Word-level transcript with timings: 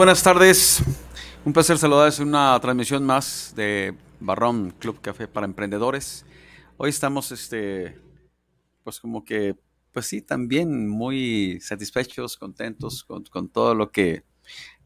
Buenas 0.00 0.22
tardes. 0.22 0.82
Un 1.44 1.52
placer 1.52 1.76
saludarles 1.76 2.18
en 2.20 2.28
una 2.28 2.58
transmisión 2.58 3.04
más 3.04 3.52
de 3.54 3.94
Barrón 4.18 4.70
Club 4.78 4.98
Café 5.02 5.28
para 5.28 5.44
Emprendedores. 5.44 6.24
Hoy 6.78 6.88
estamos, 6.88 7.30
este, 7.32 8.00
pues 8.82 8.98
como 8.98 9.26
que, 9.26 9.56
pues 9.92 10.06
sí, 10.06 10.22
también 10.22 10.88
muy 10.88 11.60
satisfechos, 11.60 12.38
contentos 12.38 13.04
con, 13.04 13.24
con 13.24 13.50
todo 13.50 13.74
lo 13.74 13.92
que 13.92 14.24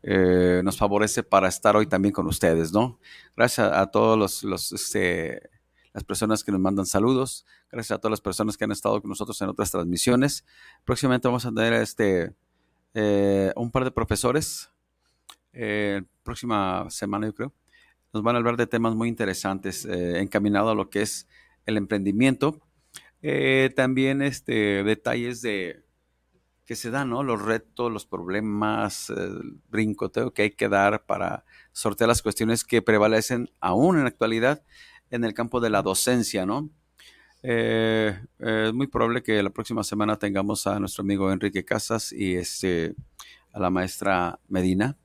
eh, 0.03 0.62
nos 0.65 0.79
favorece 0.79 1.23
para 1.23 1.47
estar 1.47 1.77
hoy 1.77 1.87
también 1.87 2.12
con 2.12 2.27
ustedes, 2.27 2.73
¿no? 2.73 2.98
Gracias 3.36 3.69
a, 3.69 3.83
a 3.83 3.92
todos 3.92 4.42
los, 4.42 4.73
este, 4.73 5.48
las 5.92 6.03
personas 6.03 6.42
que 6.42 6.51
nos 6.51 6.61
mandan 6.61 6.86
saludos, 6.86 7.47
gracias 7.70 7.97
a 7.97 8.01
todas 8.01 8.11
las 8.11 8.20
personas 8.20 8.57
que 8.57 8.64
han 8.64 8.73
estado 8.73 9.01
con 9.01 9.11
nosotros 9.11 9.41
en 9.42 9.48
otras 9.48 9.70
transmisiones. 9.70 10.45
Próximamente 10.85 11.29
vamos 11.29 11.47
a 11.47 11.53
tener 11.53 11.73
este 11.74 12.35
eh, 12.95 13.53
un 13.55 13.70
par 13.70 13.85
de 13.85 13.92
profesores, 13.92 14.73
eh, 15.55 16.03
próxima 16.23 16.87
semana 16.91 17.27
yo 17.27 17.35
creo, 17.35 17.55
nos 18.13 18.23
van 18.23 18.37
a 18.37 18.39
hablar 18.39 18.57
de 18.57 18.67
temas 18.67 18.95
muy 18.95 19.09
interesantes 19.09 19.85
eh, 19.85 20.20
encaminados 20.20 20.73
a 20.73 20.75
lo 20.75 20.89
que 20.89 21.03
es 21.03 21.29
el 21.67 21.77
emprendimiento. 21.77 22.61
Eh, 23.23 23.73
también 23.75 24.23
este, 24.23 24.85
detalles 24.85 25.42
de 25.42 25.83
que 26.65 26.77
se 26.77 26.91
dan, 26.91 27.11
¿no? 27.11 27.23
Los 27.23 27.42
retos, 27.42 27.92
los 27.92 28.07
problemas, 28.07 29.11
el 29.11 29.61
brincoteo 29.69 30.33
que 30.33 30.42
hay 30.42 30.51
que 30.53 30.69
dar 30.69 31.05
para 31.05 31.45
sortear 31.73 32.09
las 32.09 32.23
cuestiones 32.23 32.65
que 32.65 32.83
prevalecen 32.83 33.51
aún 33.61 33.97
en 33.97 34.03
la 34.05 34.09
actualidad 34.09 34.63
en 35.11 35.25
el 35.25 35.35
campo 35.35 35.61
de 35.61 35.71
la 35.71 35.83
docencia, 35.83 36.47
¿no? 36.47 36.71
Eh, 37.42 38.19
es 38.39 38.73
muy 38.73 38.86
probable 38.86 39.23
que 39.23 39.42
la 39.42 39.51
próxima 39.51 39.85
semana 39.85 40.19
tengamos 40.19 40.67
a 40.67 40.79
nuestro 40.81 41.03
amigo 41.03 41.31
Enrique 41.31 41.65
Casas 41.65 42.13
y 42.13 42.36
este, 42.36 42.95
a 43.53 43.61
la 43.61 43.71
maestra 43.71 44.39
Medina. 44.48 44.97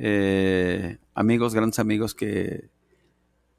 Eh, 0.00 0.98
amigos, 1.14 1.54
grandes 1.54 1.80
amigos 1.80 2.14
que 2.14 2.70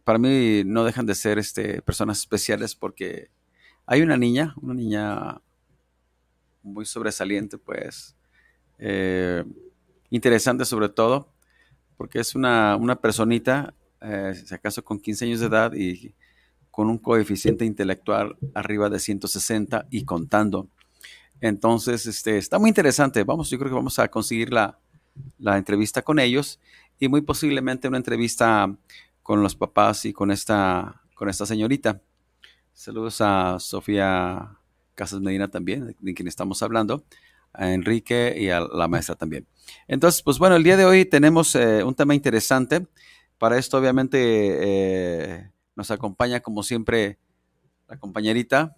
para 0.05 0.17
mí 0.17 0.63
no 0.65 0.85
dejan 0.85 1.05
de 1.05 1.13
ser 1.13 1.37
este, 1.37 1.81
personas 1.81 2.19
especiales 2.19 2.75
porque 2.75 3.29
hay 3.85 4.01
una 4.01 4.15
niña, 4.15 4.55
una 4.61 4.73
niña 4.73 5.41
muy 6.63 6.85
sobresaliente, 6.85 7.57
pues, 7.57 8.15
eh, 8.77 9.43
interesante 10.09 10.63
sobre 10.63 10.87
todo, 10.87 11.33
porque 11.97 12.19
es 12.19 12.35
una, 12.35 12.77
una 12.77 12.95
personita, 12.95 13.73
eh, 14.01 14.33
si 14.45 14.53
acaso 14.53 14.83
con 14.83 14.99
15 14.99 15.25
años 15.25 15.39
de 15.41 15.47
edad 15.47 15.73
y 15.73 16.15
con 16.71 16.89
un 16.89 16.97
coeficiente 16.97 17.65
intelectual 17.65 18.37
arriba 18.53 18.89
de 18.89 18.99
160 18.99 19.87
y 19.89 20.05
contando. 20.05 20.69
Entonces, 21.41 22.05
este, 22.05 22.37
está 22.37 22.59
muy 22.59 22.69
interesante. 22.69 23.23
Vamos, 23.23 23.49
yo 23.49 23.57
creo 23.57 23.69
que 23.69 23.75
vamos 23.75 23.99
a 23.99 24.07
conseguir 24.07 24.53
la, 24.53 24.79
la 25.37 25.57
entrevista 25.57 26.01
con 26.01 26.19
ellos 26.19 26.59
y 26.99 27.07
muy 27.07 27.21
posiblemente 27.21 27.87
una 27.87 27.97
entrevista 27.97 28.75
con 29.23 29.43
los 29.43 29.55
papás 29.55 30.05
y 30.05 30.13
con 30.13 30.31
esta, 30.31 31.01
con 31.13 31.29
esta 31.29 31.45
señorita. 31.45 32.01
Saludos 32.73 33.21
a 33.21 33.57
Sofía 33.59 34.57
Casas 34.95 35.21
Medina 35.21 35.49
también, 35.49 35.95
de 35.99 36.13
quien 36.13 36.27
estamos 36.27 36.61
hablando, 36.63 37.03
a 37.53 37.71
Enrique 37.71 38.35
y 38.37 38.49
a 38.49 38.59
la 38.59 38.87
maestra 38.87 39.15
también. 39.15 39.47
Entonces, 39.87 40.21
pues 40.21 40.39
bueno, 40.39 40.55
el 40.55 40.63
día 40.63 40.77
de 40.77 40.85
hoy 40.85 41.05
tenemos 41.05 41.55
eh, 41.55 41.83
un 41.83 41.95
tema 41.95 42.15
interesante. 42.15 42.87
Para 43.37 43.57
esto, 43.57 43.77
obviamente, 43.77 44.17
eh, 44.19 45.51
nos 45.75 45.91
acompaña 45.91 46.41
como 46.41 46.63
siempre 46.63 47.17
la 47.87 47.97
compañerita. 47.97 48.75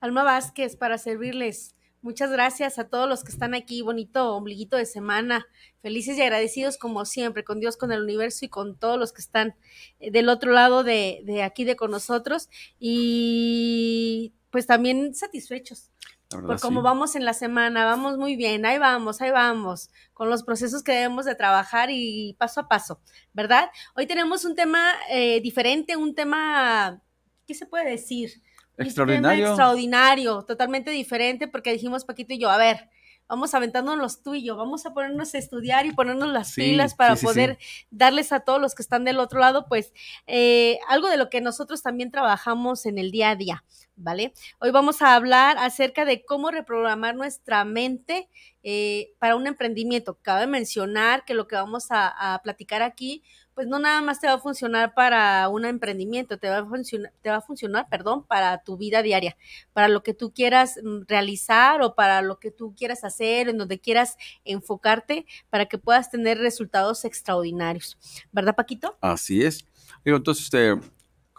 Alma 0.00 0.22
Vázquez, 0.22 0.76
para 0.76 0.98
servirles. 0.98 1.74
Muchas 2.02 2.30
gracias 2.30 2.78
a 2.78 2.88
todos 2.88 3.08
los 3.08 3.24
que 3.24 3.30
están 3.30 3.54
aquí. 3.54 3.82
Bonito 3.82 4.34
ombliguito 4.34 4.76
de 4.76 4.86
semana. 4.86 5.46
Felices 5.82 6.16
y 6.16 6.22
agradecidos 6.22 6.78
como 6.78 7.04
siempre, 7.04 7.44
con 7.44 7.60
Dios, 7.60 7.76
con 7.76 7.92
el 7.92 8.02
universo 8.02 8.44
y 8.44 8.48
con 8.48 8.78
todos 8.78 8.98
los 8.98 9.12
que 9.12 9.20
están 9.20 9.54
eh, 9.98 10.10
del 10.10 10.28
otro 10.28 10.52
lado 10.52 10.82
de, 10.82 11.20
de 11.24 11.42
aquí 11.42 11.64
de 11.64 11.76
con 11.76 11.90
nosotros. 11.90 12.48
Y 12.78 14.32
pues 14.50 14.66
también 14.66 15.14
satisfechos 15.14 15.90
por 16.30 16.60
cómo 16.60 16.80
sí. 16.80 16.84
vamos 16.84 17.16
en 17.16 17.24
la 17.24 17.34
semana, 17.34 17.84
vamos 17.84 18.16
muy 18.16 18.36
bien, 18.36 18.64
ahí 18.64 18.78
vamos, 18.78 19.20
ahí 19.20 19.32
vamos, 19.32 19.90
con 20.14 20.30
los 20.30 20.44
procesos 20.44 20.84
que 20.84 20.92
debemos 20.92 21.24
de 21.24 21.34
trabajar 21.34 21.88
y 21.90 22.36
paso 22.38 22.60
a 22.60 22.68
paso, 22.68 23.00
¿verdad? 23.32 23.68
Hoy 23.96 24.06
tenemos 24.06 24.44
un 24.44 24.54
tema 24.54 24.92
eh, 25.10 25.40
diferente, 25.40 25.96
un 25.96 26.14
tema, 26.14 27.02
¿qué 27.48 27.54
se 27.54 27.66
puede 27.66 27.90
decir? 27.90 28.30
Extraordinario. 28.80 29.48
Extraordinario, 29.48 30.42
totalmente 30.42 30.90
diferente, 30.90 31.48
porque 31.48 31.72
dijimos 31.72 32.04
Paquito 32.04 32.34
y 32.34 32.38
yo, 32.38 32.50
a 32.50 32.56
ver, 32.56 32.88
vamos 33.28 33.54
aventándonos 33.54 34.22
tú 34.22 34.34
y 34.34 34.44
yo, 34.44 34.56
vamos 34.56 34.84
a 34.86 34.92
ponernos 34.92 35.34
a 35.34 35.38
estudiar 35.38 35.86
y 35.86 35.92
ponernos 35.92 36.30
las 36.30 36.48
sí, 36.48 36.62
pilas 36.62 36.94
para 36.96 37.14
sí, 37.14 37.20
sí, 37.20 37.26
poder 37.26 37.58
darles 37.90 38.32
a 38.32 38.40
todos 38.40 38.60
los 38.60 38.74
que 38.74 38.82
están 38.82 39.04
del 39.04 39.20
otro 39.20 39.38
lado, 39.38 39.66
pues 39.68 39.92
eh, 40.26 40.78
algo 40.88 41.08
de 41.08 41.16
lo 41.16 41.30
que 41.30 41.40
nosotros 41.40 41.80
también 41.80 42.10
trabajamos 42.10 42.86
en 42.86 42.98
el 42.98 43.12
día 43.12 43.30
a 43.30 43.36
día, 43.36 43.64
¿vale? 44.00 44.32
Hoy 44.58 44.70
vamos 44.70 45.02
a 45.02 45.14
hablar 45.14 45.56
acerca 45.58 46.04
de 46.04 46.24
cómo 46.24 46.50
reprogramar 46.50 47.14
nuestra 47.14 47.64
mente 47.64 48.28
eh, 48.62 49.12
para 49.18 49.36
un 49.36 49.46
emprendimiento. 49.46 50.18
Cabe 50.22 50.46
mencionar 50.46 51.24
que 51.24 51.34
lo 51.34 51.46
que 51.46 51.56
vamos 51.56 51.86
a, 51.90 52.40
platicar 52.42 52.82
aquí 52.82 53.22
pues 53.54 53.66
no 53.66 53.78
nada 53.78 54.00
más 54.00 54.20
te 54.20 54.26
va 54.26 54.34
a 54.34 54.38
funcionar 54.38 54.94
para 54.94 55.46
un 55.48 55.66
emprendimiento, 55.66 56.38
te 56.38 56.48
va 56.48 56.58
a 56.58 56.64
funcionar, 56.64 57.12
te 57.20 57.28
va 57.28 57.36
a 57.36 57.40
funcionar, 57.42 57.88
perdón, 57.90 58.24
para 58.24 58.62
tu 58.62 58.78
vida 58.78 59.02
diaria, 59.02 59.36
para 59.74 59.88
lo 59.88 60.02
que 60.02 60.14
tú 60.14 60.32
quieras 60.32 60.78
mm, 60.82 61.02
realizar 61.06 61.82
o 61.82 61.94
para 61.94 62.22
lo 62.22 62.38
que 62.38 62.50
tú 62.50 62.74
quieras 62.74 63.04
hacer, 63.04 63.50
en 63.50 63.58
donde 63.58 63.78
quieras 63.78 64.16
enfocarte 64.44 65.26
para 65.50 65.66
que 65.66 65.76
puedas 65.76 66.10
tener 66.10 66.38
resultados 66.38 67.04
extraordinarios. 67.04 67.98
¿Verdad, 68.32 68.56
Paquito? 68.56 68.96
Así 69.02 69.42
es. 69.42 69.66
Digo, 70.04 70.16
entonces, 70.16 70.44
este, 70.44 70.80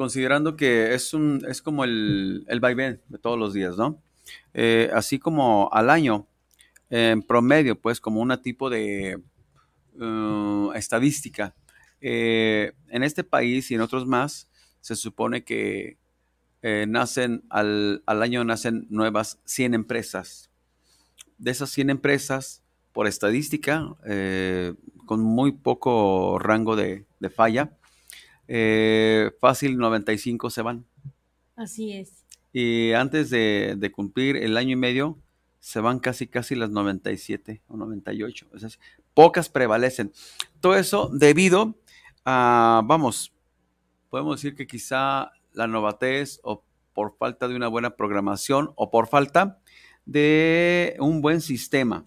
considerando 0.02 0.56
que 0.56 0.96
es 0.96 1.14
un, 1.14 1.46
es 1.48 1.62
como 1.62 1.84
el, 1.84 2.44
el 2.48 2.60
vaivén 2.60 3.02
de 3.08 3.20
todos 3.20 3.38
los 3.38 3.54
días, 3.54 3.78
¿no? 3.78 4.02
eh, 4.54 4.90
así 4.94 5.20
como 5.20 5.70
al 5.72 5.90
año, 5.90 6.28
en 6.90 7.22
promedio, 7.22 7.80
pues 7.80 8.02
como 8.02 8.20
una 8.20 8.42
tipo 8.42 8.70
de 8.70 9.22
uh, 10.00 10.72
estadística. 10.74 11.54
Eh, 12.02 12.74
en 12.90 13.04
este 13.04 13.24
país 13.24 13.70
y 13.70 13.76
en 13.76 13.82
otros 13.82 14.08
más, 14.08 14.50
se 14.82 14.96
supone 14.96 15.44
que 15.44 15.98
eh, 16.64 16.86
nacen 16.88 17.44
al, 17.50 18.02
año 18.08 18.44
nacen 18.44 18.88
nuevas 18.90 19.40
100 19.46 19.76
empresas. 19.76 20.50
De 21.38 21.52
esas 21.52 21.70
100 21.70 21.92
empresas, 21.92 22.64
por 22.92 23.08
estadística, 23.08 23.96
con 25.06 25.22
muy 25.22 25.54
poco 25.54 26.40
rango 26.40 26.76
de, 26.76 27.06
falla, 27.34 27.78
fácil 29.40 29.78
95 29.78 30.50
se 30.50 30.62
van. 30.62 30.86
Así 31.56 31.94
es. 31.94 32.26
Y 32.54 32.92
antes 32.94 33.30
de, 33.30 33.76
de 33.78 33.92
cumplir 33.92 34.36
el 34.38 34.58
año 34.58 34.72
y 34.72 34.76
medio, 34.76 35.18
se 35.62 35.80
van 35.80 36.00
casi, 36.00 36.28
casi 36.28 36.56
las 36.56 36.72
97 36.72 37.62
o 37.68 37.78
98. 37.78 38.48
O 38.54 38.60
sea, 38.60 38.70
pocas 39.14 39.48
prevalecen. 39.48 40.12
Todo 40.60 40.76
eso 40.76 41.10
debido 41.14 41.76
a, 42.26 42.82
vamos, 42.84 43.32
podemos 44.10 44.38
decir 44.38 44.56
que 44.56 44.68
quizá 44.68 45.32
la 45.54 45.68
novatez 45.68 46.40
o 46.44 46.64
por 46.94 47.16
falta 47.18 47.48
de 47.48 47.56
una 47.56 47.68
buena 47.68 47.96
programación 47.96 48.74
o 48.76 48.90
por 48.90 49.08
falta 49.08 49.62
de 50.06 50.96
un 51.00 51.22
buen 51.22 51.42
sistema. 51.42 52.06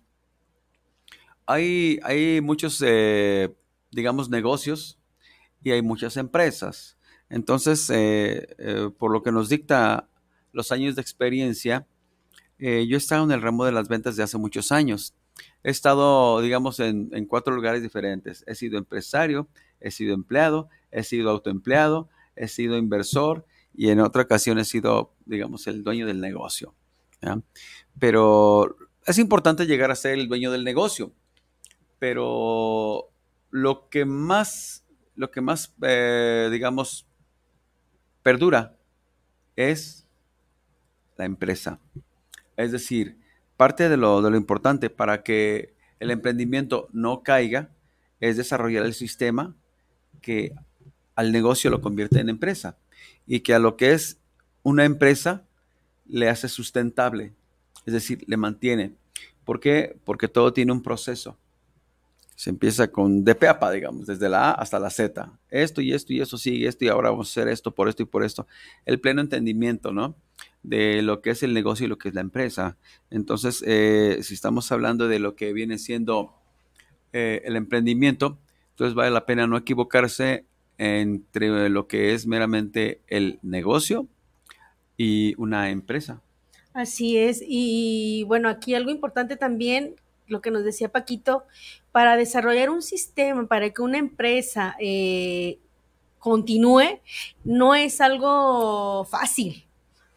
Hay, 1.46 2.00
hay 2.02 2.40
muchos, 2.40 2.82
eh, 2.84 3.54
digamos, 3.92 4.30
negocios 4.30 4.98
y 5.64 5.72
hay 5.72 5.82
muchas 5.82 6.16
empresas. 6.16 6.96
Entonces, 7.28 7.90
eh, 7.90 8.55
eh, 8.58 8.90
por 8.96 9.11
lo 9.11 9.22
que 9.22 9.32
nos 9.32 9.49
dicta 9.49 10.08
los 10.52 10.70
años 10.70 10.94
de 10.94 11.02
experiencia, 11.02 11.88
eh, 12.58 12.87
yo 12.87 12.96
he 12.96 12.99
estado 12.99 13.25
en 13.25 13.32
el 13.32 13.43
ramo 13.43 13.64
de 13.64 13.72
las 13.72 13.88
ventas 13.88 14.14
de 14.14 14.22
hace 14.22 14.38
muchos 14.38 14.70
años. 14.70 15.14
He 15.64 15.70
estado, 15.70 16.40
digamos, 16.43 16.78
en, 16.78 17.08
cuatro 17.26 17.55
lugares 17.55 17.82
diferentes. 17.82 18.44
He 18.46 18.55
sido 18.55 18.78
empresario, 18.78 19.49
he 19.81 19.90
sido 19.90 20.14
empleado, 20.14 20.69
he 20.93 21.02
sido 21.02 21.31
autoempleado, 21.31 22.08
he 22.37 22.46
sido 22.46 22.76
inversor 22.76 23.46
y 23.75 23.88
en 23.88 24.00
otra 24.00 24.22
ocasión 24.22 24.58
he 24.58 24.64
sido, 24.64 25.14
digamos, 25.25 25.66
el 25.66 25.82
dueño 25.82 26.06
del 26.06 26.20
negocio. 26.20 26.75
Pero 27.99 28.76
es 29.06 29.19
importante 29.19 29.66
llegar 29.66 29.90
a 29.90 29.96
ser 29.96 30.12
el 30.12 30.28
dueño 30.28 30.52
del 30.52 30.62
negocio. 30.62 31.12
Pero 31.99 33.08
lo 33.50 33.88
que 33.88 34.05
más, 34.05 34.83
lo 35.16 35.31
que 35.31 35.40
más, 35.40 35.75
eh, 35.82 36.49
digamos, 36.50 37.06
perdura 38.22 38.76
es 39.56 40.06
la 41.16 41.25
empresa. 41.25 41.78
Es 42.56 42.72
decir, 42.72 43.19
parte 43.56 43.88
de 43.88 43.96
lo, 43.96 44.22
de 44.22 44.31
lo 44.31 44.37
importante 44.37 44.90
para 44.90 45.22
que 45.22 45.75
el 46.00 46.11
emprendimiento 46.11 46.88
no 46.93 47.22
caiga 47.22 47.70
es 48.20 48.37
desarrollar 48.37 48.84
el 48.84 48.94
sistema 48.94 49.55
que 50.20 50.52
al 51.14 51.32
negocio 51.32 51.70
lo 51.70 51.81
convierte 51.81 52.20
en 52.20 52.28
empresa 52.28 52.76
y 53.26 53.40
que 53.40 53.55
a 53.55 53.58
lo 53.58 53.76
que 53.76 53.93
es 53.93 54.19
una 54.62 54.84
empresa 54.84 55.44
le 56.06 56.28
hace 56.28 56.49
sustentable, 56.49 57.32
es 57.87 57.93
decir, 57.93 58.25
le 58.26 58.37
mantiene. 58.37 58.94
¿Por 59.44 59.61
qué? 59.61 59.96
Porque 60.05 60.28
todo 60.28 60.52
tiene 60.52 60.72
un 60.72 60.82
proceso. 60.82 61.38
Se 62.36 62.50
empieza 62.50 62.88
con 62.88 63.25
de 63.25 63.34
peapa, 63.34 63.70
digamos, 63.70 64.06
desde 64.06 64.28
la 64.28 64.50
A 64.50 64.52
hasta 64.52 64.78
la 64.78 64.90
Z. 64.90 65.38
Esto 65.50 65.81
y 65.81 65.92
esto 65.92 66.12
y 66.12 66.20
eso 66.20 66.36
sigue 66.36 66.66
esto 66.66 66.84
y 66.84 66.88
ahora 66.88 67.10
vamos 67.10 67.28
a 67.28 67.31
hacer 67.31 67.52
esto 67.52 67.72
por 67.72 67.88
esto 67.88 68.02
y 68.02 68.06
por 68.06 68.25
esto. 68.25 68.46
El 68.86 69.00
pleno 69.00 69.20
entendimiento, 69.20 69.92
¿no? 69.92 70.16
De 70.62 71.02
lo 71.02 71.20
que 71.20 71.31
es 71.31 71.42
el 71.42 71.54
negocio 71.54 71.86
y 71.86 71.88
lo 71.88 71.98
que 71.98 72.08
es 72.08 72.14
la 72.14 72.20
empresa. 72.20 72.76
Entonces, 73.10 73.62
eh, 73.66 74.19
si 74.22 74.34
estamos 74.34 74.72
hablando 74.72 75.08
de 75.08 75.19
lo 75.19 75.36
que 75.36 75.52
viene 75.52 75.78
siendo 75.78 76.34
eh, 77.12 77.42
el 77.44 77.56
emprendimiento, 77.56 78.38
entonces 78.70 78.94
vale 78.94 79.10
la 79.10 79.26
pena 79.26 79.46
no 79.46 79.56
equivocarse 79.56 80.44
entre 80.78 81.69
lo 81.69 81.87
que 81.87 82.14
es 82.14 82.26
meramente 82.26 83.00
el 83.06 83.38
negocio 83.42 84.08
y 84.96 85.34
una 85.37 85.70
empresa. 85.70 86.20
Así 86.72 87.16
es. 87.16 87.42
Y 87.46 88.25
bueno, 88.26 88.48
aquí 88.48 88.75
algo 88.75 88.90
importante 88.90 89.37
también 89.37 89.94
lo 90.26 90.40
que 90.40 90.50
nos 90.50 90.64
decía 90.64 90.88
Paquito, 90.88 91.44
para 91.94 92.17
desarrollar 92.17 92.70
un 92.70 92.82
sistema, 92.82 93.46
para 93.46 93.70
que 93.70 93.81
una 93.81 93.99
empresa 93.99 94.75
eh, 94.81 95.61
continúe, 96.19 96.99
no 97.44 97.76
es 97.76 98.00
algo 98.00 99.05
fácil. 99.05 99.64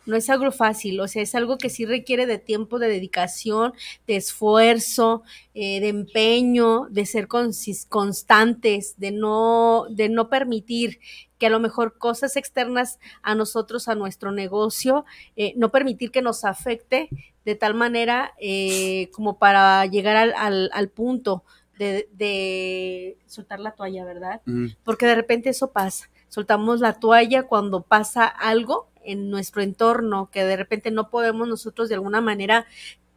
No 0.07 0.15
es 0.15 0.29
algo 0.29 0.51
fácil, 0.51 0.99
o 1.01 1.07
sea, 1.09 1.21
es 1.21 1.35
algo 1.35 1.57
que 1.57 1.69
sí 1.69 1.85
requiere 1.85 2.25
de 2.25 2.39
tiempo, 2.39 2.79
de 2.79 2.87
dedicación, 2.87 3.73
de 4.07 4.15
esfuerzo, 4.15 5.21
eh, 5.53 5.81
de 5.81 5.89
empeño, 5.89 6.87
de 6.89 7.05
ser 7.05 7.27
constantes, 7.27 8.95
de 8.97 9.11
no, 9.11 9.85
de 9.89 10.07
no 10.07 10.29
permitir 10.29 10.99
que 11.37 11.47
a 11.47 11.49
lo 11.49 11.59
mejor 11.59 11.97
cosas 11.97 12.37
externas 12.37 12.99
a 13.21 13.35
nosotros, 13.35 13.87
a 13.87 13.95
nuestro 13.95 14.31
negocio, 14.31 15.05
eh, 15.35 15.53
no 15.57 15.71
permitir 15.71 16.09
que 16.09 16.21
nos 16.21 16.45
afecte 16.45 17.09
de 17.47 17.55
tal 17.55 17.75
manera 17.75 18.33
eh, 18.41 19.09
como 19.13 19.39
para 19.39 19.85
llegar 19.85 20.33
al, 20.35 20.89
punto 20.89 21.45
de, 21.77 23.17
soltar 23.25 23.59
la 23.59 23.71
toalla, 23.71 24.05
¿verdad? 24.05 24.41
Porque 24.83 25.05
de 25.05 25.15
repente 25.15 25.49
eso 25.49 25.71
pasa. 25.71 26.09
Soltamos 26.29 26.79
la 26.79 26.93
toalla 26.93 27.43
cuando 27.43 27.81
pasa 27.81 28.25
algo 28.25 28.87
en 29.03 29.29
nuestro 29.29 29.61
entorno 29.61 30.29
que 30.31 30.43
de 30.43 30.57
repente 30.57 30.91
no 30.91 31.09
podemos 31.09 31.47
nosotros 31.47 31.87
de 31.87 31.95
alguna 31.95 32.19
manera 32.19 32.65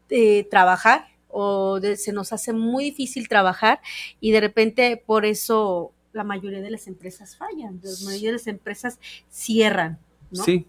eh, 0.08 0.44
trabajar 0.44 1.08
o 1.28 1.80
se 1.96 2.12
nos 2.12 2.32
hace 2.32 2.52
muy 2.52 2.84
difícil 2.84 3.28
trabajar 3.28 3.80
y 4.20 4.30
de 4.30 4.40
repente 4.40 5.02
por 5.04 5.24
eso 5.24 5.92
la 6.12 6.24
mayoría 6.24 6.60
de 6.60 6.70
las 6.70 6.86
empresas 6.86 7.36
fallan, 7.36 7.80
la 7.82 8.04
mayoría 8.04 8.28
de 8.28 8.34
las 8.34 8.46
empresas 8.46 8.98
cierran. 9.28 9.98
¿no? 10.30 10.44
Sí, 10.44 10.66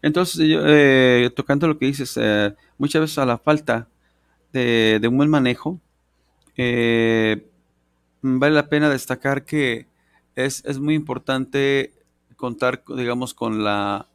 entonces, 0.00 0.40
eh, 0.40 1.30
tocando 1.34 1.68
lo 1.68 1.78
que 1.78 1.86
dices, 1.86 2.14
eh, 2.20 2.54
muchas 2.78 3.02
veces 3.02 3.18
a 3.18 3.26
la 3.26 3.38
falta 3.38 3.88
de, 4.52 5.00
un 5.08 5.16
buen 5.16 5.30
manejo, 5.30 5.78
eh, 6.56 7.46
vale 8.22 8.54
la 8.54 8.68
pena 8.68 8.90
destacar 8.90 9.44
que 9.44 9.86
es, 10.34 10.78
muy 10.78 10.94
importante 10.94 11.92
contar, 12.36 12.82
digamos, 12.96 13.34
con 13.34 13.62
la, 13.64 14.08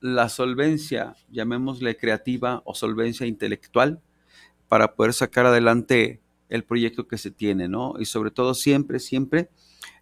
la 0.00 0.28
solvencia, 0.28 1.16
llamémosle 1.30 1.96
creativa 1.96 2.62
o 2.64 2.74
solvencia 2.74 3.26
intelectual, 3.26 4.00
para 4.68 4.94
poder 4.94 5.12
sacar 5.12 5.46
adelante 5.46 6.20
el 6.48 6.64
proyecto 6.64 7.06
que 7.06 7.18
se 7.18 7.30
tiene, 7.30 7.68
¿no? 7.68 7.94
Y 7.98 8.04
sobre 8.04 8.30
todo 8.30 8.54
siempre, 8.54 8.98
siempre, 8.98 9.50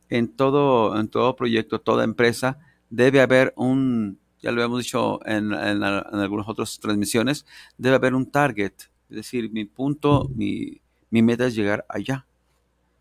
en 0.08 0.28
todo, 0.28 0.98
en 0.98 1.08
todo 1.08 1.36
proyecto, 1.36 1.80
toda 1.80 2.04
empresa, 2.04 2.58
debe 2.90 3.20
haber 3.20 3.52
un, 3.56 4.18
ya 4.40 4.50
lo 4.52 4.62
hemos 4.62 4.80
dicho 4.80 5.20
en, 5.26 5.52
algunas 5.52 6.48
otras 6.48 6.78
transmisiones, 6.80 7.46
debe 7.78 7.96
haber 7.96 8.14
un 8.14 8.30
target. 8.30 8.72
Es 9.08 9.16
decir, 9.16 9.50
mi 9.50 9.64
punto, 9.64 10.28
mi, 10.34 10.80
meta 11.10 11.46
es 11.46 11.54
llegar 11.54 11.84
allá. 11.88 12.26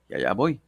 Y 0.09 0.15
allá 0.15 0.33
voy. 0.33 0.59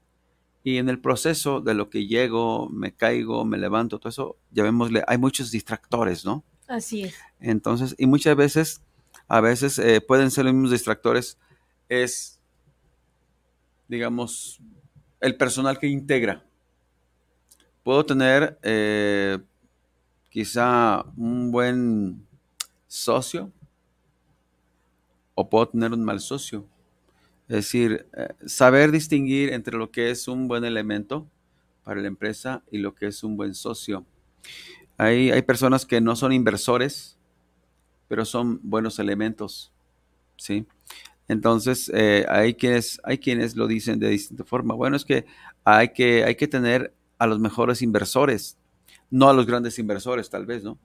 Y 0.64 0.78
en 0.78 0.90
el 0.90 1.00
proceso 1.00 1.60
de 1.60 1.74
lo 1.74 1.90
que 1.90 2.06
llego, 2.06 2.70
me 2.70 2.94
caigo, 2.94 3.44
me 3.46 3.58
levanto, 3.58 3.98
todo 3.98 4.10
eso, 4.10 4.38
ya 4.52 4.64
vemos, 4.64 4.92
hay 5.08 5.18
muchos 5.18 5.50
distractores, 5.50 6.24
¿no? 6.24 6.44
Así 6.68 7.04
es. 7.04 7.16
Entonces, 7.40 7.96
y 7.98 8.06
muchas 8.06 8.36
veces, 8.36 8.82
a 9.28 9.42
veces 9.42 9.80
eh, 9.80 10.02
pueden 10.02 10.30
ser 10.30 10.46
los 10.46 10.54
mismos 10.54 10.72
distractores, 10.72 11.40
es, 11.90 12.40
digamos, 13.88 14.62
el 15.20 15.36
personal 15.36 15.80
que 15.80 15.88
integra. 15.88 16.46
Puedo 17.84 18.06
tener 18.06 18.60
eh, 18.62 19.40
quizá 20.30 21.04
un 21.18 21.52
buen 21.52 22.26
socio 22.88 23.52
o 25.34 25.50
puedo 25.50 25.70
tener 25.70 25.92
un 25.92 26.04
mal 26.04 26.20
socio. 26.20 26.68
Es 27.52 27.58
decir, 27.58 28.08
eh, 28.16 28.30
saber 28.46 28.92
distinguir 28.92 29.52
entre 29.52 29.78
lo 29.78 29.92
que 29.92 30.10
es 30.10 30.28
un 30.28 30.48
buen 30.48 30.64
elemento 30.64 31.28
para 31.84 32.00
la 32.00 32.08
empresa 32.08 32.64
y 32.72 32.78
lo 32.78 32.96
que 32.96 33.08
es 33.08 33.24
un 33.24 33.36
buen 33.36 33.54
socio. 33.54 34.06
Hay, 34.98 35.32
hay 35.32 35.42
personas 35.42 35.86
que 35.86 36.00
no 36.00 36.16
son 36.16 36.32
inversores, 36.32 37.18
pero 38.08 38.24
son 38.24 38.62
buenos 38.64 39.00
elementos. 39.00 39.74
¿sí? 40.38 40.66
Entonces, 41.28 41.92
eh, 41.94 42.26
hay, 42.30 42.54
quienes, 42.54 43.02
hay 43.04 43.18
quienes 43.18 43.56
lo 43.56 43.68
dicen 43.68 44.00
de 44.00 44.08
distinta 44.08 44.46
forma. 44.46 44.74
Bueno, 44.74 44.96
es 44.96 45.04
que 45.04 45.26
hay 45.66 45.90
que, 45.90 46.24
hay 46.24 46.36
que 46.36 46.48
tener 46.48 46.94
a 47.18 47.28
los 47.28 47.40
mejores 47.40 47.82
inversores 47.82 48.58
no 49.12 49.30
a 49.30 49.34
los 49.34 49.46
grandes 49.46 49.78
inversores 49.78 50.30
tal 50.30 50.46
vez, 50.46 50.64
¿no? 50.64 50.80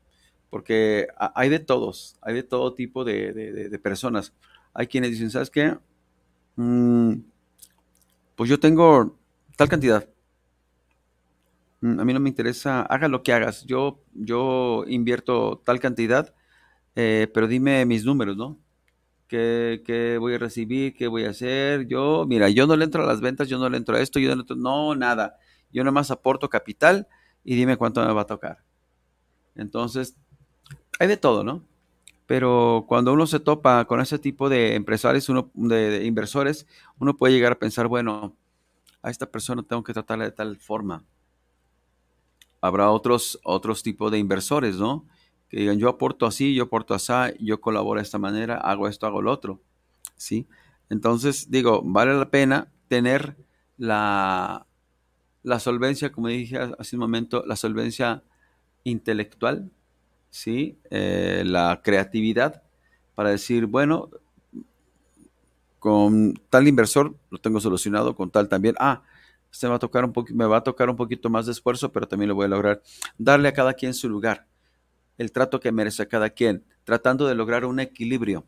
Porque 0.50 1.08
hay 1.34 1.48
de 1.48 1.60
todos, 1.60 2.16
hay 2.20 2.34
de 2.34 2.42
todo 2.42 2.74
tipo 2.74 3.04
de, 3.04 3.80
personas. 3.82 4.34
Hay 4.74 4.88
quienes 4.88 5.12
dicen, 5.12 5.30
¿sabes 5.30 5.50
qué? 5.50 5.76
Mm, 6.56 7.20
pues 8.34 8.50
yo 8.50 8.58
tengo 8.60 9.16
tal 9.56 9.68
cantidad. 9.68 10.08
Mm, 11.80 12.00
a 12.00 12.04
mí 12.04 12.12
no 12.12 12.20
me 12.20 12.28
interesa, 12.28 12.82
haga 12.82 13.08
lo 13.08 13.22
que 13.22 13.32
hagas. 13.32 13.64
Yo, 13.66 14.02
yo 14.14 14.84
invierto 14.86 15.62
tal 15.64 15.80
cantidad 15.80 16.34
eh, 16.96 17.30
pero 17.32 17.46
dime 17.46 17.84
mis 17.84 18.04
números, 18.04 18.36
¿no? 18.36 18.58
¿Qué, 19.28 19.82
¿Qué, 19.84 20.18
voy 20.18 20.34
a 20.34 20.38
recibir? 20.38 20.94
¿Qué 20.94 21.08
voy 21.08 21.24
a 21.24 21.30
hacer? 21.30 21.86
Yo, 21.86 22.24
mira, 22.26 22.48
yo 22.48 22.66
no 22.66 22.76
le 22.76 22.84
entro 22.84 23.02
a 23.04 23.06
las 23.06 23.20
ventas, 23.20 23.48
yo 23.48 23.58
no 23.58 23.68
le 23.68 23.76
entro 23.76 23.96
a 23.96 24.00
esto, 24.00 24.18
yo 24.18 24.30
no 24.30 24.36
le 24.36 24.40
entro, 24.42 24.56
no, 24.56 24.94
nada. 24.94 25.36
Yo 25.72 25.84
nada 25.84 25.92
más 25.92 26.10
aporto 26.10 26.48
capital 26.48 27.06
y 27.44 27.54
dime 27.56 27.76
cuánto 27.76 28.04
me 28.04 28.12
va 28.12 28.22
a 28.22 28.26
tocar. 28.26 28.58
Entonces, 29.56 30.16
hay 30.98 31.08
de 31.08 31.16
todo, 31.18 31.44
¿no? 31.44 31.62
Pero 32.26 32.84
cuando 32.88 33.12
uno 33.12 33.26
se 33.26 33.38
topa 33.40 33.84
con 33.84 34.00
ese 34.00 34.18
tipo 34.18 34.48
de 34.48 34.74
empresarios, 34.74 35.28
uno, 35.28 35.50
de, 35.54 36.04
inversores, 36.04 36.66
uno 36.98 37.16
puede 37.16 37.34
llegar 37.34 37.52
a 37.52 37.58
pensar, 37.58 37.86
bueno, 37.86 38.36
a 39.02 39.10
esta 39.10 39.30
persona 39.30 39.62
tengo 39.62 39.84
que 39.84 39.92
tratarla 39.92 40.24
de 40.24 40.32
tal 40.32 40.56
forma. 40.56 41.04
Habrá 42.60 42.90
otros, 42.90 43.38
otros 43.44 43.82
tipos 43.82 44.10
de 44.10 44.18
inversores, 44.18 44.76
¿no? 44.76 45.06
Que 45.48 45.60
digan, 45.60 45.78
yo 45.78 45.88
aporto 45.88 46.26
así, 46.26 46.54
yo 46.54 46.64
aporto 46.64 46.94
así, 46.94 47.12
yo 47.38 47.60
colaboro 47.60 48.00
de 48.00 48.04
esta 48.04 48.18
manera, 48.18 48.56
hago 48.56 48.88
esto, 48.88 49.06
hago 49.06 49.22
lo 49.22 49.30
otro. 49.30 49.60
¿Sí? 50.16 50.48
Entonces, 50.90 51.50
digo, 51.50 51.82
vale 51.84 52.14
la 52.14 52.30
pena 52.30 52.72
tener 52.88 53.36
la, 53.76 54.66
la 55.44 55.60
solvencia, 55.60 56.10
como 56.10 56.26
dije 56.26 56.58
hace 56.78 56.96
un 56.96 57.00
momento, 57.00 57.44
la 57.46 57.54
solvencia 57.54 58.24
intelectual, 58.82 59.70
¿sí? 60.36 60.78
Eh, 60.90 61.44
la 61.46 61.80
creatividad 61.82 62.62
para 63.14 63.30
decir, 63.30 63.64
bueno, 63.64 64.10
con 65.78 66.34
tal 66.50 66.68
inversor 66.68 67.16
lo 67.30 67.38
tengo 67.38 67.58
solucionado, 67.58 68.14
con 68.14 68.30
tal 68.30 68.46
también, 68.46 68.74
ah, 68.78 69.02
se 69.50 69.66
va 69.66 69.76
a 69.76 69.78
tocar 69.78 70.04
un 70.04 70.12
me 70.34 70.44
va 70.44 70.58
a 70.58 70.62
tocar 70.62 70.90
un 70.90 70.96
poquito 70.96 71.30
más 71.30 71.46
de 71.46 71.52
esfuerzo, 71.52 71.90
pero 71.90 72.06
también 72.06 72.28
lo 72.28 72.34
voy 72.34 72.44
a 72.44 72.48
lograr. 72.48 72.82
Darle 73.16 73.48
a 73.48 73.54
cada 73.54 73.72
quien 73.72 73.94
su 73.94 74.10
lugar, 74.10 74.46
el 75.16 75.32
trato 75.32 75.58
que 75.58 75.72
merece 75.72 76.02
a 76.02 76.06
cada 76.06 76.28
quien, 76.28 76.64
tratando 76.84 77.26
de 77.26 77.34
lograr 77.34 77.64
un 77.64 77.80
equilibrio. 77.80 78.44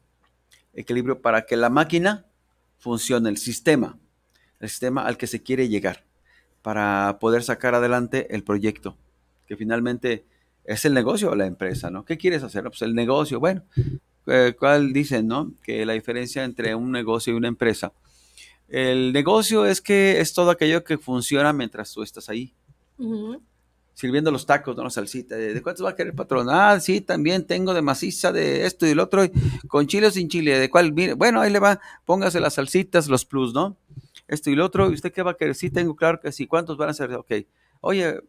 Equilibrio 0.74 1.22
para 1.22 1.46
que 1.46 1.56
la 1.56 1.70
máquina 1.70 2.26
funcione, 2.76 3.30
el 3.30 3.38
sistema, 3.38 3.98
el 4.60 4.68
sistema 4.68 5.06
al 5.06 5.16
que 5.16 5.26
se 5.26 5.42
quiere 5.42 5.70
llegar, 5.70 6.04
para 6.60 7.18
poder 7.18 7.42
sacar 7.42 7.74
adelante 7.74 8.34
el 8.34 8.44
proyecto, 8.44 8.98
que 9.46 9.56
finalmente 9.56 10.26
es 10.68 10.84
el 10.84 10.92
negocio 10.92 11.30
o 11.30 11.34
la 11.34 11.46
empresa, 11.46 11.90
¿no? 11.90 12.04
¿Qué 12.04 12.18
quieres 12.18 12.42
hacer? 12.42 12.62
Pues 12.64 12.82
el 12.82 12.94
negocio, 12.94 13.40
bueno, 13.40 13.62
eh, 14.26 14.54
¿cuál 14.58 14.92
dicen, 14.92 15.26
no? 15.26 15.54
Que 15.62 15.86
la 15.86 15.94
diferencia 15.94 16.44
entre 16.44 16.74
un 16.74 16.92
negocio 16.92 17.32
y 17.32 17.36
una 17.36 17.48
empresa. 17.48 17.94
El 18.68 19.14
negocio 19.14 19.64
es 19.64 19.80
que 19.80 20.20
es 20.20 20.34
todo 20.34 20.50
aquello 20.50 20.84
que 20.84 20.98
funciona 20.98 21.54
mientras 21.54 21.90
tú 21.90 22.02
estás 22.02 22.28
ahí. 22.28 22.52
Sirviendo 23.94 24.30
los 24.30 24.44
tacos, 24.44 24.76
no 24.76 24.84
la 24.84 24.90
salsita. 24.90 25.36
¿De, 25.36 25.62
cuántos 25.62 25.86
va 25.86 25.90
a 25.90 25.96
querer 25.96 26.10
el 26.10 26.16
patrón? 26.16 26.48
Ah, 26.50 26.78
sí, 26.80 27.00
también 27.00 27.46
tengo 27.46 27.72
de 27.72 27.80
maciza, 27.80 28.30
de 28.30 28.66
esto 28.66 28.84
y 28.84 28.90
del 28.90 29.00
otro, 29.00 29.22
con 29.68 29.86
chile 29.86 30.08
o 30.08 30.10
sin 30.10 30.28
chile. 30.28 30.58
¿De 30.58 30.68
cuál? 30.68 30.92
Mire, 30.92 31.14
bueno, 31.14 31.40
ahí 31.40 31.50
le 31.50 31.60
va, 31.60 31.80
póngase 32.04 32.40
las 32.40 32.54
salsitas, 32.54 33.08
los 33.08 33.24
plus, 33.24 33.54
¿no? 33.54 33.78
Esto 34.26 34.50
y 34.50 34.54
lo 34.54 34.66
otro. 34.66 34.90
¿Y 34.90 34.94
usted 34.94 35.12
qué 35.12 35.22
va 35.22 35.30
a 35.30 35.34
querer? 35.34 35.54
Sí, 35.54 35.70
tengo 35.70 35.96
claro 35.96 36.20
que 36.20 36.30
sí. 36.30 36.46
¿Cuántos 36.46 36.76
van 36.76 36.90
a 36.90 36.92
ser? 36.92 37.14
Ok. 37.14 37.32
Oye, 37.80 38.20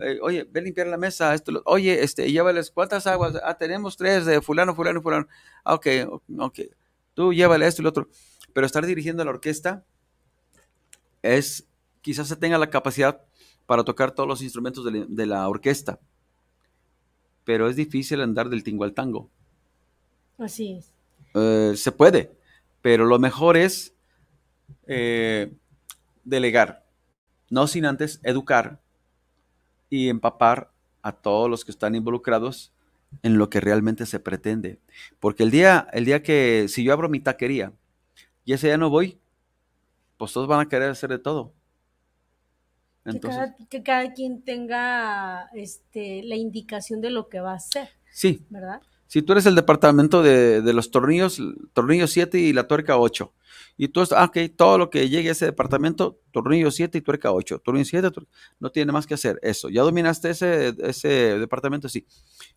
eh, 0.00 0.18
oye, 0.22 0.46
ve 0.50 0.60
a 0.60 0.62
limpiar 0.62 0.86
la 0.86 0.96
mesa, 0.96 1.34
esto, 1.34 1.62
oye, 1.64 2.02
este, 2.02 2.30
llévales, 2.30 2.70
¿cuántas 2.70 3.06
aguas? 3.06 3.34
Ah, 3.44 3.56
tenemos 3.56 3.96
tres 3.96 4.24
de 4.24 4.40
fulano, 4.40 4.74
fulano, 4.74 5.02
fulano. 5.02 5.26
Ah, 5.64 5.74
ok, 5.74 5.86
ok, 6.38 6.60
tú 7.14 7.32
llévale 7.32 7.66
esto 7.66 7.82
y 7.82 7.84
lo 7.84 7.90
otro. 7.90 8.08
Pero 8.52 8.66
estar 8.66 8.84
dirigiendo 8.86 9.24
la 9.24 9.30
orquesta 9.30 9.84
es, 11.22 11.66
quizás 12.00 12.28
se 12.28 12.36
tenga 12.36 12.58
la 12.58 12.70
capacidad 12.70 13.22
para 13.66 13.84
tocar 13.84 14.12
todos 14.12 14.28
los 14.28 14.42
instrumentos 14.42 14.84
de 14.84 15.26
la, 15.26 15.48
orquesta, 15.48 16.00
pero 17.44 17.68
es 17.68 17.76
difícil 17.76 18.20
andar 18.20 18.48
del 18.48 18.64
tingo 18.64 18.84
al 18.84 18.94
tango. 18.94 19.30
Así 20.38 20.72
es. 20.72 20.92
Eh, 21.34 21.74
se 21.76 21.92
puede, 21.92 22.32
pero 22.82 23.04
lo 23.04 23.18
mejor 23.18 23.56
es 23.56 23.94
eh, 24.86 25.52
delegar, 26.24 26.84
no 27.48 27.66
sin 27.66 27.84
antes 27.84 28.18
educar 28.24 28.80
y 29.90 30.08
empapar 30.08 30.70
a 31.02 31.12
todos 31.12 31.50
los 31.50 31.64
que 31.64 31.72
están 31.72 31.94
involucrados 31.94 32.72
en 33.22 33.36
lo 33.36 33.50
que 33.50 33.60
realmente 33.60 34.06
se 34.06 34.20
pretende. 34.20 34.78
Porque 35.18 35.42
el 35.42 35.50
día, 35.50 35.88
el 35.92 36.04
día 36.04 36.22
que, 36.22 36.66
si 36.68 36.84
yo 36.84 36.92
abro 36.92 37.08
mi 37.08 37.20
taquería 37.20 37.72
y 38.44 38.52
ese 38.52 38.68
día 38.68 38.78
no 38.78 38.88
voy, 38.88 39.18
pues 40.16 40.32
todos 40.32 40.46
van 40.46 40.60
a 40.60 40.68
querer 40.68 40.90
hacer 40.90 41.10
de 41.10 41.18
todo. 41.18 41.52
Entonces, 43.04 43.52
que, 43.68 43.82
cada, 43.82 44.12
quien 44.12 44.42
tenga 44.42 45.48
este, 45.54 46.22
la 46.22 46.36
indicación 46.36 47.00
de 47.00 47.10
lo 47.10 47.28
que 47.28 47.40
va 47.40 47.52
a 47.52 47.56
hacer. 47.56 47.88
Sí. 48.12 48.44
¿Verdad? 48.50 48.82
Si 49.06 49.22
tú 49.22 49.32
eres 49.32 49.46
el 49.46 49.54
departamento 49.54 50.22
de, 50.22 50.62
de 50.62 50.72
los 50.72 50.90
tornillos, 50.90 51.40
tornillo 51.72 52.06
7 52.06 52.38
y 52.38 52.52
la 52.52 52.68
tuerca 52.68 52.98
8, 52.98 53.32
y 53.82 53.88
tú, 53.88 54.02
ah, 54.14 54.26
ok, 54.26 54.36
todo 54.54 54.76
lo 54.76 54.90
que 54.90 55.08
llegue 55.08 55.30
a 55.30 55.32
ese 55.32 55.46
departamento, 55.46 56.20
tornillo 56.32 56.70
7 56.70 56.98
y 56.98 57.00
tuerca 57.00 57.32
8. 57.32 57.60
Tornillo 57.60 57.86
7, 57.86 58.10
no 58.58 58.70
tiene 58.70 58.92
más 58.92 59.06
que 59.06 59.14
hacer 59.14 59.38
eso. 59.40 59.70
Ya 59.70 59.80
dominaste 59.80 60.28
ese, 60.28 60.74
ese 60.80 61.08
departamento, 61.38 61.88
sí. 61.88 62.06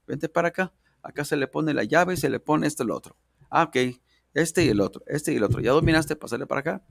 Vente 0.05 0.27
para 0.27 0.49
acá. 0.49 0.73
Acá 1.01 1.23
se 1.23 1.37
le 1.37 1.47
pone 1.47 1.73
la 1.73 1.85
llave 1.85 2.15
y 2.15 2.17
se 2.17 2.29
le 2.29 2.41
pone 2.41 2.67
este 2.67 2.83
y 2.83 2.87
el 2.87 2.91
otro. 2.91 3.15
Ah, 3.49 3.63
ok, 3.63 3.95
este 4.33 4.65
y 4.65 4.67
el 4.67 4.81
otro, 4.81 5.01
este 5.07 5.31
y 5.31 5.37
el 5.37 5.43
otro. 5.43 5.61
Ya 5.61 5.71
dominaste, 5.71 6.17
pasarle 6.17 6.45
para 6.45 6.59
acá. 6.59 6.83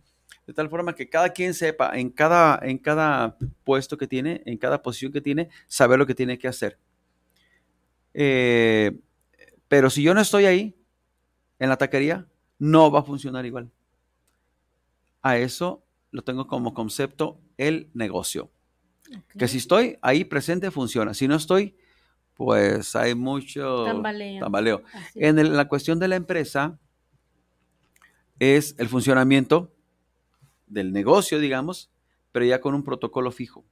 De 0.46 0.54
tal 0.54 0.70
forma 0.70 0.94
que 0.94 1.10
cada 1.10 1.28
quien 1.28 1.52
sepa 1.52 1.90
en 1.98 2.08
cada, 2.08 2.58
en 2.62 2.78
cada 2.78 3.36
puesto 3.64 3.98
que 3.98 4.06
tiene, 4.06 4.42
en 4.46 4.56
cada 4.56 4.80
posición 4.80 5.12
que 5.12 5.20
tiene, 5.20 5.50
saber 5.66 5.98
lo 5.98 6.06
que 6.06 6.14
tiene 6.14 6.38
que 6.38 6.48
hacer. 6.48 6.78
Eh, 8.14 8.98
pero 9.68 9.90
si 9.90 10.02
yo 10.02 10.14
no 10.14 10.22
estoy 10.22 10.46
ahí, 10.46 10.74
en 11.58 11.68
la 11.68 11.76
taquería, 11.76 12.26
no 12.58 12.90
va 12.90 13.00
a 13.00 13.02
funcionar 13.02 13.44
igual 13.44 13.70
a 15.22 15.38
eso 15.38 15.84
lo 16.10 16.22
tengo 16.22 16.46
como 16.46 16.74
concepto 16.74 17.40
el 17.56 17.90
negocio. 17.94 18.50
Que 19.36 19.48
si 19.48 19.58
estoy 19.58 19.98
ahí 20.02 20.24
presente 20.24 20.70
funciona, 20.70 21.14
si 21.14 21.28
no 21.28 21.36
estoy, 21.36 21.76
pues 22.34 22.96
hay 22.96 23.14
mucho 23.14 23.84
tambaleo. 24.40 24.82
En 25.14 25.56
la 25.56 25.68
cuestión 25.68 25.98
de 25.98 26.08
la 26.08 26.16
empresa 26.16 26.78
es 28.38 28.74
el 28.78 28.88
funcionamiento 28.88 29.72
del 30.66 30.92
negocio, 30.92 31.38
digamos, 31.38 31.90
pero 32.32 32.44
ya 32.44 32.60
con 32.60 32.74
un 32.74 32.82
protocolo 32.82 33.30
fijo. 33.30 33.64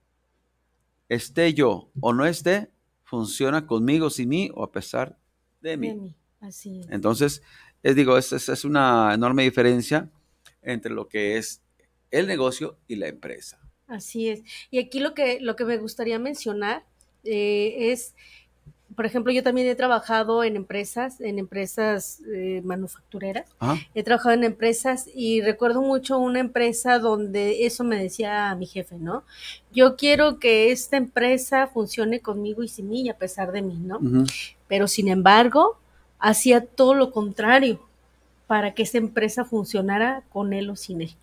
Esté 1.09 1.55
yo 1.55 1.91
o 2.01 2.13
no 2.13 2.27
esté, 2.27 2.71
funciona 3.03 3.67
conmigo, 3.67 4.11
sin 4.11 4.29
mí 4.29 4.51
o 4.55 4.63
a 4.63 4.71
pesar 4.71 5.19
de 5.61 5.77
mí. 5.77 6.15
Así 6.41 6.83
Entonces, 6.91 7.43
es, 7.83 7.97
digo, 7.97 8.17
esa 8.17 8.37
es 8.37 8.65
una 8.65 9.13
enorme 9.13 9.43
diferencia 9.43 10.11
entre 10.63 10.93
lo 10.93 11.09
que 11.09 11.37
es 11.37 11.63
el 12.11 12.27
negocio 12.27 12.77
y 12.89 12.97
la 12.97 13.09
empresa. 13.09 13.59
Así 13.87 14.29
es. 14.29 14.43
Y 14.71 14.79
aquí 14.79 15.01
lo 15.01 15.15
que, 15.15 15.41
lo 15.41 15.57
que 15.57 15.65
me 15.65 15.77
gustaría 15.77 16.19
mencionar 16.19 16.85
eh, 17.25 17.91
es, 17.93 18.15
por 18.95 19.05
ejemplo, 19.05 19.33
yo 19.33 19.43
también 19.43 19.67
he 19.67 19.75
trabajado 19.75 20.45
en 20.45 20.55
empresas, 20.55 21.21
en 21.21 21.39
empresas 21.41 22.23
eh, 22.33 22.63
manufactureras. 22.65 23.51
He 23.95 24.05
trabajado 24.05 24.35
en 24.35 24.45
empresas 24.45 25.09
y 25.13 25.41
recuerdo 25.41 25.83
mucho 25.83 26.19
una 26.19 26.39
empresa 26.39 27.01
donde 27.01 27.67
eso 27.67 27.83
me 27.83 28.01
decía 28.01 28.55
mi 28.55 28.67
jefe, 28.67 28.97
¿no? 28.97 29.25
Yo 29.73 29.97
quiero 29.97 30.39
que 30.39 30.71
esta 30.71 30.97
empresa 30.97 31.67
funcione 31.67 32.21
conmigo 32.21 32.63
y 32.63 32.69
sin 32.69 32.89
mí 32.89 33.03
y 33.03 33.09
a 33.09 33.19
pesar 33.19 33.51
de 33.51 33.63
mí, 33.63 33.77
¿no? 33.77 33.99
Pero 34.69 34.87
sin 34.87 35.09
embargo, 35.09 35.81
hacía 36.21 36.65
todo 36.65 36.95
lo 36.95 37.11
contrario 37.11 37.90
para 38.51 38.75
que 38.75 38.83
esa 38.83 38.99
empresa 38.99 39.45
funcionara 39.45 40.25
con 40.29 40.53
él 40.53 40.71
o 40.71 40.75
sin 40.75 41.03
él. 41.03 41.15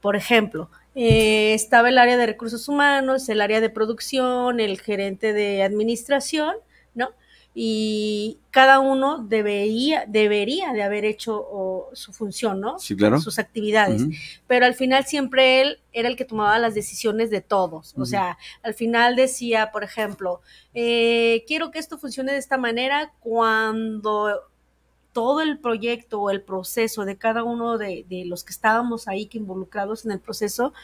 Por 0.00 0.16
ejemplo, 0.16 0.70
eh, 0.94 1.52
estaba 1.52 1.90
el 1.90 1.98
área 1.98 2.16
de 2.16 2.24
recursos 2.24 2.66
humanos, 2.66 3.28
el 3.28 3.42
área 3.42 3.60
de 3.60 3.68
producción, 3.68 4.58
el 4.58 4.80
gerente 4.80 5.34
de 5.34 5.62
administración, 5.62 6.54
¿no? 6.94 7.10
Y 7.54 8.38
cada 8.50 8.80
uno 8.80 9.18
debería, 9.18 10.06
debería 10.08 10.72
de 10.72 10.82
haber 10.82 11.04
hecho 11.04 11.90
su 11.92 12.14
función, 12.14 12.58
¿no? 12.58 12.78
Sí, 12.78 12.96
claro. 12.96 13.20
Sus 13.20 13.38
actividades. 13.38 14.04
Pero 14.46 14.64
al 14.64 14.74
final 14.74 15.04
siempre 15.04 15.60
él 15.60 15.80
era 15.92 16.08
el 16.08 16.16
que 16.16 16.24
tomaba 16.24 16.58
las 16.58 16.74
decisiones 16.74 17.28
de 17.28 17.42
todos. 17.42 17.92
O 17.98 18.06
sea, 18.06 18.38
al 18.62 18.72
final 18.72 19.14
decía, 19.14 19.72
por 19.72 19.84
ejemplo, 19.84 20.40
eh, 20.72 21.44
quiero 21.46 21.70
que 21.70 21.80
esto 21.80 21.98
funcione 21.98 22.32
de 22.32 22.38
esta 22.38 22.56
manera 22.56 23.12
cuando 23.20 24.48
todo 25.16 25.40
el 25.40 25.58
proyecto 25.58 26.20
o 26.20 26.28
el 26.28 26.42
proceso 26.42 27.06
de 27.06 27.16
cada 27.16 27.42
uno 27.42 27.78
de, 27.78 28.04
los 28.26 28.44
que 28.44 28.52
estábamos 28.52 29.08
ahí 29.08 29.24
que 29.24 29.38
involucrados 29.38 30.04
en 30.04 30.10
el 30.12 30.20
proceso, 30.20 30.74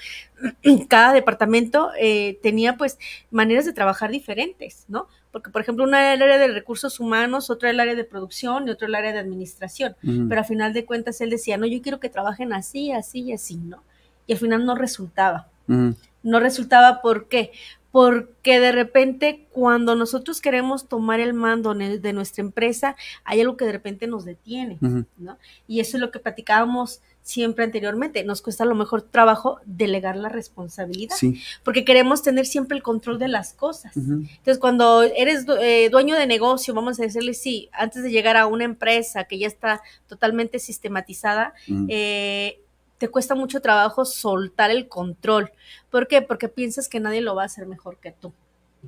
cada 0.88 1.12
departamento 1.12 1.90
eh, 2.00 2.38
tenía 2.42 2.78
pues 2.78 2.98
maneras 3.30 3.66
de 3.66 3.74
trabajar 3.74 4.10
diferentes, 4.10 4.86
¿no? 4.88 5.06
Porque, 5.32 5.50
por 5.50 5.60
ejemplo, 5.60 5.84
una 5.84 6.00
era 6.00 6.14
el 6.14 6.22
área 6.22 6.38
de 6.38 6.48
recursos 6.48 6.98
humanos, 6.98 7.50
otra 7.50 7.68
el 7.68 7.78
área 7.78 7.94
de 7.94 8.04
producción 8.04 8.66
y 8.66 8.70
otra 8.70 8.88
el 8.88 8.94
área 8.94 9.12
de 9.12 9.18
administración. 9.18 9.96
Pero 10.00 10.40
a 10.40 10.44
final 10.44 10.72
de 10.72 10.86
cuentas 10.86 11.20
él 11.20 11.28
decía, 11.28 11.58
no, 11.58 11.66
yo 11.66 11.82
quiero 11.82 12.00
que 12.00 12.08
trabajen 12.08 12.54
así, 12.54 12.90
así 12.90 13.20
y 13.24 13.32
así, 13.34 13.58
¿no? 13.58 13.82
Y 14.26 14.32
al 14.32 14.38
final 14.38 14.64
no 14.64 14.76
resultaba. 14.76 15.48
No 15.66 16.40
resultaba, 16.40 17.02
¿por 17.02 17.28
qué? 17.28 17.50
Porque 17.92 18.58
de 18.58 18.72
repente 18.72 19.46
cuando 19.52 19.94
nosotros 19.94 20.40
queremos 20.40 20.88
tomar 20.88 21.20
el 21.20 21.34
mando 21.34 21.75
de 21.75 22.12
nuestra 22.14 22.42
empresa, 22.42 22.96
hay 23.22 23.42
algo 23.42 23.56
que 23.58 23.66
de 23.66 23.72
repente 23.72 24.06
nos 24.06 24.25
detiene, 24.25 24.78
¿no? 25.18 25.38
Y 25.68 25.80
eso 25.80 25.99
es 25.99 26.00
lo 26.00 26.11
que 26.11 26.18
platicábamos 26.18 27.02
siempre 27.22 27.64
anteriormente. 27.64 28.25
Nos 28.25 28.42
cuesta 28.42 28.64
a 28.64 28.66
lo 28.66 28.75
mejor 28.75 29.02
trabajo 29.02 29.61
delegar 29.66 30.16
la 30.16 30.30
responsabilidad, 30.30 31.16
porque 31.62 31.84
queremos 31.84 32.22
tener 32.22 32.46
siempre 32.46 32.78
el 32.78 32.82
control 32.82 33.18
de 33.18 33.28
las 33.28 33.52
cosas. 33.52 33.94
Entonces, 33.94 34.58
cuando 34.58 35.02
eres 35.02 35.44
eh, 35.61 35.90
dueño 35.90 36.16
de 36.16 36.26
negocio, 36.26 36.72
vamos 36.72 36.99
a 36.99 37.02
decirle 37.02 37.34
sí, 37.34 37.68
antes 37.72 38.02
de 38.02 38.11
llegar 38.11 38.38
a 38.38 38.46
una 38.46 38.64
empresa 38.64 39.25
que 39.25 39.38
ya 39.38 39.46
está 39.46 39.82
totalmente 40.06 40.58
sistematizada, 40.58 41.52
eh, 41.88 42.62
te 43.02 43.09
cuesta 43.09 43.35
mucho 43.35 43.61
trabajo 43.61 44.04
soltar 44.04 44.71
el 44.71 44.87
control. 44.87 45.50
¿Por 45.90 46.06
qué? 46.06 46.23
Porque 46.23 46.49
piensas 46.49 46.88
que 46.88 47.00
nadie 47.00 47.21
lo 47.21 47.35
va 47.35 47.42
a 47.42 47.47
hacer 47.47 47.66
mejor 47.66 47.99
que 47.99 48.12
tú, 48.12 48.32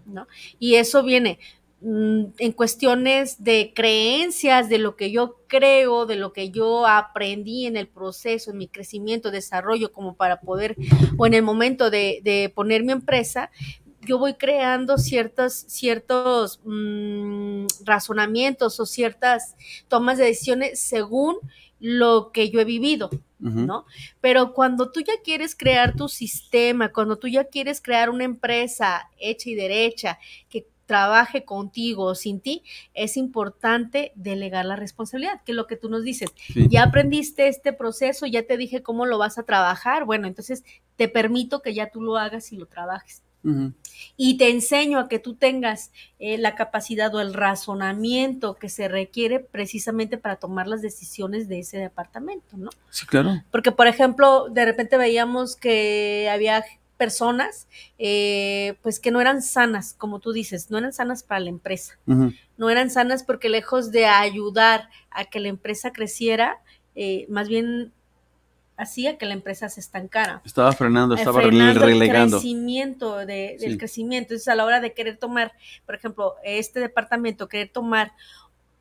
¿no? 0.06 0.28
Y 0.60 0.76
eso 0.76 1.02
viene 1.02 1.40
mm, 1.80 2.26
en 2.38 2.52
cuestiones 2.52 3.42
de 3.42 3.72
creencias, 3.74 4.68
de 4.68 4.78
lo 4.78 4.94
que 4.94 5.10
yo 5.10 5.40
creo, 5.48 6.06
de 6.06 6.14
lo 6.14 6.32
que 6.32 6.50
yo 6.50 6.86
aprendí 6.86 7.66
en 7.66 7.76
el 7.76 7.88
proceso, 7.88 8.52
en 8.52 8.58
mi 8.58 8.68
crecimiento, 8.68 9.32
desarrollo, 9.32 9.92
como 9.92 10.14
para 10.14 10.38
poder, 10.38 10.76
o 11.18 11.26
en 11.26 11.34
el 11.34 11.42
momento 11.42 11.90
de, 11.90 12.52
poner 12.54 12.84
mi 12.84 12.92
empresa, 12.92 13.50
yo 14.02 14.20
voy 14.20 14.34
creando 14.34 14.96
ciertos, 14.96 15.54
ciertos 15.66 16.60
mm, 16.62 17.66
razonamientos 17.84 18.78
o 18.78 18.86
ciertas 18.86 19.56
tomas 19.88 20.18
de 20.18 20.26
decisiones 20.26 20.78
según 20.78 21.38
lo 21.80 22.30
que 22.32 22.50
yo 22.50 22.60
he 22.60 22.64
vivido, 22.64 23.10
¿no? 23.38 23.84
Pero 24.20 24.54
cuando 24.54 24.90
tú 24.90 25.00
ya 25.00 25.14
quieres 25.22 25.54
crear 25.54 25.94
tu 25.94 26.08
sistema, 26.08 26.92
cuando 26.92 27.16
tú 27.16 27.28
ya 27.28 27.44
quieres 27.44 27.80
crear 27.80 28.10
una 28.10 28.24
empresa 28.24 29.10
hecha 29.18 29.50
y 29.50 29.54
derecha 29.54 30.18
que 30.48 30.66
trabaje 30.86 31.44
contigo 31.44 32.14
sin 32.14 32.40
ti, 32.40 32.62
es 32.92 33.16
importante 33.16 34.12
delegar 34.14 34.64
la 34.64 34.76
responsabilidad, 34.76 35.42
que 35.44 35.52
es 35.52 35.56
lo 35.56 35.66
que 35.66 35.76
tú 35.76 35.88
nos 35.88 36.04
dices. 36.04 36.30
Ya 36.68 36.84
aprendiste 36.84 37.48
este 37.48 37.72
proceso, 37.72 38.26
ya 38.26 38.46
te 38.46 38.56
dije 38.56 38.82
cómo 38.82 39.06
lo 39.06 39.18
vas 39.18 39.38
a 39.38 39.44
trabajar, 39.44 40.04
bueno, 40.04 40.26
entonces 40.26 40.64
te 40.96 41.08
permito 41.08 41.62
que 41.62 41.74
ya 41.74 41.90
tú 41.90 42.00
lo 42.00 42.16
hagas 42.16 42.52
y 42.52 42.56
lo 42.56 42.66
trabajes. 42.66 43.22
Y 44.16 44.36
te 44.38 44.50
enseño 44.50 44.98
a 44.98 45.08
que 45.08 45.18
tú 45.18 45.34
tengas 45.34 45.92
eh, 46.18 46.38
la 46.38 46.54
capacidad 46.54 47.14
o 47.14 47.20
el 47.20 47.34
razonamiento 47.34 48.54
que 48.54 48.68
se 48.68 48.88
requiere 48.88 49.40
precisamente 49.40 50.18
para 50.18 50.36
tomar 50.36 50.66
las 50.66 50.82
decisiones 50.82 51.48
de 51.48 51.60
ese 51.60 51.78
departamento, 51.78 52.56
¿no? 52.56 52.70
Sí, 52.90 53.06
claro. 53.06 53.42
Porque, 53.50 53.72
por 53.72 53.86
ejemplo, 53.86 54.48
de 54.48 54.64
repente 54.64 54.96
veíamos 54.96 55.56
que 55.56 56.28
había 56.32 56.64
personas 56.96 57.66
eh, 57.98 58.76
pues 58.82 59.00
que 59.00 59.10
no 59.10 59.20
eran 59.20 59.42
sanas, 59.42 59.94
como 59.94 60.20
tú 60.20 60.32
dices, 60.32 60.70
no 60.70 60.78
eran 60.78 60.92
sanas 60.92 61.22
para 61.22 61.40
la 61.40 61.50
empresa, 61.50 61.98
no 62.06 62.70
eran 62.70 62.90
sanas 62.90 63.24
porque 63.24 63.48
lejos 63.48 63.90
de 63.90 64.06
ayudar 64.06 64.88
a 65.10 65.24
que 65.24 65.40
la 65.40 65.48
empresa 65.48 65.92
creciera, 65.92 66.58
eh, 66.94 67.26
más 67.28 67.48
bien 67.48 67.92
hacía 68.76 69.18
que 69.18 69.26
la 69.26 69.34
empresa 69.34 69.68
se 69.68 69.80
estancara. 69.80 70.42
Estaba 70.44 70.72
frenando, 70.72 71.14
estaba 71.14 71.40
relegando. 71.40 72.36
El 72.36 72.42
crecimiento 72.42 73.16
de, 73.18 73.56
del 73.60 73.78
crecimiento. 73.78 74.34
Entonces, 74.34 74.48
a 74.48 74.54
la 74.54 74.64
hora 74.64 74.80
de 74.80 74.92
querer 74.92 75.16
tomar, 75.16 75.52
por 75.86 75.94
ejemplo, 75.94 76.34
este 76.42 76.80
departamento, 76.80 77.48
querer 77.48 77.70
tomar 77.70 78.12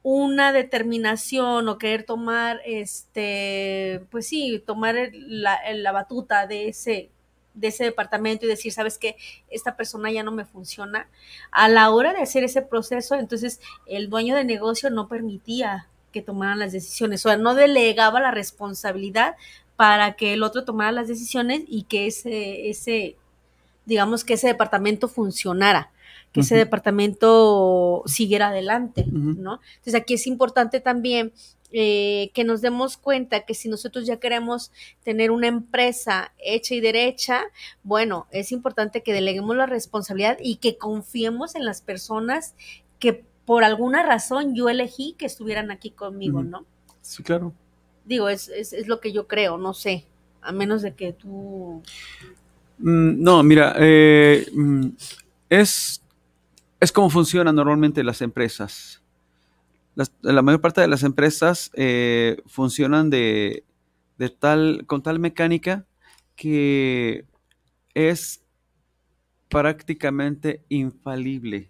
una 0.01 0.51
determinación 0.51 1.69
o 1.69 1.77
querer 1.77 2.03
tomar, 2.03 2.61
este, 2.65 4.05
pues 4.09 4.27
sí, 4.27 4.61
tomar 4.65 4.95
la, 5.13 5.59
la 5.73 5.91
batuta 5.91 6.45
de 6.47 6.69
ese 6.69 7.09
de 7.53 7.67
ese 7.67 7.83
departamento 7.83 8.45
y 8.45 8.49
decir, 8.49 8.73
sabes 8.73 8.97
que 8.97 9.15
esta 9.47 9.75
persona 9.75 10.11
ya 10.11 10.23
no 10.23 10.31
me 10.31 10.43
funciona. 10.43 11.07
A 11.51 11.69
la 11.69 11.91
hora 11.91 12.11
de 12.11 12.23
hacer 12.23 12.43
ese 12.43 12.63
proceso, 12.63 13.15
entonces 13.15 13.61
el 13.85 14.09
dueño 14.09 14.35
de 14.35 14.43
negocio 14.43 14.89
no 14.89 15.07
permitía 15.07 15.87
que 16.11 16.21
tomaran 16.21 16.59
las 16.59 16.71
decisiones, 16.71 17.25
o 17.25 17.29
sea, 17.29 17.37
no 17.37 17.55
delegaba 17.55 18.19
la 18.19 18.31
responsabilidad 18.31 19.35
para 19.75 20.13
que 20.13 20.33
el 20.33 20.43
otro 20.43 20.63
tomara 20.63 20.91
las 20.91 21.07
decisiones 21.07 21.63
y 21.67 21.83
que 21.83 22.07
ese, 22.07 22.69
ese 22.69 23.15
digamos 23.85 24.23
que 24.23 24.33
ese 24.33 24.47
departamento 24.47 25.07
funcionara, 25.07 25.91
que 26.31 26.41
ese 26.41 26.55
departamento 26.55 28.03
siguiera 28.05 28.47
adelante, 28.47 29.05
¿no? 29.07 29.59
Entonces 29.75 29.95
aquí 29.95 30.15
es 30.15 30.25
importante 30.25 30.79
también 30.79 31.31
eh, 31.71 32.31
que 32.33 32.43
nos 32.43 32.61
demos 32.61 32.97
cuenta 32.97 33.41
que 33.41 33.53
si 33.53 33.67
nosotros 33.67 34.05
ya 34.05 34.17
queremos 34.17 34.71
tener 35.03 35.31
una 35.31 35.47
empresa 35.47 36.31
hecha 36.37 36.75
y 36.75 36.81
derecha, 36.81 37.41
bueno, 37.83 38.27
es 38.31 38.51
importante 38.51 39.01
que 39.01 39.13
deleguemos 39.13 39.55
la 39.55 39.65
responsabilidad 39.65 40.37
y 40.39 40.57
que 40.57 40.77
confiemos 40.77 41.55
en 41.55 41.65
las 41.65 41.81
personas 41.81 42.55
que 42.99 43.25
por 43.45 43.63
alguna 43.63 44.03
razón 44.03 44.55
yo 44.55 44.69
elegí 44.69 45.15
que 45.17 45.25
estuvieran 45.25 45.71
aquí 45.71 45.91
conmigo, 45.91 46.43
¿no? 46.43 46.65
Sí, 47.01 47.21
claro. 47.23 47.53
Digo, 48.05 48.29
es, 48.29 48.49
es, 48.49 48.73
es, 48.73 48.87
lo 48.87 48.99
que 48.99 49.13
yo 49.13 49.27
creo, 49.27 49.57
no 49.57 49.73
sé, 49.73 50.05
a 50.41 50.51
menos 50.51 50.81
de 50.81 50.93
que 50.93 51.13
tú... 51.13 51.81
Mm, 52.79 53.21
no, 53.21 53.43
mira, 53.43 53.75
eh, 53.77 54.45
mm, 54.53 54.87
es, 55.49 56.03
es 56.79 56.91
como 56.91 57.09
funcionan 57.09 57.55
normalmente 57.55 58.03
las 58.03 58.21
empresas. 58.21 59.01
la 60.21 60.41
mayor 60.41 60.59
parte 60.59 60.81
de 60.81 60.87
las 60.87 61.03
empresas 61.03 61.71
eh, 61.75 62.41
funcionan 62.45 63.09
de, 63.09 63.63
de, 64.17 64.29
tal, 64.29 64.83
con 64.85 65.01
tal 65.01 65.19
mecánica 65.19 65.85
que 66.35 67.25
es 67.93 68.43
prácticamente 69.49 70.63
infalible. 70.69 71.69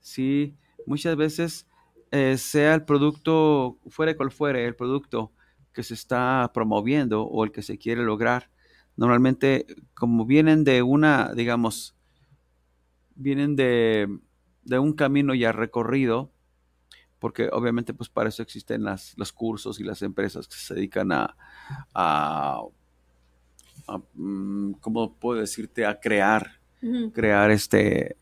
¿sí? 0.00 0.54
Muchas 0.86 1.16
veces, 1.16 1.66
eh, 2.10 2.38
sea 2.38 2.74
el 2.74 2.84
producto, 2.84 3.76
fuera 3.88 4.16
cual 4.16 4.30
fuere 4.30 4.64
el 4.64 4.74
producto, 4.76 5.32
que 5.78 5.84
se 5.84 5.94
está 5.94 6.50
promoviendo 6.52 7.22
o 7.22 7.44
el 7.44 7.52
que 7.52 7.62
se 7.62 7.78
quiere 7.78 8.02
lograr. 8.02 8.50
Normalmente, 8.96 9.64
como 9.94 10.26
vienen 10.26 10.64
de 10.64 10.82
una, 10.82 11.32
digamos, 11.36 11.94
vienen 13.14 13.54
de, 13.54 14.08
un 14.68 14.92
camino 14.94 15.36
ya 15.36 15.52
recorrido, 15.52 16.32
porque 17.20 17.48
obviamente 17.52 17.94
pues 17.94 18.08
para 18.10 18.28
eso 18.28 18.42
existen 18.42 18.82
las, 18.82 19.16
los 19.16 19.30
cursos 19.30 19.78
y 19.78 19.84
las 19.84 20.02
empresas 20.02 20.48
que 20.48 20.56
se 20.56 20.74
dedican 20.74 21.12
a, 21.12 21.36
a, 21.94 22.60
mm, 24.14 24.72
¿cómo 24.80 25.14
puedo 25.14 25.38
decirte? 25.38 25.86
A 25.86 26.00
crear, 26.00 26.58
crear 27.12 27.52
este 27.52 28.16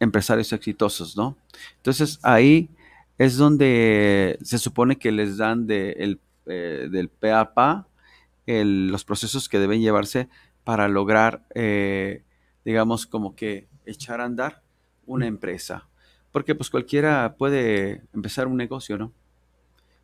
empresarios 0.00 0.52
exitosos, 0.52 1.16
¿no? 1.16 1.36
Entonces 1.76 2.18
ahí 2.24 2.68
es 3.18 3.36
donde 3.36 4.36
se 4.42 4.58
supone 4.58 4.98
que 4.98 5.12
les 5.12 5.36
dan 5.36 5.68
de 5.68 5.92
el 5.92 6.18
eh, 6.46 6.88
del 6.90 7.08
PAPA, 7.08 7.86
los 8.46 9.04
procesos 9.04 9.48
que 9.48 9.58
deben 9.58 9.80
llevarse 9.80 10.28
para 10.64 10.88
lograr, 10.88 11.44
eh, 11.54 12.22
digamos, 12.64 13.06
como 13.06 13.34
que 13.34 13.68
echar 13.86 14.20
a 14.20 14.24
andar 14.24 14.62
una 15.06 15.26
empresa. 15.26 15.88
Porque 16.30 16.54
pues 16.54 16.70
cualquiera 16.70 17.34
puede 17.36 18.02
empezar 18.14 18.46
un 18.46 18.56
negocio, 18.56 18.96
¿no? 18.98 19.12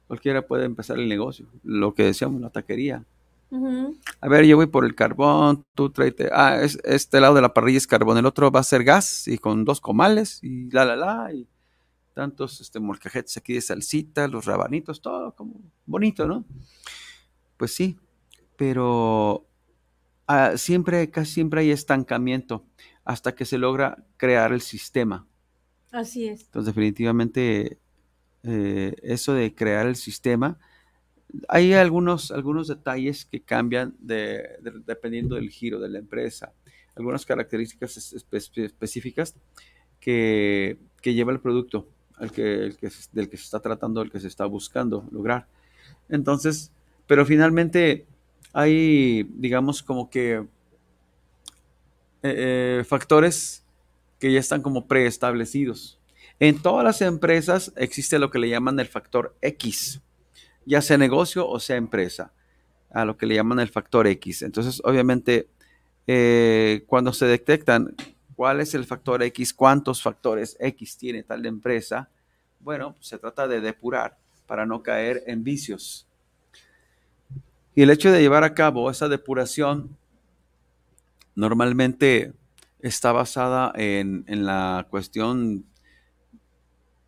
Cualquiera 0.07 0.43
puede 0.47 0.65
empezar 0.65 0.99
el 0.99 1.09
negocio, 1.09 1.47
lo 1.65 1.95
que 1.95 2.05
decíamos, 2.05 2.41
la 2.41 2.51
taquería. 2.51 3.05
A 4.21 4.29
ver, 4.29 4.45
yo 4.45 4.57
voy 4.57 4.67
por 4.67 4.85
el 4.85 4.95
carbón, 4.95 5.65
tú 5.75 5.91
tráete, 5.91 6.29
ah, 6.33 6.61
es, 6.61 6.79
este 6.85 7.21
lado 7.21 7.35
de 7.35 7.41
la 7.41 7.55
parrilla 7.55 7.79
es 7.79 7.87
carbón, 7.87 8.19
el 8.19 8.27
otro 8.27 8.51
va 8.51 8.61
a 8.61 8.65
ser 8.65 8.85
gas 8.85 9.27
y 9.27 9.39
con 9.39 9.65
dos 9.65 9.81
comales 9.81 10.39
y 10.43 10.71
la, 10.71 10.85
la, 10.85 10.97
la, 10.97 11.33
y 11.33 11.47
tantos 12.19 12.61
este, 12.61 12.81
molcajetes 12.81 13.37
aquí 13.37 13.53
de 13.53 13.61
salsita, 13.61 14.27
los 14.27 14.45
rabanitos, 14.45 15.01
todo 15.01 15.37
como 15.37 15.61
bonito, 15.87 16.27
¿no? 16.27 16.45
Pues 17.57 17.73
sí, 17.73 17.97
pero 18.57 19.47
ah, 20.27 20.57
siempre, 20.57 21.11
casi 21.11 21.35
siempre 21.35 21.61
hay 21.61 21.71
estancamiento 21.71 22.67
hasta 23.05 23.37
que 23.37 23.45
se 23.45 23.57
logra 23.57 24.05
crear 24.17 24.51
el 24.53 24.63
sistema. 24.63 25.29
Así 25.93 26.27
es. 26.27 26.41
Entonces, 26.41 26.75
definitivamente, 26.75 27.79
eh, 28.43 28.97
eso 29.05 29.35
de 29.35 29.55
crear 29.55 29.87
el 29.87 29.95
sistema, 29.95 30.59
hay 31.47 31.73
algunos, 31.73 32.33
algunos 32.33 32.67
detalles 32.67 33.27
que 33.27 33.43
cambian 33.43 33.95
dependiendo 34.01 35.37
del 35.37 35.51
giro 35.51 35.79
de 35.79 35.89
la 35.89 36.01
empresa, 36.01 36.53
algunas 36.97 37.25
características 37.25 38.13
específicas 38.13 39.37
que, 40.01 40.81
que 41.01 41.15
lleva 41.15 41.31
el 41.31 41.39
producto 41.39 41.87
que, 42.33 42.75
del 43.13 43.29
que 43.29 43.37
se 43.37 43.45
está 43.45 43.61
tratando, 43.61 44.01
del 44.01 44.11
que 44.11 44.21
se 44.21 44.29
está 44.29 44.45
buscando 44.47 45.07
lograr. 45.11 45.47
Entonces, 46.09 46.73
pero 47.07 47.25
finalmente 47.25 48.07
hay, 48.53 49.25
digamos, 49.35 49.83
como 49.83 50.11
que 50.11 50.35
eh, 50.37 50.47
eh, 52.23 52.85
factores 52.85 53.65
que 54.19 54.33
ya 54.33 54.41
están 54.41 54.63
como 54.63 54.87
preestablecidos. 54.87 55.99
En 56.41 56.61
todas 56.61 56.85
las 56.85 57.01
empresas 57.03 57.73
existe 57.77 58.19
lo 58.19 58.31
que 58.31 58.39
le 58.39 58.49
llaman 58.49 58.79
el 58.81 58.87
factor 58.87 59.37
X, 59.43 60.01
ya 60.67 60.83
sea 60.83 60.99
negocio 60.99 61.49
o 61.49 61.59
sea 61.61 61.77
empresa, 61.77 62.33
a 62.91 63.05
lo 63.05 63.17
que 63.17 63.27
le 63.27 63.35
llaman 63.35 63.61
el 63.61 63.69
factor 63.69 64.07
X. 64.07 64.43
Entonces, 64.43 64.81
obviamente, 64.85 65.49
eh, 66.07 66.85
cuando 66.87 67.13
se 67.13 67.27
detectan 67.27 67.95
¿Cuál 68.39 68.61
es 68.61 68.73
el 68.75 68.85
factor 68.85 69.21
X? 69.21 69.53
¿Cuántos 69.53 70.01
factores 70.01 70.57
X 70.61 70.97
tiene 70.97 71.25
tal 71.25 71.45
empresa? 71.45 72.09
Bueno, 72.61 72.95
se 73.01 73.19
trata 73.19 73.49
de 73.49 73.61
depurar 73.61 74.17
para 74.47 74.65
no 74.65 74.81
caer 74.81 75.25
en 75.27 75.43
vicios. 75.43 76.07
Y 77.75 77.83
el 77.83 77.91
hecho 77.91 78.13
de 78.13 78.21
llevar 78.21 78.45
a 78.45 78.55
cabo 78.55 78.93
esa 78.93 79.09
depuración 79.09 79.97
normalmente 81.35 82.33
está 82.79 83.11
basada 83.11 83.73
en, 83.75 84.25
la 84.29 84.87
cuestión, 84.89 85.65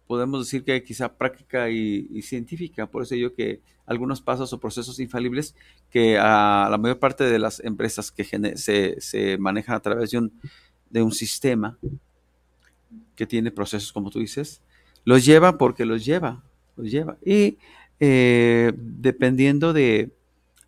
podemos 0.09 0.45
decir 0.45 0.65
que 0.65 0.83
quizá 0.83 1.17
práctica 1.17 1.71
y, 1.71 2.23
científica. 2.23 2.89
Por 2.89 3.05
eso 3.05 3.15
yo 3.15 3.37
que 3.37 3.61
algunos 3.87 4.21
pasos 4.21 4.53
o 4.53 4.59
procesos 4.59 4.99
infalibles 4.99 5.55
que 5.91 6.19
a 6.19 6.67
la 6.69 6.77
mayor 6.77 6.99
parte 6.99 7.23
de 7.23 7.39
las 7.39 7.61
empresas 7.61 8.11
que 8.11 8.25
se, 8.57 9.01
se 9.01 9.39
manejan 9.39 9.77
a 9.77 9.81
través 9.81 10.11
de 10.11 10.19
un 10.19 10.33
de 10.91 11.03
un 11.03 11.13
sistema 11.13 11.79
que 13.15 13.27
tiene 13.27 13.51
procesos, 13.51 13.93
como 13.93 14.11
tú 14.11 14.19
dices, 14.19 14.61
los 15.05 15.25
lleva 15.25 15.57
porque 15.57 15.85
los 15.85 16.05
lleva, 16.05 16.43
los 16.77 16.91
lleva. 16.91 17.17
Y 17.25 17.59
eh, 17.99 18.73
dependiendo 18.77 19.73
de, 19.73 20.13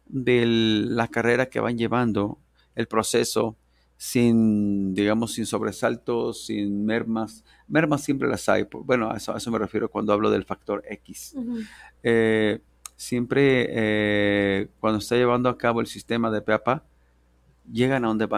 la 0.09 1.09
carrera 1.09 1.47
que 1.47 1.61
van 1.61 1.79
llevando, 1.79 2.39
el 2.75 2.87
proceso, 2.87 3.57
sin, 3.97 4.95
digamos, 4.95 5.33
sin 5.33 5.47
sobresaltos, 5.47 6.47
sin 6.47 6.85
mermas. 6.85 7.45
Mermas 7.69 8.03
siempre 8.03 8.29
las 8.29 8.49
hay. 8.49 8.67
Bueno, 8.71 9.11
a 9.11 9.17
eso, 9.17 9.51
me 9.51 9.59
refiero 9.59 9.89
cuando 9.91 10.13
hablo 10.13 10.31
del 10.31 10.45
factor 10.45 10.83
X. 10.89 11.35
Eh, 12.03 12.61
siempre 12.97 13.67
eh, 13.71 14.69
cuando 14.81 14.99
está 14.99 15.17
llevando 15.17 15.49
a 15.49 15.57
cabo 15.57 15.81
el 15.81 15.87
sistema 15.87 16.31
de 16.31 16.43
PAPA, 16.43 16.85
llegan 17.71 18.05
a 18.05 18.09
donde, 18.09 18.29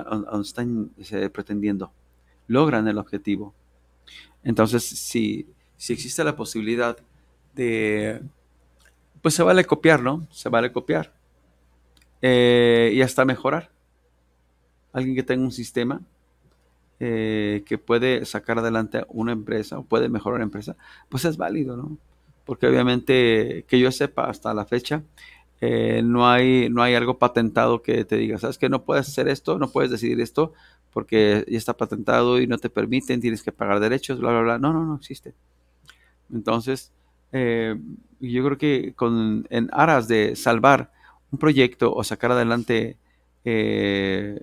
están 0.42 0.90
eh, 1.10 1.28
pretendiendo, 1.30 1.92
logran 2.46 2.88
el 2.88 2.98
objetivo. 2.98 3.54
Entonces, 4.42 4.84
si, 4.84 5.46
si 5.76 5.92
existe 5.92 6.24
la 6.24 6.36
posibilidad 6.36 6.96
de, 7.54 8.22
pues 9.24 9.34
se 9.34 9.42
vale 9.42 9.64
copiar, 9.64 10.02
¿no? 10.02 10.26
Se 10.30 10.48
vale 10.48 10.70
copiar. 10.70 11.14
Eh, 12.20 12.92
y 12.94 13.00
hasta 13.00 13.24
mejorar. 13.24 13.70
Alguien 14.92 15.16
que 15.16 15.22
tenga 15.22 15.42
un 15.42 15.50
sistema 15.50 16.02
eh, 17.00 17.64
que 17.66 17.78
puede 17.78 18.24
sacar 18.24 18.58
adelante 18.58 19.04
una 19.08 19.32
empresa 19.32 19.78
o 19.78 19.82
puede 19.84 20.08
mejorar 20.08 20.36
una 20.36 20.44
empresa, 20.44 20.76
pues 21.08 21.24
es 21.24 21.36
válido, 21.36 21.76
¿no? 21.76 21.96
Porque 22.44 22.66
obviamente, 22.66 23.64
que 23.66 23.80
yo 23.80 23.90
sepa 23.90 24.28
hasta 24.28 24.52
la 24.54 24.66
fecha, 24.66 25.02
eh, 25.66 26.02
no, 26.02 26.28
hay, 26.28 26.68
no 26.68 26.82
hay 26.82 26.94
algo 26.94 27.18
patentado 27.18 27.80
que 27.80 28.04
te 28.04 28.16
diga, 28.16 28.36
sabes 28.38 28.58
que 28.58 28.68
no 28.68 28.84
puedes 28.84 29.08
hacer 29.08 29.28
esto, 29.28 29.58
no 29.58 29.70
puedes 29.70 29.90
decidir 29.90 30.20
esto 30.20 30.52
porque 30.92 31.42
ya 31.48 31.56
está 31.56 31.74
patentado 31.74 32.38
y 32.38 32.46
no 32.46 32.58
te 32.58 32.68
permiten, 32.68 33.22
tienes 33.22 33.42
que 33.42 33.50
pagar 33.50 33.80
derechos, 33.80 34.20
bla, 34.20 34.30
bla, 34.30 34.42
bla. 34.42 34.58
No, 34.58 34.74
no, 34.74 34.84
no 34.84 34.94
existe. 34.94 35.34
Entonces, 36.30 36.92
eh, 37.32 37.76
yo 38.20 38.44
creo 38.44 38.58
que 38.58 38.92
con, 38.94 39.46
en 39.48 39.70
aras 39.72 40.06
de 40.06 40.36
salvar 40.36 40.92
un 41.32 41.38
proyecto 41.38 41.94
o 41.94 42.04
sacar 42.04 42.32
adelante 42.32 42.98
eh, 43.46 44.38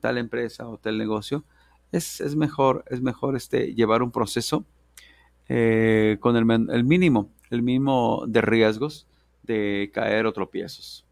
tal 0.00 0.18
empresa 0.18 0.68
o 0.68 0.76
tal 0.76 0.98
negocio, 0.98 1.42
es, 1.90 2.20
mejor, 2.36 2.84
es 2.90 3.00
mejor 3.00 3.34
este, 3.34 3.74
llevar 3.74 4.02
un 4.02 4.10
proceso 4.10 4.66
con 5.48 6.36
el, 6.36 6.68
el, 6.70 6.84
mínimo, 6.84 7.30
el 7.48 7.62
mínimo 7.62 8.24
de 8.28 8.42
riesgos 8.42 9.06
de 9.46 9.90
caer 9.92 10.26
o 10.26 10.32
tropiezos. 10.32 11.04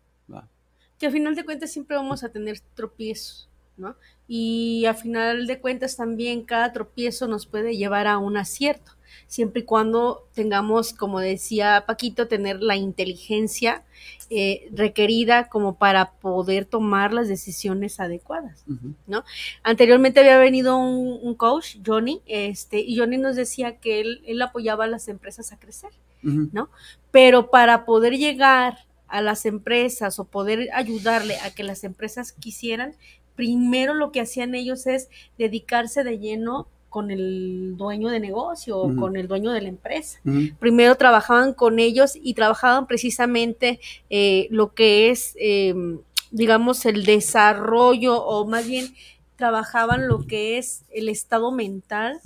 Que 0.99 1.07
al 1.07 1.12
final 1.12 1.35
de 1.35 1.44
cuentas 1.44 1.73
siempre 1.73 1.97
vamos 1.97 2.23
a 2.23 2.29
tener 2.29 2.61
tropiezos, 2.75 3.49
¿no? 3.77 3.97
Y 4.29 4.85
al 4.87 4.94
final 4.94 5.47
de 5.47 5.61
cuentas 5.61 5.97
también 5.97 6.44
cada 6.44 6.73
tropiezo 6.73 7.27
nos 7.27 7.47
puede 7.47 7.77
llevar 7.77 8.07
a 8.07 8.18
un 8.18 8.37
acierto, 8.37 8.92
siempre 9.27 9.62
y 9.62 9.64
cuando 9.64 10.29
tengamos, 10.35 10.92
como 10.92 11.18
decía 11.18 11.85
Paquito, 11.87 12.29
tener 12.29 12.62
la 12.62 12.77
inteligencia 12.77 13.83
eh, 14.31 14.68
requerida 14.73 15.49
como 15.49 15.77
para 15.77 16.12
poder 16.12 16.64
tomar 16.64 17.12
las 17.12 17.29
decisiones 17.29 17.99
adecuadas, 18.01 18.64
¿no? 19.07 19.25
Anteriormente 19.62 20.20
había 20.20 20.38
venido 20.38 20.77
un, 20.77 21.35
coach, 21.35 21.77
Johnny, 21.85 22.23
este, 22.27 22.79
y 22.81 22.97
Johnny 22.97 23.18
nos 23.18 23.37
decía 23.37 23.79
que 23.79 24.01
él, 24.01 24.23
él 24.27 24.40
apoyaba 24.40 24.85
a 24.85 24.88
las 24.88 25.09
empresas 25.09 25.53
a 25.53 25.59
crecer. 25.59 25.90
¿No? 26.24 26.70
Pero 27.10 27.50
para 27.50 27.84
poder 27.84 28.16
llegar 28.16 28.78
a 29.08 29.22
las 29.22 29.46
empresas 29.46 30.18
o 30.18 30.24
poder 30.24 30.68
ayudarle 30.74 31.37
a 31.44 31.50
que 31.50 31.62
las 31.62 31.84
empresas 31.84 32.32
quisieran, 32.32 32.94
primero 33.37 33.94
lo 33.94 34.12
que 34.12 34.20
hacían 34.20 34.54
ellos 34.54 34.87
es 34.87 35.08
dedicarse 35.38 36.04
de 36.04 36.18
lleno 36.18 36.68
con 36.88 37.10
el 37.10 37.74
dueño 37.76 38.08
de 38.08 38.20
negocio 38.20 38.78
o 38.78 38.94
con 38.94 39.16
el 39.16 39.26
dueño 39.26 39.50
de 39.50 39.60
la 39.60 39.68
empresa. 39.68 40.20
Primero 40.60 40.94
trabajaban 40.94 41.52
con 41.52 41.80
ellos 41.80 42.12
y 42.14 42.34
trabajaban 42.34 42.87
precisamente 42.87 43.80
eh, 44.10 44.46
lo 44.50 44.74
que 44.74 45.10
es, 45.10 45.34
em, 45.40 45.98
digamos, 46.30 46.87
el 46.87 47.04
desarrollo 47.04 48.22
o 48.22 48.46
más 48.46 48.68
bien 48.68 48.94
trabajaban 49.34 50.06
lo 50.06 50.24
que 50.24 50.56
es 50.56 50.84
el 50.92 51.08
estado 51.08 51.50
mental 51.50 52.20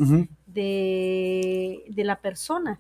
de, 0.47 1.85
de, 1.89 2.05
la 2.05 2.21
persona 2.21 2.77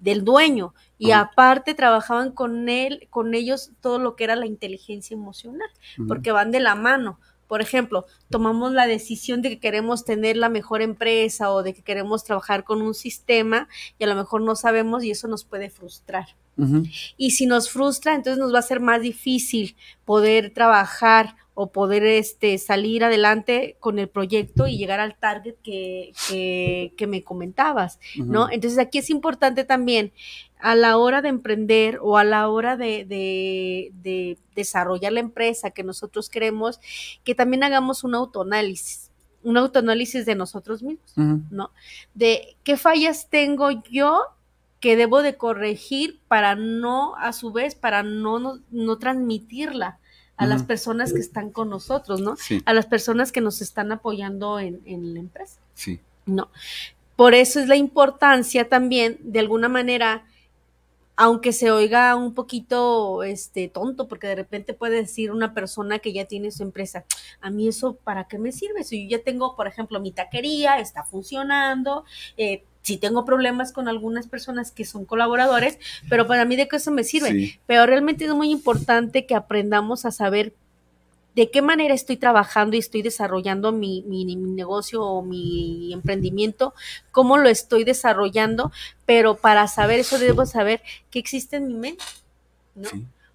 del 0.00 0.24
dueño 0.24 0.74
y 0.98 1.12
aparte 1.12 1.74
trabajaban 1.74 2.32
con 2.32 2.68
él, 2.68 3.06
con 3.10 3.34
ellos 3.34 3.70
todo 3.80 3.98
lo 3.98 4.16
que 4.16 4.24
era 4.24 4.36
la 4.36 4.46
inteligencia 4.46 5.14
emocional, 5.14 5.68
porque 6.06 6.32
van 6.32 6.50
de 6.50 6.60
la 6.60 6.74
mano. 6.74 7.18
Por 7.46 7.62
ejemplo, 7.62 8.04
tomamos 8.28 8.72
la 8.72 8.86
decisión 8.86 9.40
de 9.40 9.48
que 9.48 9.58
queremos 9.58 10.04
tener 10.04 10.36
la 10.36 10.50
mejor 10.50 10.82
empresa 10.82 11.50
o 11.50 11.62
de 11.62 11.72
que 11.72 11.82
queremos 11.82 12.22
trabajar 12.22 12.62
con 12.62 12.82
un 12.82 12.94
sistema 12.94 13.68
y 13.98 14.04
a 14.04 14.06
lo 14.06 14.14
mejor 14.14 14.42
no 14.42 14.54
sabemos 14.54 15.02
y 15.02 15.10
eso 15.10 15.28
nos 15.28 15.44
puede 15.44 15.70
frustrar. 15.70 16.26
Y 17.16 17.30
si 17.30 17.46
nos 17.46 17.70
frustra, 17.70 18.14
entonces 18.16 18.38
nos 18.38 18.52
va 18.52 18.58
a 18.58 18.62
ser 18.62 18.80
más 18.80 19.00
difícil 19.00 19.76
poder 20.04 20.52
trabajar 20.52 21.36
o 21.60 21.72
poder 21.72 22.04
este, 22.04 22.56
salir 22.56 23.02
adelante 23.02 23.76
con 23.80 23.98
el 23.98 24.08
proyecto 24.08 24.68
y 24.68 24.78
llegar 24.78 25.00
al 25.00 25.18
target 25.18 25.56
que, 25.60 26.12
que, 26.96 27.06
me 27.08 27.24
comentabas, 27.24 27.98
¿no? 28.14 28.48
Entonces 28.48 28.78
aquí 28.78 28.98
es 28.98 29.10
importante 29.10 29.64
también 29.64 30.12
a 30.60 30.76
la 30.76 30.96
hora 30.98 31.20
de 31.20 31.30
emprender 31.30 31.98
o 32.00 32.16
a 32.16 32.22
la 32.22 32.48
hora 32.48 32.76
de, 32.76 33.04
de, 33.08 34.38
desarrollar 34.54 35.12
la 35.12 35.18
empresa 35.18 35.72
que 35.72 35.82
nosotros 35.82 36.30
queremos, 36.30 36.78
que 37.24 37.34
también 37.34 37.64
hagamos 37.64 38.04
un 38.04 38.14
autoanálisis 38.14 39.10
un 39.42 39.56
autoanálisis 39.56 40.26
de 40.26 40.36
nosotros 40.36 40.82
mismos, 40.82 41.12
¿no? 41.50 41.72
De 42.14 42.56
qué 42.62 42.76
fallas 42.76 43.28
tengo 43.30 43.82
yo 43.90 44.20
que 44.78 44.96
debo 44.96 45.22
de 45.22 45.36
corregir 45.36 46.20
para 46.28 46.54
no, 46.54 47.16
a 47.16 47.32
su 47.32 47.50
vez, 47.50 47.74
para 47.74 48.04
no, 48.04 48.38
no, 48.38 48.60
no 48.70 48.98
transmitirla 48.98 49.98
a 50.38 50.46
las 50.46 50.62
personas 50.62 51.12
que 51.12 51.18
están 51.18 51.50
con 51.50 51.68
nosotros, 51.68 52.20
¿no? 52.20 52.36
A 52.64 52.72
las 52.72 52.86
personas 52.86 53.32
que 53.32 53.40
nos 53.40 53.60
están 53.60 53.90
apoyando 53.92 54.58
en, 54.60 54.80
la 54.86 55.20
empresa. 55.20 55.60
Sí. 55.74 56.00
No. 56.26 56.48
Por 57.16 57.34
eso 57.34 57.58
es 57.58 57.66
la 57.66 57.76
importancia 57.76 58.68
también, 58.68 59.18
de 59.20 59.40
alguna 59.40 59.68
manera, 59.68 60.24
aunque 61.16 61.52
se 61.52 61.72
oiga 61.72 62.14
un 62.14 62.32
poquito 62.32 63.24
este 63.24 63.66
tonto, 63.66 64.06
porque 64.06 64.28
de 64.28 64.36
repente 64.36 64.74
puede 64.74 64.98
decir 64.98 65.32
una 65.32 65.52
persona 65.52 65.98
que 65.98 66.12
ya 66.12 66.26
tiene 66.26 66.52
su 66.52 66.62
empresa, 66.62 67.04
a 67.40 67.50
mí 67.50 67.66
eso 67.66 67.96
para 67.96 68.28
qué 68.28 68.38
me 68.38 68.52
sirve, 68.52 68.84
si 68.84 69.08
yo 69.08 69.18
ya 69.18 69.24
tengo, 69.24 69.56
por 69.56 69.66
ejemplo, 69.66 69.98
mi 69.98 70.12
taquería, 70.12 70.78
está 70.78 71.02
funcionando, 71.02 72.04
eh, 72.36 72.62
si 72.82 72.96
tengo 72.96 73.24
problemas 73.24 73.72
con 73.72 73.88
algunas 73.88 74.28
personas 74.28 74.70
que 74.70 74.84
son 74.84 75.04
colaboradores, 75.04 75.78
pero 76.08 76.26
para 76.26 76.44
mí 76.44 76.56
de 76.56 76.68
qué 76.68 76.76
eso 76.76 76.90
me 76.90 77.04
sirve. 77.04 77.60
Pero 77.66 77.86
realmente 77.86 78.24
es 78.24 78.32
muy 78.32 78.50
importante 78.50 79.26
que 79.26 79.34
aprendamos 79.34 80.04
a 80.04 80.10
saber 80.10 80.54
de 81.38 81.50
qué 81.50 81.62
manera 81.62 81.94
estoy 81.94 82.16
trabajando 82.16 82.74
y 82.74 82.80
estoy 82.80 83.02
desarrollando 83.02 83.70
mi, 83.70 84.02
negocio 84.02 85.04
o 85.04 85.22
mi 85.22 85.92
emprendimiento, 85.92 86.74
cómo 87.12 87.36
lo 87.36 87.48
estoy 87.48 87.84
desarrollando, 87.84 88.72
pero 89.06 89.36
para 89.36 89.68
saber 89.68 90.00
eso 90.00 90.18
debo 90.18 90.46
saber 90.46 90.82
qué 91.10 91.20
existe 91.20 91.56
en 91.56 91.68
mi 91.68 91.74
mente, 91.74 92.04
¿no? 92.74 92.88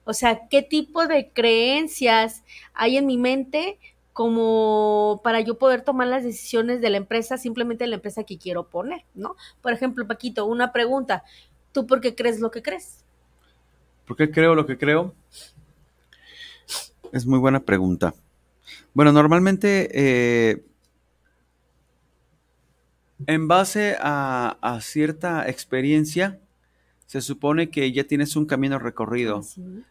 O 0.03 0.13
sea, 0.13 0.49
qué 0.49 0.62
tipo 0.62 1.08
de 1.08 1.29
creencias 1.29 2.43
hay 2.73 2.97
en 2.97 3.06
mi 3.06 3.17
mente 3.17 3.79
como 4.13 5.21
para 5.23 5.41
yo 5.41 5.58
poder 5.58 5.82
tomar 5.82 6.08
las 6.08 6.23
decisiones 6.23 6.82
de 6.82 6.89
la 6.91 6.97
empresa, 6.97 7.38
simplemente 7.38 7.84
de 7.84 7.89
la 7.89 7.95
empresa 7.95 8.23
que 8.23 8.38
quiero 8.38 8.69
poner, 8.69 9.04
¿no? 9.15 9.36
Por 9.62 9.73
ejemplo, 9.73 10.08
Paquito, 10.08 10.45
una 10.45 10.71
pregunta, 10.71 11.23
¿tú 11.71 11.88
por 11.88 11.99
qué 11.99 12.15
crees 12.15 12.39
lo 12.39 12.52
que 12.52 12.62
crees? 12.62 13.04
¿Por 14.06 14.15
qué 14.15 14.30
creo 14.30 14.54
lo 14.54 14.65
que 14.65 14.78
creo? 14.78 15.15
Es 17.12 17.26
muy 17.26 17.39
buena 17.39 17.60
pregunta. 17.60 18.13
Bueno, 18.93 19.12
normalmente 19.12 19.89
eh, 19.93 20.63
en 23.26 23.47
base 23.47 23.97
a, 23.99 24.58
a, 24.62 24.82
cierta 24.82 25.49
experiencia, 25.49 26.39
se 27.08 27.21
supone 27.21 27.69
que 27.69 27.91
ya 27.91 28.04
tienes 28.04 28.36
un 28.36 28.45
camino 28.45 28.78
recorrido. 28.78 29.41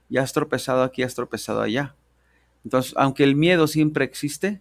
Ya 0.09 0.23
has 0.23 0.33
tropezado 0.33 0.83
aquí, 0.83 1.03
has 1.03 1.15
tropezado 1.15 1.61
allá. 1.61 1.97
Entonces, 2.65 2.95
aunque 2.97 3.25
el 3.25 3.37
miedo 3.37 3.67
siempre 3.67 4.05
existe, 4.05 4.61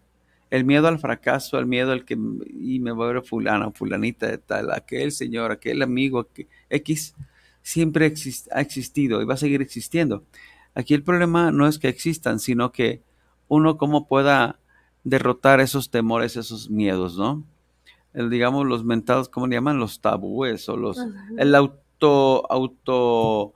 el 0.49 0.65
miedo 0.65 0.87
al 0.87 0.99
fracaso, 0.99 1.57
el 1.59 1.65
miedo 1.65 1.91
al 1.91 2.03
que 2.03 2.13
y 2.13 2.79
me 2.79 2.91
voy 2.91 3.09
a 3.09 3.13
ver 3.13 3.23
fulana, 3.23 3.71
fulanita 3.71 4.27
de 4.27 4.37
tal, 4.37 4.71
aquel 4.71 5.11
señor, 5.11 5.51
aquel 5.51 5.81
amigo, 5.81 6.27
X, 6.69 7.15
siempre 7.61 8.13
ha 8.51 8.61
existido 8.61 9.21
y 9.21 9.25
va 9.25 9.35
a 9.35 9.37
seguir 9.37 9.61
existiendo. 9.61 10.25
Aquí 10.75 10.93
el 10.93 11.03
problema 11.03 11.51
no 11.51 11.67
es 11.67 11.79
que 11.79 11.87
existan, 11.87 12.39
sino 12.39 12.71
que 12.71 13.01
uno 13.47 13.77
cómo 13.77 14.07
pueda 14.07 14.59
derrotar 15.03 15.59
esos 15.59 15.89
temores, 15.89 16.37
esos 16.37 16.69
miedos, 16.69 17.17
¿no? 17.17 17.43
El, 18.13 18.29
digamos, 18.29 18.65
los 18.65 18.83
mentados, 18.83 19.29
¿cómo 19.29 19.47
le 19.47 19.55
llaman? 19.55 19.79
Los 19.79 20.01
tabúes 20.01 20.67
o 20.69 20.77
los... 20.77 20.97
El 21.37 21.55
auto, 21.55 22.49
auto 22.51 23.53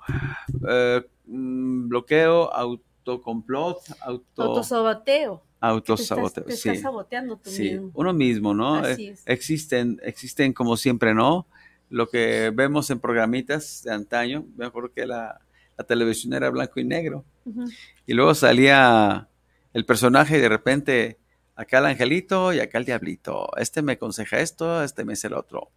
eh, 0.67 1.05
mm, 1.27 1.89
bloqueo, 1.89 2.51
autocomplot, 3.05 3.79
auto... 4.01 4.43
Autosaboteo. 4.43 5.43
Autosaboteo, 5.59 6.43
te. 6.43 6.53
Estás 6.53 6.81
saboteando 6.81 7.37
tú 7.37 7.49
sí. 7.49 7.79
Uno 7.93 8.13
mismo, 8.13 8.53
¿no? 8.53 8.75
Así 8.75 9.09
es. 9.09 9.23
Existen, 9.25 9.99
existen 10.03 10.53
como 10.53 10.77
siempre, 10.77 11.13
¿no? 11.13 11.47
Lo 11.89 12.09
que 12.09 12.51
vemos 12.53 12.89
en 12.89 12.99
programitas 12.99 13.83
de 13.83 13.93
antaño, 13.93 14.45
me 14.57 14.65
acuerdo 14.65 14.91
que 14.91 15.05
la, 15.05 15.39
la 15.77 15.83
televisión 15.85 16.33
era 16.33 16.49
blanco 16.49 16.79
y 16.79 16.83
negro. 16.83 17.23
Y 18.05 18.13
luego 18.13 18.33
salía 18.33 19.27
el 19.73 19.85
personaje 19.85 20.37
y 20.37 20.41
de 20.41 20.49
repente 20.49 21.19
acá 21.55 21.79
el 21.79 21.85
angelito 21.85 22.53
y 22.53 22.59
acá 22.59 22.79
el 22.79 22.85
diablito. 22.85 23.49
Este 23.57 23.81
me 23.81 23.93
aconseja 23.93 24.39
esto, 24.39 24.83
este 24.83 25.05
me 25.05 25.13
hace 25.13 25.27
el 25.27 25.33
otro. 25.33 25.69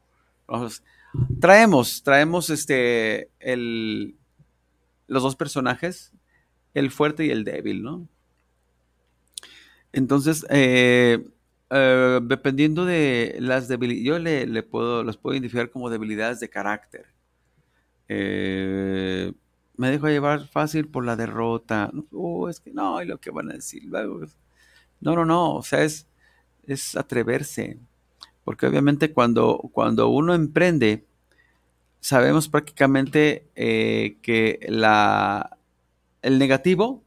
traemos, 1.40 2.02
traemos 2.02 2.50
este, 2.50 3.30
el, 3.38 4.16
los 5.06 5.22
dos 5.22 5.36
personajes, 5.36 6.12
el 6.74 6.90
fuerte 6.90 7.26
y 7.26 7.30
el 7.30 7.44
débil, 7.44 7.82
¿no? 7.82 8.08
Entonces, 9.92 10.46
eh, 10.50 11.24
eh, 11.70 12.20
dependiendo 12.22 12.84
de 12.84 13.36
las 13.40 13.68
debilidades, 13.68 14.04
yo 14.04 14.18
le, 14.18 14.62
puedo, 14.62 15.02
los 15.02 15.16
puedo 15.16 15.34
identificar 15.34 15.70
como 15.70 15.90
debilidades 15.90 16.40
de 16.40 16.50
carácter. 16.50 17.06
Eh, 18.08 19.32
me 19.76 19.90
dejo 19.90 20.08
llevar 20.08 20.46
fácil 20.48 20.88
por 20.88 21.04
la 21.04 21.16
derrota. 21.16 21.90
Oh, 22.12 22.48
es 22.48 22.60
que 22.60 22.72
no, 22.72 23.02
y 23.02 23.06
lo 23.06 23.18
que 23.18 23.30
van 23.30 23.50
a 23.50 23.54
decir 23.54 23.84
luego. 23.84 24.20
No, 25.00 25.14
no, 25.14 25.24
no, 25.24 25.56
o 25.56 25.62
sea, 25.62 25.82
es, 25.84 26.06
es 26.66 26.96
atreverse. 26.96 27.78
Porque 28.44 28.66
obviamente 28.66 29.12
cuando, 29.12 29.58
cuando 29.72 30.08
uno 30.08 30.34
emprende, 30.34 31.06
sabemos 32.00 32.48
prácticamente 32.48 33.48
que 33.54 34.66
la, 34.68 35.57
el 36.28 36.38
negativo, 36.38 37.02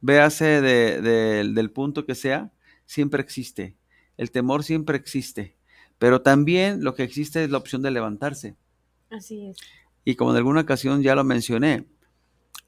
véase 0.00 0.62
del 0.62 1.70
punto 1.70 2.06
que 2.06 2.14
sea, 2.14 2.50
siempre 2.86 3.22
existe. 3.22 3.76
El 4.16 4.30
temor 4.30 4.64
siempre 4.64 4.96
existe. 4.96 5.56
Pero 5.98 6.22
también 6.22 6.82
lo 6.82 6.94
que 6.94 7.02
existe 7.02 7.44
es 7.44 7.50
la 7.50 7.58
opción 7.58 7.82
de 7.82 7.90
levantarse. 7.90 8.56
Así 9.10 9.48
es. 9.48 9.58
Y 10.04 10.14
como 10.14 10.30
en 10.30 10.38
alguna 10.38 10.62
ocasión 10.62 11.02
ya 11.02 11.14
lo 11.14 11.24
mencioné, 11.24 11.86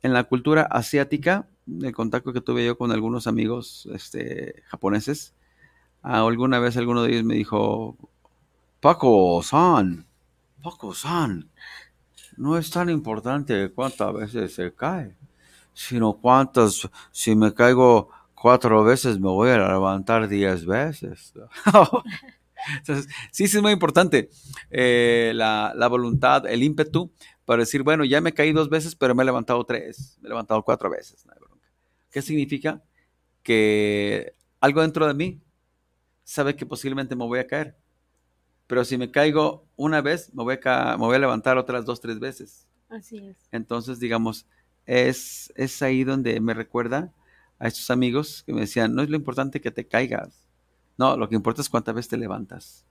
en 0.02 0.12
la 0.12 0.24
cultura 0.24 0.62
asiática, 0.62 1.48
el 1.66 1.94
contacto 1.94 2.34
que 2.34 2.42
tuve 2.42 2.66
yo 2.66 2.76
con 2.76 2.92
algunos 2.92 3.26
amigos 3.26 3.88
este, 3.94 4.62
japoneses, 4.66 5.32
alguna 6.02 6.58
vez 6.58 6.76
alguno 6.76 7.02
de 7.02 7.12
ellos 7.12 7.24
me 7.24 7.36
dijo, 7.36 7.96
Paco-san, 8.80 10.06
Paco-san, 10.62 11.48
no 12.36 12.58
es 12.58 12.70
tan 12.70 12.90
importante 12.90 13.70
cuántas 13.70 14.12
veces 14.12 14.54
se 14.54 14.74
cae, 14.74 15.16
sino 15.72 16.14
cuántas, 16.14 16.88
si 17.10 17.34
me 17.34 17.54
caigo 17.54 18.10
cuatro 18.34 18.82
veces 18.84 19.20
me 19.20 19.28
voy 19.28 19.50
a 19.50 19.58
levantar 19.58 20.28
diez 20.28 20.64
veces. 20.64 21.34
Entonces, 22.78 23.08
sí, 23.30 23.48
sí 23.48 23.56
es 23.56 23.62
muy 23.62 23.72
importante 23.72 24.30
eh, 24.70 25.32
la, 25.34 25.72
la, 25.74 25.88
voluntad, 25.88 26.46
el 26.46 26.62
ímpetu 26.62 27.10
para 27.44 27.62
decir, 27.62 27.82
bueno, 27.82 28.04
ya 28.04 28.20
me 28.20 28.32
caí 28.32 28.52
dos 28.52 28.68
veces, 28.68 28.94
pero 28.94 29.14
me 29.14 29.22
he 29.22 29.26
levantado 29.26 29.64
tres, 29.64 30.18
me 30.20 30.28
he 30.28 30.30
levantado 30.30 30.62
cuatro 30.62 30.90
veces. 30.90 31.26
¿Qué 32.10 32.22
significa? 32.22 32.82
Que 33.42 34.34
algo 34.60 34.82
dentro 34.82 35.06
de 35.06 35.14
mí 35.14 35.40
sabe 36.24 36.54
que 36.54 36.66
posiblemente 36.66 37.16
me 37.16 37.24
voy 37.24 37.38
a 37.38 37.46
caer. 37.46 37.76
Pero 38.66 38.84
si 38.84 38.96
me 38.96 39.10
caigo 39.10 39.66
una 39.76 40.00
vez, 40.00 40.32
me 40.32 40.44
voy 40.44 40.58
a, 40.64 40.96
me 40.96 41.04
voy 41.04 41.16
a 41.16 41.18
levantar 41.18 41.58
otras 41.58 41.84
dos, 41.84 42.00
tres 42.00 42.20
veces. 42.20 42.68
Así 42.88 43.18
es. 43.18 43.36
Entonces, 43.50 43.98
digamos, 43.98 44.46
es, 44.90 45.52
es 45.56 45.82
ahí 45.82 46.04
donde 46.04 46.40
me 46.40 46.54
recuerda 46.54 47.12
a 47.58 47.68
estos 47.68 47.90
amigos 47.90 48.42
que 48.44 48.52
me 48.52 48.62
decían, 48.62 48.94
no 48.94 49.02
es 49.02 49.10
lo 49.10 49.16
importante 49.16 49.60
que 49.60 49.70
te 49.70 49.86
caigas, 49.86 50.44
no, 50.98 51.16
lo 51.16 51.28
que 51.28 51.36
importa 51.36 51.62
es 51.62 51.68
cuántas 51.68 51.94
veces 51.94 52.08
te 52.10 52.16
levantas. 52.16 52.84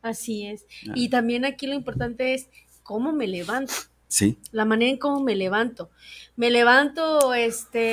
Así 0.00 0.46
es. 0.46 0.64
Ah. 0.88 0.92
Y 0.94 1.08
también 1.08 1.44
aquí 1.44 1.66
lo 1.66 1.74
importante 1.74 2.34
es 2.34 2.48
cómo 2.82 3.12
me 3.12 3.26
levanto. 3.26 3.74
Sí. 4.08 4.38
La 4.52 4.64
manera 4.64 4.90
en 4.90 4.98
cómo 4.98 5.20
me 5.20 5.34
levanto. 5.34 5.90
Me 6.36 6.50
levanto, 6.50 7.34
este, 7.34 7.92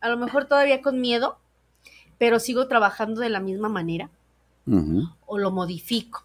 a 0.00 0.08
lo 0.08 0.16
mejor 0.16 0.46
todavía 0.46 0.80
con 0.82 1.00
miedo, 1.00 1.38
pero 2.18 2.38
sigo 2.40 2.68
trabajando 2.68 3.20
de 3.20 3.30
la 3.30 3.40
misma 3.40 3.68
manera. 3.68 4.10
O 5.26 5.38
lo 5.38 5.50
modifico. 5.50 6.24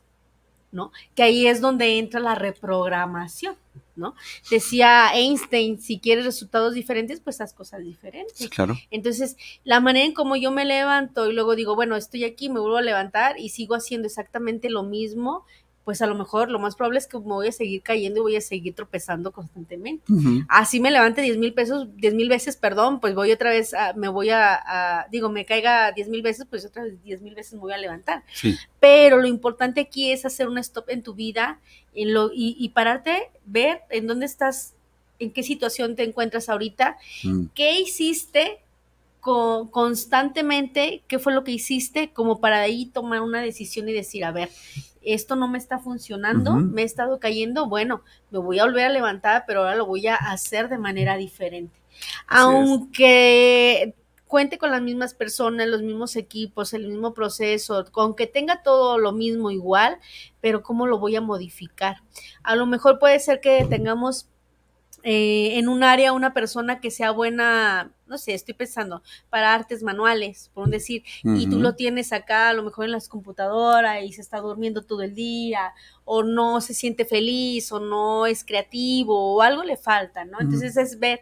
¿no? 0.76 0.92
Que 1.16 1.24
ahí 1.24 1.48
es 1.48 1.62
donde 1.62 1.98
entra 1.98 2.20
la 2.20 2.36
reprogramación, 2.36 3.56
¿no? 3.96 4.16
Decía 4.50 5.12
Einstein, 5.14 5.80
si 5.80 6.00
quieres 6.00 6.26
resultados 6.26 6.74
diferentes, 6.74 7.20
pues 7.20 7.42
haz 7.42 7.54
cosas 7.54 7.82
diferentes. 7.82 8.50
Claro. 8.50 8.76
Entonces, 8.92 9.38
la 9.64 9.80
manera 9.80 10.06
en 10.06 10.14
cómo 10.14 10.36
yo 10.36 10.52
me 10.52 10.66
levanto 10.66 11.30
y 11.30 11.34
luego 11.34 11.56
digo, 11.56 11.76
bueno, 11.76 11.96
estoy 11.96 12.24
aquí, 12.24 12.50
me 12.50 12.60
vuelvo 12.60 12.78
a 12.78 12.82
levantar 12.82 13.40
y 13.40 13.50
sigo 13.50 13.76
haciendo 13.76 14.08
exactamente 14.08 14.70
lo 14.70 14.84
mismo 14.84 15.46
pues 15.86 16.02
a 16.02 16.08
lo 16.08 16.16
mejor 16.16 16.50
lo 16.50 16.58
más 16.58 16.76
probable 16.76 16.98
es 16.98 17.06
que 17.06 17.20
me 17.20 17.26
voy 17.26 17.48
a 17.48 17.52
seguir 17.52 17.84
cayendo 17.84 18.20
y 18.20 18.24
voy 18.24 18.36
a 18.36 18.42
seguir 18.42 18.74
tropezando 18.74 19.32
constantemente. 19.32 20.04
Así 20.50 20.80
me 20.80 20.90
levante 20.90 21.22
10 21.22 21.38
mil 21.38 21.54
pesos, 21.54 21.88
10 21.96 22.16
mil 22.16 22.28
veces, 22.28 22.58
perdón, 22.58 23.00
pues 23.00 23.14
voy 23.14 23.32
otra 23.32 23.52
vez, 23.52 23.76
a, 23.76 23.94
me 23.94 24.08
voy 24.08 24.32
a, 24.32 25.06
digo, 25.12 25.30
me 25.30 25.46
caiga 25.46 25.92
10 25.92 26.10
mil 26.10 26.24
veces, 26.24 26.48
pues 26.50 26.66
otras 26.66 26.88
10 27.04 27.22
mil 27.22 27.36
veces 27.36 27.54
me 27.54 27.60
voy 27.60 27.74
a 27.74 27.78
levantar. 27.78 28.24
Pero 28.80 29.18
lo 29.18 29.28
importante 29.28 29.80
aquí 29.82 30.12
es 30.12 30.26
hacer 30.26 30.48
un 30.48 30.58
stop 30.58 30.90
en 30.90 31.04
tu 31.04 31.14
vida 31.14 31.60
en 31.94 32.16
lo, 32.16 32.32
y, 32.34 32.68
pararte, 32.70 33.30
ver 33.46 33.82
en 33.92 34.08
dónde 34.08 34.26
estás, 34.26 34.74
en 35.20 35.32
qué 35.32 35.44
situación 35.44 35.96
te 35.96 36.04
encuentras 36.04 36.50
ahorita, 36.50 36.98
mm. 37.24 37.46
qué 37.54 37.80
hiciste 37.80 38.65
constantemente, 39.26 41.04
qué 41.08 41.20
fue 41.20 41.34
lo 41.34 41.44
que 41.44 41.52
hiciste, 41.52 42.14
como 42.14 42.40
para 42.40 42.62
ahí 42.62 42.86
tomar 42.86 43.22
una 43.22 43.42
decisión 43.42 43.90
y 43.90 43.94
decir, 43.94 44.24
a 44.24 44.32
ver, 44.32 44.50
esto 45.02 45.36
no 45.36 45.48
me 45.48 45.58
está 45.58 45.80
funcionando, 45.80 46.56
me 46.56 46.82
he 46.82 46.86
estado 46.86 47.20
cayendo, 47.20 47.68
bueno, 47.68 48.04
me 48.32 48.40
voy 48.40 48.60
a 48.60 48.66
volver 48.66 48.86
a 48.86 48.90
levantar, 48.90 49.44
pero 49.48 49.62
ahora 49.62 49.76
lo 49.76 49.86
voy 49.86 50.08
a 50.08 50.16
hacer 50.16 50.70
de 50.70 50.78
manera 50.78 51.18
diferente. 51.18 51.80
Aunque 52.28 53.96
cuente 54.28 54.58
con 54.58 54.72
las 54.72 54.82
mismas 54.82 55.14
personas, 55.14 55.68
los 55.68 55.82
mismos 55.82 56.16
equipos, 56.16 56.74
el 56.74 56.88
mismo 56.88 57.14
proceso, 57.14 57.86
aunque 57.96 58.28
tenga 58.28 58.64
todo 58.64 58.98
lo 58.98 59.12
mismo 59.12 59.52
igual, 59.52 59.98
pero 60.42 60.62
¿cómo 60.62 60.88
lo 60.88 61.00
voy 61.00 61.16
a 61.16 61.22
modificar? 61.22 61.98
A 62.44 62.56
lo 62.56 62.66
mejor 62.66 63.00
puede 63.00 63.20
ser 63.20 63.40
que 63.40 63.66
tengamos 63.70 64.28
eh, 65.04 65.58
en 65.60 65.70
un 65.70 65.84
área 65.84 66.14
una 66.14 66.34
persona 66.34 66.80
que 66.80 66.90
sea 66.90 67.12
buena, 67.12 67.92
no 68.08 68.18
sé, 68.18 68.34
estoy 68.34 68.54
pensando, 68.54 69.02
para 69.30 69.54
artes 69.54 69.84
manuales, 69.84 70.52
por 70.54 70.66
un 70.66 70.72
decir, 70.72 71.04
y 71.24 71.50
tú 71.50 71.60
lo 71.60 71.76
tienes 71.76 72.14
acá 72.14 72.50
a 72.50 72.54
lo 72.54 72.64
mejor 72.64 72.86
en 72.86 72.92
las 72.92 73.08
computadoras 73.08 74.04
y 74.04 74.14
se 74.14 74.22
está 74.22 74.40
durmiendo 74.40 74.84
todo 74.84 75.02
el 75.02 75.16
día, 75.16 75.74
o 76.04 76.24
no 76.24 76.62
se 76.62 76.74
siente 76.74 77.06
feliz, 77.06 77.72
o 77.72 77.80
no 77.80 78.26
es 78.26 78.44
creativo, 78.44 79.36
o 79.36 79.42
algo 79.42 79.64
le 79.64 79.78
falta, 79.78 80.26
¿no? 80.26 80.40
Entonces 80.40 80.78
es 80.78 81.00
ver 81.00 81.22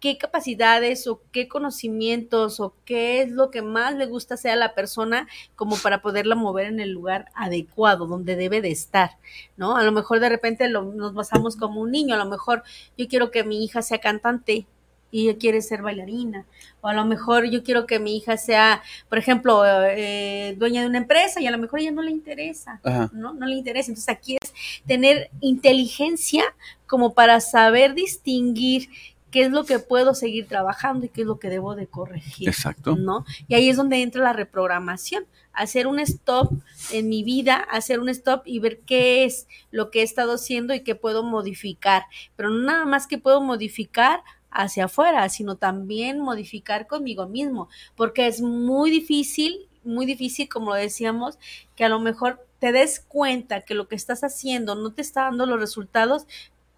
qué 0.00 0.16
capacidades 0.16 1.06
o 1.06 1.20
qué 1.30 1.46
conocimientos 1.46 2.58
o 2.58 2.74
qué 2.84 3.20
es 3.20 3.30
lo 3.30 3.50
que 3.50 3.60
más 3.62 3.94
le 3.94 4.06
gusta 4.06 4.34
hacer 4.34 4.52
a 4.52 4.56
la 4.56 4.74
persona 4.74 5.28
como 5.54 5.76
para 5.76 6.00
poderla 6.00 6.34
mover 6.34 6.66
en 6.66 6.80
el 6.80 6.90
lugar 6.90 7.26
adecuado, 7.34 8.06
donde 8.06 8.34
debe 8.34 8.62
de 8.62 8.70
estar, 8.70 9.18
¿no? 9.58 9.76
A 9.76 9.84
lo 9.84 9.92
mejor 9.92 10.18
de 10.18 10.30
repente 10.30 10.68
nos 10.68 11.14
basamos 11.14 11.54
como 11.54 11.82
un 11.82 11.90
niño, 11.90 12.14
a 12.14 12.18
lo 12.18 12.24
mejor 12.24 12.62
yo 12.96 13.06
quiero 13.08 13.30
que 13.30 13.44
mi 13.44 13.62
hija 13.62 13.82
sea 13.82 13.98
cantante 13.98 14.66
y 15.10 15.28
ella 15.28 15.38
quiere 15.38 15.62
ser 15.62 15.82
bailarina, 15.82 16.46
o 16.80 16.88
a 16.88 16.94
lo 16.94 17.04
mejor 17.04 17.48
yo 17.50 17.62
quiero 17.62 17.86
que 17.86 17.98
mi 17.98 18.16
hija 18.16 18.36
sea, 18.36 18.82
por 19.08 19.18
ejemplo, 19.18 19.62
eh, 19.64 20.54
dueña 20.58 20.82
de 20.82 20.88
una 20.88 20.98
empresa 20.98 21.40
y 21.40 21.46
a 21.46 21.50
lo 21.50 21.58
mejor 21.58 21.80
ella 21.80 21.90
no 21.90 22.02
le 22.02 22.10
interesa, 22.10 22.80
¿no? 23.12 23.34
No 23.34 23.46
le 23.46 23.56
interesa. 23.56 23.90
Entonces 23.90 24.08
aquí 24.08 24.38
es 24.40 24.52
tener 24.86 25.30
inteligencia 25.40 26.44
como 26.86 27.14
para 27.14 27.40
saber 27.40 27.94
distinguir 27.94 28.88
qué 29.30 29.42
es 29.42 29.50
lo 29.50 29.64
que 29.64 29.78
puedo 29.78 30.14
seguir 30.14 30.46
trabajando 30.46 31.06
y 31.06 31.08
qué 31.08 31.22
es 31.22 31.26
lo 31.26 31.38
que 31.38 31.48
debo 31.48 31.74
de 31.74 31.86
corregir. 31.86 32.48
Exacto. 32.48 32.96
¿No? 32.96 33.24
Y 33.48 33.54
ahí 33.54 33.68
es 33.68 33.76
donde 33.76 34.02
entra 34.02 34.22
la 34.22 34.32
reprogramación, 34.32 35.24
hacer 35.52 35.86
un 35.86 36.00
stop 36.00 36.52
en 36.92 37.08
mi 37.08 37.22
vida, 37.22 37.56
hacer 37.56 38.00
un 38.00 38.08
stop 38.08 38.42
y 38.44 38.58
ver 38.58 38.80
qué 38.80 39.24
es 39.24 39.46
lo 39.70 39.90
que 39.90 40.00
he 40.00 40.02
estado 40.02 40.34
haciendo 40.34 40.74
y 40.74 40.80
qué 40.80 40.94
puedo 40.94 41.22
modificar. 41.22 42.04
Pero 42.36 42.50
no 42.50 42.64
nada 42.64 42.84
más 42.84 43.06
que 43.06 43.18
puedo 43.18 43.40
modificar 43.40 44.22
hacia 44.50 44.86
afuera, 44.86 45.28
sino 45.28 45.56
también 45.56 46.20
modificar 46.20 46.86
conmigo 46.86 47.26
mismo, 47.26 47.68
porque 47.96 48.26
es 48.26 48.40
muy 48.40 48.90
difícil, 48.90 49.68
muy 49.84 50.06
difícil, 50.06 50.48
como 50.48 50.74
decíamos, 50.74 51.38
que 51.76 51.84
a 51.84 51.88
lo 51.88 52.00
mejor 52.00 52.46
te 52.58 52.72
des 52.72 53.00
cuenta 53.00 53.62
que 53.62 53.74
lo 53.74 53.88
que 53.88 53.96
estás 53.96 54.22
haciendo 54.22 54.74
no 54.74 54.92
te 54.92 55.02
está 55.02 55.22
dando 55.22 55.46
los 55.46 55.60
resultados, 55.60 56.26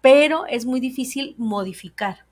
pero 0.01 0.45
es 0.47 0.65
muy 0.65 0.79
difícil 0.79 1.35
modificar. 1.37 2.25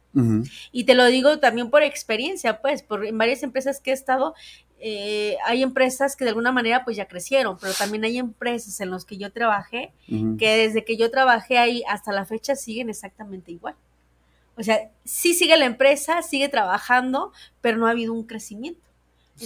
Y 0.73 0.83
te 0.83 0.93
lo 0.93 1.05
digo 1.05 1.39
también 1.39 1.69
por 1.69 1.83
experiencia, 1.83 2.61
pues, 2.61 2.83
por 2.83 3.05
en 3.05 3.17
varias 3.17 3.43
empresas 3.43 3.79
que 3.79 3.91
he 3.91 3.93
estado, 3.93 4.35
eh, 4.83 5.37
hay 5.45 5.61
empresas 5.61 6.15
que 6.15 6.25
de 6.25 6.31
alguna 6.31 6.51
manera 6.51 6.83
pues 6.83 6.97
ya 6.97 7.07
crecieron, 7.07 7.57
pero 7.61 7.71
también 7.73 8.03
hay 8.03 8.17
empresas 8.17 8.79
en 8.81 8.89
las 8.89 9.05
que 9.05 9.15
yo 9.15 9.31
trabajé 9.31 9.93
que 10.07 10.57
desde 10.57 10.83
que 10.83 10.97
yo 10.97 11.11
trabajé 11.11 11.59
ahí 11.59 11.83
hasta 11.87 12.11
la 12.11 12.25
fecha 12.25 12.55
siguen 12.55 12.89
exactamente 12.89 13.51
igual. 13.51 13.75
O 14.61 14.63
sea, 14.63 14.91
sí 15.03 15.33
sigue 15.33 15.57
la 15.57 15.65
empresa, 15.65 16.21
sigue 16.21 16.47
trabajando, 16.47 17.33
pero 17.61 17.77
no 17.77 17.87
ha 17.87 17.91
habido 17.91 18.13
un 18.13 18.23
crecimiento. 18.23 18.79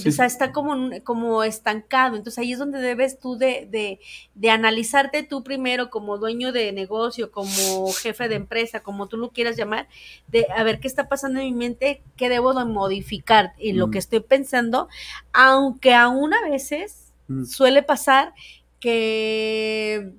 O 0.06 0.12
sea, 0.12 0.26
está 0.26 0.52
como, 0.52 0.90
como 1.06 1.42
estancado. 1.46 2.18
Entonces 2.18 2.40
ahí 2.40 2.52
es 2.52 2.60
donde 2.60 2.80
debes 2.80 3.18
tú 3.18 3.38
de, 3.38 3.66
de, 3.72 4.02
de, 4.34 4.50
analizarte 4.50 5.24
tú 5.24 5.42
primero 5.42 5.90
como 5.90 6.18
dueño 6.18 6.52
de 6.52 6.74
negocio, 6.74 7.32
como 7.32 7.94
jefe 7.94 8.28
de 8.28 8.36
empresa, 8.36 8.82
como 8.82 9.08
tú 9.08 9.16
lo 9.16 9.30
quieras 9.30 9.56
llamar, 9.56 9.88
de 10.28 10.48
a 10.54 10.64
ver 10.64 10.82
qué 10.82 10.90
está 10.90 11.08
pasando 11.08 11.40
en 11.40 11.46
mi 11.46 11.54
mente, 11.54 12.02
qué 12.18 12.28
debo 12.28 12.54
de 12.54 12.66
modificar 12.66 13.54
en 13.58 13.78
lo 13.78 13.90
que 13.90 14.00
estoy 14.00 14.20
pensando, 14.20 14.90
aunque 15.32 15.94
aún 15.94 16.34
a 16.34 16.42
veces 16.42 17.14
suele 17.48 17.82
pasar 17.82 18.34
que, 18.82 20.12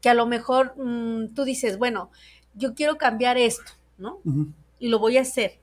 que 0.00 0.10
a 0.10 0.14
lo 0.14 0.26
mejor 0.26 0.74
mm, 0.76 1.34
tú 1.34 1.44
dices, 1.44 1.78
bueno, 1.78 2.10
yo 2.54 2.74
quiero 2.74 2.96
cambiar 2.98 3.38
esto, 3.38 3.70
¿no? 4.00 4.20
Y 4.78 4.88
lo 4.88 4.98
voy 4.98 5.18
a 5.18 5.20
hacer 5.20 5.60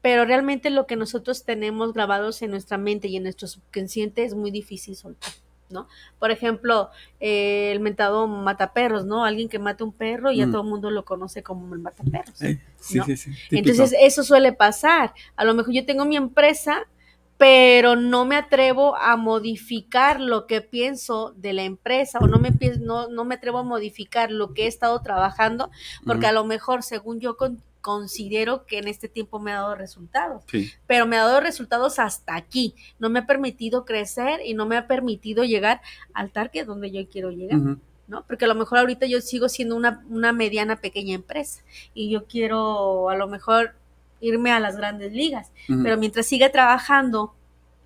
pero 0.00 0.24
realmente 0.24 0.70
lo 0.70 0.86
que 0.86 0.96
nosotros 0.96 1.44
tenemos 1.44 1.92
grabados 1.92 2.40
en 2.42 2.52
nuestra 2.52 2.78
mente 2.78 3.08
y 3.08 3.16
en 3.16 3.24
nuestro 3.24 3.48
subconsciente 3.48 4.24
es 4.24 4.34
muy 4.34 4.50
difícil 4.50 4.96
soltar. 4.96 5.32
¿no? 5.70 5.86
Por 6.18 6.30
ejemplo, 6.30 6.90
eh, 7.20 7.72
el 7.72 7.80
mentado 7.80 8.26
mataperros, 8.26 9.04
¿no? 9.04 9.24
Alguien 9.24 9.50
que 9.50 9.58
mata 9.58 9.84
un 9.84 9.92
perro 9.92 10.30
y 10.30 10.38
ya 10.38 10.46
mm. 10.46 10.52
todo 10.52 10.62
el 10.62 10.68
mundo 10.68 10.90
lo 10.90 11.04
conoce 11.04 11.42
como 11.42 11.74
el 11.74 11.80
mataperros. 11.80 12.38
Sí, 12.38 12.58
sí, 12.78 13.16
sí, 13.16 13.32
Entonces, 13.50 13.94
eso 14.00 14.22
suele 14.22 14.52
pasar. 14.52 15.12
A 15.36 15.44
lo 15.44 15.52
mejor 15.52 15.74
yo 15.74 15.84
tengo 15.84 16.06
mi 16.06 16.16
empresa, 16.16 16.86
pero 17.38 17.94
no 17.94 18.24
me 18.24 18.36
atrevo 18.36 18.96
a 18.96 19.16
modificar 19.16 20.20
lo 20.20 20.46
que 20.46 20.60
pienso 20.60 21.32
de 21.36 21.52
la 21.52 21.62
empresa 21.62 22.18
o 22.20 22.26
no 22.26 22.38
me, 22.38 22.50
no, 22.80 23.08
no 23.08 23.24
me 23.24 23.36
atrevo 23.36 23.58
a 23.58 23.62
modificar 23.62 24.32
lo 24.32 24.52
que 24.52 24.64
he 24.64 24.66
estado 24.66 25.00
trabajando, 25.00 25.70
porque 26.04 26.26
a 26.26 26.32
lo 26.32 26.44
mejor, 26.44 26.82
según 26.82 27.20
yo 27.20 27.36
con, 27.36 27.62
considero 27.80 28.66
que 28.66 28.78
en 28.78 28.88
este 28.88 29.08
tiempo 29.08 29.38
me 29.38 29.52
ha 29.52 29.60
dado 29.60 29.76
resultados. 29.76 30.44
Pero 30.86 31.06
me 31.06 31.16
ha 31.16 31.24
dado 31.24 31.40
resultados 31.40 31.98
hasta 31.98 32.34
aquí. 32.34 32.74
No 32.98 33.08
me 33.08 33.20
ha 33.20 33.26
permitido 33.26 33.84
crecer 33.84 34.40
y 34.44 34.54
no 34.54 34.66
me 34.66 34.76
ha 34.76 34.86
permitido 34.86 35.44
llegar 35.44 35.80
al 36.12 36.32
target 36.32 36.66
donde 36.66 36.90
yo 36.90 37.08
quiero 37.08 37.30
llegar. 37.30 37.78
¿no? 38.08 38.24
Porque 38.26 38.46
a 38.46 38.48
lo 38.48 38.54
mejor 38.54 38.78
ahorita 38.78 39.06
yo 39.06 39.20
sigo 39.20 39.48
siendo 39.48 39.76
una, 39.76 40.04
una 40.08 40.32
mediana 40.32 40.80
pequeña 40.80 41.14
empresa 41.14 41.62
y 41.94 42.10
yo 42.10 42.26
quiero 42.26 43.10
a 43.10 43.16
lo 43.16 43.28
mejor 43.28 43.77
irme 44.20 44.50
a 44.50 44.60
las 44.60 44.76
grandes 44.76 45.12
ligas. 45.12 45.52
Pero 45.66 45.96
mientras 45.96 46.26
siga 46.26 46.50
trabajando 46.50 47.34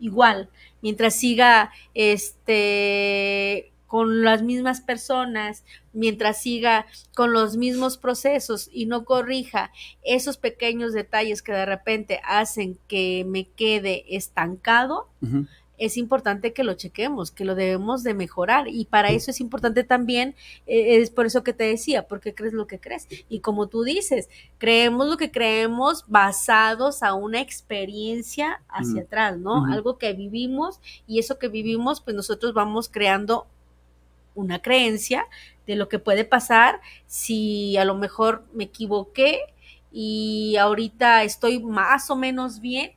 igual, 0.00 0.50
mientras 0.80 1.14
siga 1.14 1.70
este 1.94 3.72
con 3.92 4.22
las 4.22 4.42
mismas 4.42 4.80
personas, 4.80 5.64
mientras 5.92 6.40
siga 6.40 6.86
con 7.14 7.34
los 7.34 7.58
mismos 7.58 7.98
procesos 7.98 8.70
y 8.72 8.86
no 8.86 9.04
corrija 9.04 9.70
esos 10.02 10.38
pequeños 10.38 10.94
detalles 10.94 11.42
que 11.42 11.52
de 11.52 11.66
repente 11.66 12.18
hacen 12.24 12.78
que 12.88 13.26
me 13.28 13.48
quede 13.48 14.16
estancado, 14.16 15.10
es 15.82 15.96
importante 15.96 16.52
que 16.52 16.62
lo 16.62 16.74
chequemos, 16.74 17.32
que 17.32 17.44
lo 17.44 17.56
debemos 17.56 18.04
de 18.04 18.14
mejorar 18.14 18.68
y 18.68 18.84
para 18.84 19.10
eso 19.10 19.32
es 19.32 19.40
importante 19.40 19.82
también, 19.82 20.36
eh, 20.68 20.98
es 20.98 21.10
por 21.10 21.26
eso 21.26 21.42
que 21.42 21.52
te 21.52 21.64
decía, 21.64 22.06
porque 22.06 22.34
crees 22.34 22.52
lo 22.52 22.68
que 22.68 22.78
crees. 22.78 23.08
Y 23.28 23.40
como 23.40 23.66
tú 23.66 23.82
dices, 23.82 24.28
creemos 24.58 25.08
lo 25.08 25.16
que 25.16 25.32
creemos 25.32 26.04
basados 26.06 27.02
a 27.02 27.14
una 27.14 27.40
experiencia 27.40 28.62
hacia 28.68 29.02
atrás, 29.02 29.38
¿no? 29.38 29.66
Algo 29.66 29.98
que 29.98 30.12
vivimos 30.12 30.80
y 31.08 31.18
eso 31.18 31.40
que 31.40 31.48
vivimos, 31.48 32.00
pues 32.00 32.14
nosotros 32.14 32.54
vamos 32.54 32.88
creando 32.88 33.48
una 34.36 34.62
creencia 34.62 35.26
de 35.66 35.74
lo 35.74 35.88
que 35.88 35.98
puede 35.98 36.24
pasar 36.24 36.80
si 37.06 37.76
a 37.76 37.84
lo 37.84 37.96
mejor 37.96 38.44
me 38.54 38.64
equivoqué 38.64 39.40
y 39.90 40.56
ahorita 40.58 41.24
estoy 41.24 41.58
más 41.58 42.08
o 42.08 42.14
menos 42.14 42.60
bien. 42.60 42.92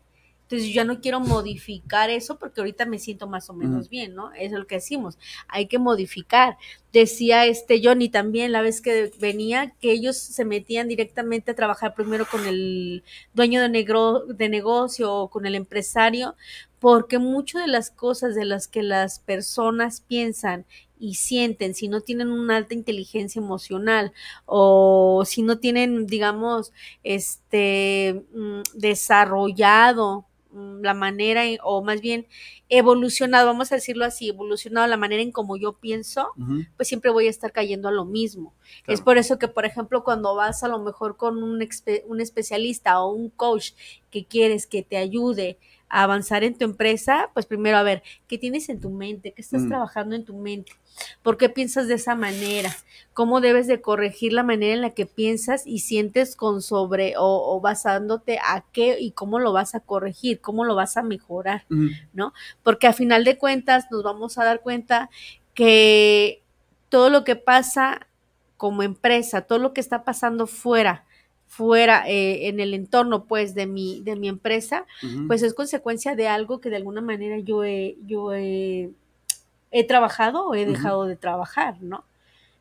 Entonces 0.45 0.67
yo 0.67 0.75
ya 0.75 0.83
no 0.83 1.01
quiero 1.01 1.19
modificar 1.19 2.11
eso 2.11 2.37
porque 2.37 2.61
ahorita 2.61 2.85
me 2.85 2.99
siento 2.99 3.27
más 3.27 3.49
o 3.49 3.53
menos 3.53 3.89
bien, 3.89 4.13
¿no? 4.13 4.31
Eso 4.33 4.45
es 4.45 4.51
lo 4.51 4.67
que 4.67 4.75
decimos. 4.75 5.17
Hay 5.47 5.65
que 5.65 5.79
modificar. 5.79 6.57
Decía 6.93 7.47
este 7.47 7.81
Johnny 7.83 8.09
también 8.09 8.51
la 8.51 8.61
vez 8.61 8.79
que 8.79 9.11
venía 9.19 9.73
que 9.81 9.91
ellos 9.91 10.17
se 10.17 10.45
metían 10.45 10.87
directamente 10.87 11.51
a 11.51 11.55
trabajar 11.55 11.95
primero 11.95 12.27
con 12.29 12.45
el 12.45 13.03
dueño 13.33 13.59
de, 13.59 13.69
negro, 13.69 14.19
de 14.27 14.47
negocio 14.47 15.11
o 15.11 15.29
con 15.31 15.47
el 15.47 15.55
empresario 15.55 16.35
porque 16.79 17.17
muchas 17.17 17.63
de 17.63 17.67
las 17.67 17.89
cosas 17.89 18.35
de 18.35 18.45
las 18.45 18.67
que 18.67 18.83
las 18.83 19.17
personas 19.17 20.01
piensan 20.01 20.65
y 20.99 21.15
sienten, 21.15 21.73
si 21.73 21.87
no 21.87 22.01
tienen 22.01 22.29
una 22.29 22.57
alta 22.57 22.75
inteligencia 22.75 23.39
emocional 23.39 24.13
o 24.45 25.23
si 25.25 25.41
no 25.41 25.57
tienen, 25.57 26.05
digamos, 26.05 26.71
este 27.03 28.23
mm, 28.33 28.61
desarrollado 28.75 30.25
la 30.55 30.93
manera 30.93 31.43
o 31.63 31.83
más 31.83 32.01
bien 32.01 32.27
evolucionado, 32.69 33.47
vamos 33.47 33.71
a 33.71 33.75
decirlo 33.75 34.05
así, 34.05 34.29
evolucionado 34.29 34.87
la 34.87 34.97
manera 34.97 35.21
en 35.21 35.31
como 35.31 35.57
yo 35.57 35.73
pienso, 35.73 36.29
pues 36.77 36.87
siempre 36.87 37.11
voy 37.11 37.27
a 37.27 37.29
estar 37.29 37.51
cayendo 37.51 37.89
a 37.89 37.91
lo 37.91 38.05
mismo. 38.05 38.53
Es 38.87 39.01
por 39.01 39.17
eso 39.17 39.37
que, 39.37 39.47
por 39.47 39.65
ejemplo, 39.65 40.03
cuando 40.03 40.35
vas 40.35 40.63
a 40.63 40.67
lo 40.67 40.79
mejor 40.79 41.17
con 41.17 41.43
un, 41.43 41.67
un 42.07 42.21
especialista 42.21 43.01
o 43.01 43.11
un 43.11 43.29
coach 43.29 43.71
que 44.09 44.25
quieres 44.25 44.65
que 44.65 44.81
te 44.81 44.97
ayude 44.97 45.57
avanzar 45.89 46.43
en 46.43 46.57
tu 46.57 46.65
empresa, 46.65 47.29
pues 47.33 47.45
primero 47.45 47.77
a 47.77 47.83
ver, 47.83 48.03
¿qué 48.27 48.37
tienes 48.37 48.69
en 48.69 48.79
tu 48.79 48.89
mente? 48.89 49.31
¿Qué 49.33 49.41
estás 49.41 49.61
mm. 49.61 49.69
trabajando 49.69 50.15
en 50.15 50.25
tu 50.25 50.35
mente? 50.35 50.73
¿Por 51.21 51.37
qué 51.37 51.49
piensas 51.49 51.87
de 51.87 51.95
esa 51.95 52.15
manera? 52.15 52.75
¿Cómo 53.13 53.41
debes 53.41 53.67
de 53.67 53.81
corregir 53.81 54.33
la 54.33 54.43
manera 54.43 54.73
en 54.73 54.81
la 54.81 54.91
que 54.91 55.05
piensas 55.05 55.67
y 55.67 55.79
sientes 55.79 56.35
con 56.35 56.61
sobre 56.61 57.15
o, 57.17 57.59
basándote 57.61 58.39
a 58.39 58.63
qué 58.71 58.97
y 58.99 59.11
cómo 59.11 59.39
lo 59.39 59.51
vas 59.51 59.75
a 59.75 59.81
corregir, 59.81 60.39
cómo 60.41 60.65
lo 60.65 60.75
vas 60.75 60.97
a 60.97 61.03
mejorar, 61.03 61.65
¿no? 62.13 62.33
Porque 62.63 62.87
a 62.87 62.93
final 62.93 63.23
de 63.23 63.37
cuentas 63.37 63.85
nos 63.91 64.03
vamos 64.03 64.37
a 64.37 64.45
dar 64.45 64.61
cuenta 64.61 65.09
que 65.53 66.41
todo 66.89 67.09
lo 67.09 67.23
que 67.23 67.35
pasa 67.35 68.07
como 68.57 68.83
empresa, 68.83 69.41
todo 69.41 69.59
lo 69.59 69.73
que 69.73 69.81
está 69.81 70.03
pasando 70.03 70.47
fuera 70.47 71.05
fuera 71.47 72.07
eh, 72.07 72.47
en 72.47 72.59
el 72.59 72.73
entorno 72.73 73.25
pues 73.25 73.55
de 73.55 73.65
mi 73.65 74.01
de 74.01 74.15
mi 74.15 74.27
empresa 74.27 74.85
pues 75.27 75.41
es 75.43 75.53
consecuencia 75.53 76.15
de 76.15 76.27
algo 76.27 76.59
que 76.59 76.69
de 76.69 76.75
alguna 76.75 77.01
manera 77.01 77.39
yo 77.39 77.63
he 77.63 77.97
yo 78.05 78.33
he, 78.33 78.91
trabajado 79.87 80.47
o 80.47 80.55
he 80.55 80.65
dejado 80.65 81.05
de 81.05 81.15
trabajar 81.15 81.81
no 81.81 82.03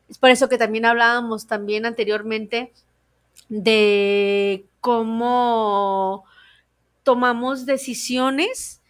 es 0.09 0.17
por 0.17 0.29
eso 0.29 0.49
que 0.49 0.57
también 0.57 0.85
hablábamos 0.85 1.47
también 1.47 1.85
anteriormente 1.85 2.71
de 3.49 4.65
cómo 4.81 6.25
tomamos 7.03 7.65
decisiones 7.65 8.81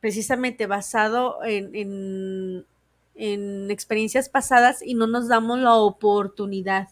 precisamente 0.00 0.66
basado 0.66 1.42
en, 1.44 1.74
en, 1.74 2.66
en 3.14 3.70
experiencias 3.70 4.28
pasadas 4.28 4.82
y 4.82 4.94
no 4.94 5.06
nos 5.06 5.28
damos 5.28 5.58
la 5.58 5.74
oportunidad 5.74 6.88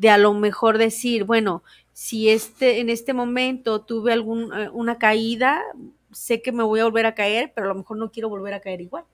de 0.00 0.08
a 0.08 0.16
lo 0.16 0.32
mejor 0.32 0.78
decir, 0.78 1.24
bueno, 1.24 1.62
si 1.92 2.30
este, 2.30 2.80
en 2.80 2.88
este 2.88 3.12
momento 3.12 3.82
tuve 3.82 4.14
alguna 4.14 4.64
eh, 4.64 4.70
una 4.72 4.96
caída, 4.96 5.60
sé 6.10 6.40
que 6.40 6.52
me 6.52 6.62
voy 6.62 6.80
a 6.80 6.84
volver 6.84 7.04
a 7.04 7.14
caer, 7.14 7.52
pero 7.54 7.66
a 7.66 7.68
lo 7.68 7.74
mejor 7.74 7.98
no 7.98 8.10
quiero 8.10 8.30
volver 8.30 8.54
a 8.54 8.60
caer 8.60 8.80
igual. 8.80 9.04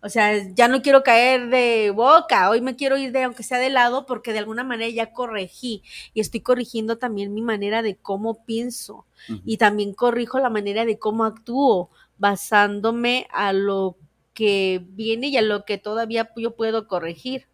O 0.00 0.08
sea, 0.08 0.50
ya 0.54 0.68
no 0.68 0.80
quiero 0.80 1.02
caer 1.02 1.50
de 1.50 1.90
boca, 1.90 2.48
hoy 2.48 2.62
me 2.62 2.74
quiero 2.74 2.96
ir 2.96 3.12
de, 3.12 3.24
aunque 3.24 3.42
sea 3.42 3.58
de 3.58 3.68
lado, 3.68 4.06
porque 4.06 4.32
de 4.32 4.38
alguna 4.38 4.64
manera 4.64 4.88
ya 4.88 5.12
corregí 5.12 5.82
y 6.14 6.20
estoy 6.20 6.40
corrigiendo 6.40 6.96
también 6.96 7.34
mi 7.34 7.42
manera 7.42 7.82
de 7.82 7.96
cómo 7.96 8.46
pienso 8.46 9.04
y 9.44 9.58
también 9.58 9.92
corrijo 9.92 10.38
la 10.38 10.48
manera 10.48 10.86
de 10.86 10.98
cómo 10.98 11.24
actúo, 11.24 11.90
basándome 12.16 13.26
a 13.30 13.52
lo 13.52 13.96
que 14.32 14.82
viene 14.88 15.28
y 15.28 15.36
a 15.36 15.42
lo 15.42 15.66
que 15.66 15.76
todavía 15.76 16.30
yo 16.36 16.56
puedo 16.56 16.88
corregir, 16.88 17.46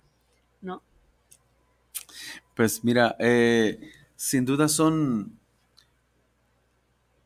¿no? 0.60 0.82
Pues 2.54 2.84
mira, 2.84 3.16
eh, 3.18 3.78
sin 4.16 4.44
duda 4.44 4.68
son, 4.68 5.38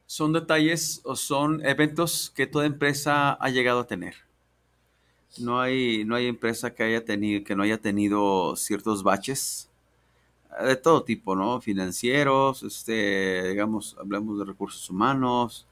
son 0.07 0.33
detalles 0.33 1.01
o 1.05 1.15
son 1.15 1.65
eventos 1.65 2.31
que 2.35 2.47
toda 2.49 2.67
empresa 2.67 3.33
ha 3.35 3.51
llegado 3.51 3.81
a 3.81 3.87
tener. 3.87 4.15
No 5.39 5.61
hay, 5.61 6.05
no 6.05 6.15
hay 6.15 6.27
empresa 6.27 6.75
que 6.75 6.83
haya 6.83 7.05
tenido, 7.05 7.45
que 7.45 7.55
no 7.57 7.63
haya 7.63 7.79
tenido 7.79 8.57
ciertos 8.57 9.03
baches. 9.03 9.69
de 10.65 10.77
todo 10.77 11.05
tipo, 11.05 11.37
¿no? 11.37 11.61
Financieros, 11.61 12.63
este, 12.63 13.51
digamos, 13.51 13.97
hablamos 14.01 14.39
de 14.39 14.45
recursos 14.47 14.89
humanos, 14.91 15.67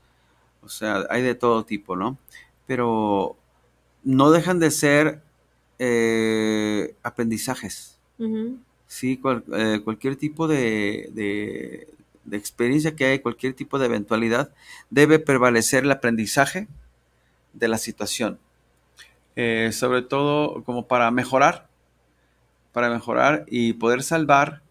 o 0.62 0.68
sea, 0.68 1.06
hay 1.10 1.22
de 1.22 1.34
todo 1.34 1.64
tipo, 1.64 1.96
¿no? 1.96 2.18
Pero 2.66 3.36
no 4.04 4.30
dejan 4.30 4.60
de 4.60 4.70
ser 4.70 5.22
eh, 5.78 6.96
aprendizajes. 7.02 7.98
Sí, 8.86 9.20
eh, 9.56 9.80
cualquier 9.82 10.16
tipo 10.16 10.46
de, 10.46 11.10
de, 11.12 12.36
experiencia 12.36 12.94
que 12.94 13.06
hay, 13.06 13.18
cualquier 13.18 13.54
tipo 13.54 13.78
de 13.78 13.86
eventualidad, 13.86 14.52
debe 14.90 15.18
prevalecer 15.18 15.84
el 15.84 15.90
aprendizaje 15.90 16.68
de 17.52 17.68
la 17.68 17.78
situación. 17.78 18.38
Eh, 19.36 19.70
sobre 19.72 20.02
todo 20.02 20.62
como 20.64 20.86
para 20.86 21.10
mejorar, 21.10 21.68
para 22.72 22.90
mejorar 22.90 23.44
y 23.48 23.72
poder 23.72 24.02
salvar 24.02 24.62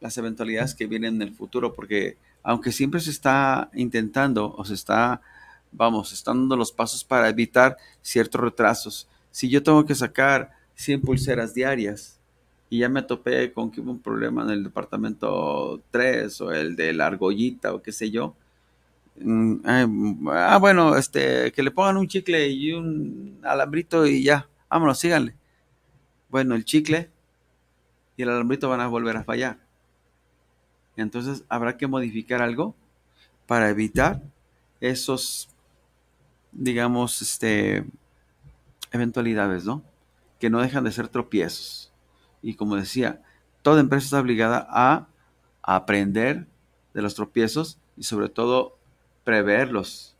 las 0.00 0.16
eventualidades 0.18 0.74
que 0.74 0.86
vienen 0.86 1.16
en 1.16 1.22
el 1.22 1.34
futuro, 1.34 1.74
porque 1.74 2.16
aunque 2.42 2.72
siempre 2.72 3.00
se 3.00 3.10
está 3.10 3.70
intentando 3.74 4.54
o 4.56 4.64
se 4.64 4.74
está, 4.74 5.20
vamos, 5.72 6.12
están 6.12 6.38
dando 6.38 6.56
los 6.56 6.72
pasos 6.72 7.04
para 7.04 7.28
evitar 7.28 7.76
ciertos 8.02 8.40
retrasos. 8.40 9.08
Si 9.30 9.48
yo 9.48 9.62
tengo 9.62 9.84
que 9.84 9.94
sacar 9.94 10.52
100 10.74 11.02
pulseras 11.02 11.54
diarias 11.54 12.17
y 12.70 12.78
ya 12.78 12.88
me 12.88 13.02
topé 13.02 13.52
con 13.52 13.70
que 13.70 13.80
hubo 13.80 13.90
un 13.90 14.00
problema 14.00 14.42
en 14.42 14.50
el 14.50 14.64
departamento 14.64 15.80
3 15.90 16.40
o 16.42 16.52
el 16.52 16.76
de 16.76 16.92
la 16.92 17.06
argollita 17.06 17.74
o 17.74 17.82
qué 17.82 17.92
sé 17.92 18.10
yo, 18.10 18.34
mm, 19.20 20.28
ah, 20.28 20.58
bueno, 20.60 20.96
este, 20.96 21.52
que 21.52 21.62
le 21.62 21.70
pongan 21.70 21.96
un 21.96 22.08
chicle 22.08 22.48
y 22.48 22.72
un 22.72 23.38
alambrito 23.42 24.06
y 24.06 24.22
ya, 24.22 24.48
vámonos, 24.68 24.98
síganle. 24.98 25.34
Bueno, 26.28 26.54
el 26.54 26.64
chicle 26.64 27.10
y 28.16 28.22
el 28.22 28.30
alambrito 28.30 28.68
van 28.68 28.80
a 28.80 28.88
volver 28.88 29.16
a 29.16 29.24
fallar. 29.24 29.58
Entonces 30.96 31.44
habrá 31.48 31.76
que 31.76 31.86
modificar 31.86 32.42
algo 32.42 32.74
para 33.46 33.70
evitar 33.70 34.20
esos, 34.80 35.48
digamos, 36.52 37.22
este, 37.22 37.84
eventualidades, 38.92 39.64
¿no? 39.64 39.82
Que 40.38 40.50
no 40.50 40.60
dejan 40.60 40.84
de 40.84 40.92
ser 40.92 41.08
tropiezos. 41.08 41.87
Y 42.42 42.54
como 42.54 42.76
decía, 42.76 43.22
toda 43.62 43.80
empresa 43.80 44.04
está 44.04 44.20
obligada 44.20 44.66
a 44.70 45.06
aprender 45.62 46.46
de 46.94 47.02
los 47.02 47.14
tropiezos 47.14 47.78
y 47.96 48.04
sobre 48.04 48.28
todo 48.28 48.76
preverlos. 49.24 50.14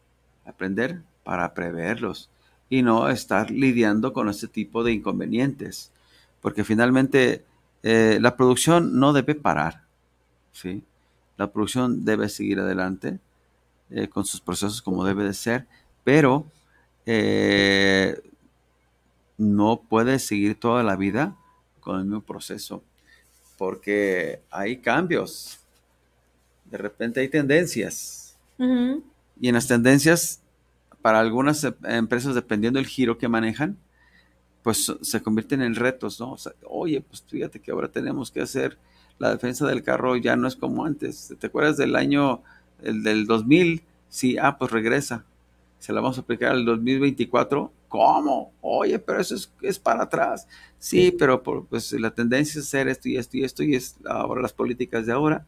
Aprender 0.45 1.03
para 1.25 1.55
preverlos 1.55 2.31
y 2.71 2.83
no 2.83 3.09
estar 3.09 3.51
lidiando 3.51 4.13
con 4.13 4.29
este 4.29 4.49
tipo 4.49 4.85
de 4.85 4.93
inconvenientes. 4.93 5.93
Porque 6.41 6.65
finalmente 6.65 7.45
eh, 7.83 8.19
la 8.21 8.37
producción 8.37 8.99
no 8.99 9.13
debe 9.13 9.35
parar. 9.35 9.85
¿sí? 10.53 10.83
La 11.37 11.51
producción 11.51 12.05
debe 12.05 12.29
seguir 12.29 12.61
adelante 12.61 13.19
eh, 13.91 14.09
con 14.09 14.25
sus 14.25 14.41
procesos 14.41 14.83
como 14.83 15.05
debe 15.05 15.25
de 15.25 15.35
ser, 15.35 15.67
pero 16.05 16.47
eh, 17.07 18.21
no 19.39 19.81
puede 19.89 20.19
seguir 20.19 20.59
toda 20.59 20.83
la 20.83 20.97
vida 20.97 21.37
con 21.89 22.01
el 22.01 22.05
mismo 22.05 22.21
proceso, 22.21 22.85
porque 23.57 24.43
hay 24.51 24.77
cambios, 24.77 25.59
de 26.67 26.77
repente 26.77 27.21
hay 27.21 27.31
tendencias, 27.31 28.37
y 29.41 29.49
en 29.49 29.55
las 29.55 29.69
tendencias, 29.69 30.43
para 31.01 31.19
algunas 31.19 31.65
em, 31.65 31.73
empresas, 31.85 32.35
dependiendo 32.35 32.79
del 32.79 32.87
giro 32.87 33.17
que 33.17 33.27
manejan, 33.27 33.79
pues 34.63 34.93
se 35.01 35.23
convierten 35.23 35.63
en 35.63 35.77
retos, 35.77 36.21
¿no? 36.21 36.37
oye, 36.67 37.01
pues 37.01 37.25
fíjate 37.27 37.59
que 37.59 37.71
ahora 37.71 37.89
tenemos 37.91 38.31
que 38.31 38.43
hacer 38.43 38.77
la 39.19 39.31
defensa 39.31 39.67
del 39.67 39.83
carro 39.83 40.15
ya 40.17 40.37
no 40.37 40.47
es 40.47 40.57
como 40.57 40.85
antes. 40.85 41.35
¿Te 41.41 41.47
acuerdas 41.47 41.79
del 41.79 41.97
año, 41.97 42.43
el 42.83 43.03
del 43.03 43.27
2000? 43.27 43.83
Sí, 44.11 44.37
ah, 44.37 44.59
pues 44.59 44.71
regresa. 44.73 45.25
Se 45.79 45.95
la 45.95 46.03
vamos 46.03 46.19
a 46.19 46.21
aplicar 46.21 46.51
al 46.51 46.67
2024. 46.67 47.73
¿Cómo? 47.89 48.53
Oye, 48.61 48.99
pero 48.99 49.21
eso 49.21 49.35
es, 49.63 49.79
para 49.79 50.05
atrás. 50.05 50.47
Sí, 50.79 51.11
pero 51.19 51.43
pues 51.43 51.93
la 51.93 52.11
tendencia 52.11 52.61
es 52.61 52.67
hacer 52.67 52.89
esto 52.89 53.09
y 53.09 53.17
esto 53.17 53.37
y 53.37 53.45
esto 53.45 53.63
y 53.63 53.75
es 53.75 53.97
ahora 54.07 54.43
las 54.43 54.53
políticas 54.53 55.07
de 55.07 55.13
ahora. 55.13 55.47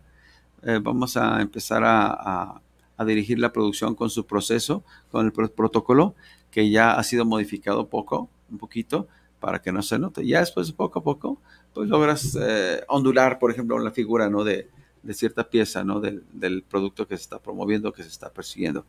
Eh, 0.63 0.79
vamos 0.83 1.17
a 1.17 1.41
empezar 1.41 1.85
a, 1.85 2.61
a, 2.97 3.05
dirigir 3.05 3.39
la 3.39 3.53
producción 3.53 3.95
con 3.95 4.11
su 4.11 4.27
proceso, 4.27 4.85
con 5.11 5.25
el 5.25 5.33
protocolo 5.33 6.15
que 6.51 6.71
ya 6.71 6.93
ha 6.93 7.03
sido 7.03 7.25
modificado 7.25 7.89
poco, 7.89 8.29
un 8.51 8.59
poquito, 8.59 9.09
para 9.41 9.63
que 9.63 9.73
no 9.73 9.83
se 9.83 9.99
note. 9.99 10.27
Ya 10.27 10.41
después, 10.41 10.71
poco 10.73 10.99
a 11.01 11.03
poco, 11.03 11.41
pues 11.73 11.89
logras 11.89 12.37
eh, 12.41 12.85
ondular, 12.89 13.39
por 13.39 13.51
ejemplo, 13.51 13.79
la 13.79 13.91
figura 13.91 14.29
¿no? 14.29 14.45
de, 14.45 14.69
cierta 15.13 15.49
pieza 15.49 15.83
¿no? 15.83 16.01
del, 16.01 16.65
producto 16.69 17.09
que 17.09 17.17
se 17.17 17.23
está 17.23 17.39
promoviendo, 17.39 17.93
que 17.93 18.03
se 18.03 18.09
está 18.09 18.31
persiguiendo. 18.31 18.85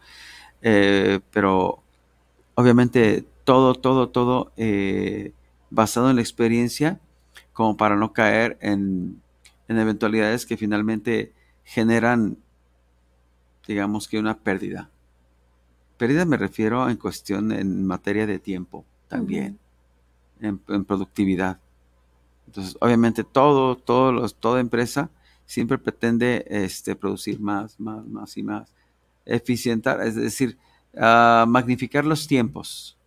Eh, 0.61 1.19
pero 1.31 1.81
obviamente 2.55 3.25
todo, 3.51 3.75
todo, 3.75 4.09
todo 4.09 4.51
eh, 4.57 5.33
basado 5.69 6.09
en 6.09 6.15
la 6.15 6.21
experiencia, 6.21 6.99
como 7.53 7.77
para 7.77 7.95
no 7.95 8.13
caer 8.13 8.57
en, 8.61 9.21
en 9.67 9.77
eventualidades 9.77 10.45
que 10.45 10.57
finalmente 10.57 11.33
generan, 11.63 12.37
digamos 13.67 14.07
que 14.07 14.19
una 14.19 14.37
pérdida. 14.37 14.89
Pérdida 15.97 16.25
me 16.25 16.37
refiero 16.37 16.89
en 16.89 16.97
cuestión 16.97 17.51
en 17.51 17.85
materia 17.85 18.25
de 18.25 18.39
tiempo 18.39 18.85
también, 19.07 19.59
en 20.39 20.85
productividad 20.85 21.59
entonces, 22.51 22.75
obviamente, 22.81 23.23
todo, 23.23 23.77
todos 23.77 24.35
toda 24.35 24.59
empresa 24.59 25.09
siempre 25.45 25.77
pretende 25.77 26.45
este, 26.49 26.97
producir 26.97 27.39
más, 27.39 27.79
más, 27.79 28.05
más 28.05 28.35
y 28.35 28.43
más. 28.43 28.73
Eficientar, 29.25 30.01
es 30.01 30.15
decir, 30.15 30.57
ah, 30.97 31.45
magnificar 31.47 32.03
los 32.03 32.27
tiempos 32.27 32.97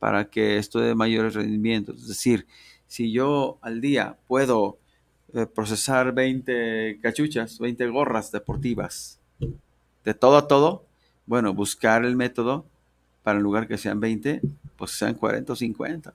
para 0.00 0.28
que 0.28 0.56
esto 0.56 0.80
dé 0.80 0.96
mayores 0.96 1.34
rendimientos. 1.34 2.02
Es 2.02 2.08
decir, 2.08 2.48
si 2.88 3.12
yo 3.12 3.58
al 3.62 3.80
día 3.80 4.18
puedo 4.26 4.78
eh, 5.32 5.46
procesar 5.46 6.12
20 6.12 6.98
cachuchas, 7.00 7.60
20 7.60 7.86
gorras 7.86 8.32
deportivas, 8.32 9.20
de 10.04 10.14
todo 10.14 10.36
a 10.36 10.48
todo, 10.48 10.84
bueno, 11.26 11.54
buscar 11.54 12.04
el 12.04 12.16
método 12.16 12.66
para 13.22 13.38
en 13.38 13.44
lugar 13.44 13.68
que 13.68 13.78
sean 13.78 14.00
20, 14.00 14.40
pues 14.76 14.90
sean 14.90 15.14
40 15.14 15.52
o 15.52 15.56
50. 15.56 16.12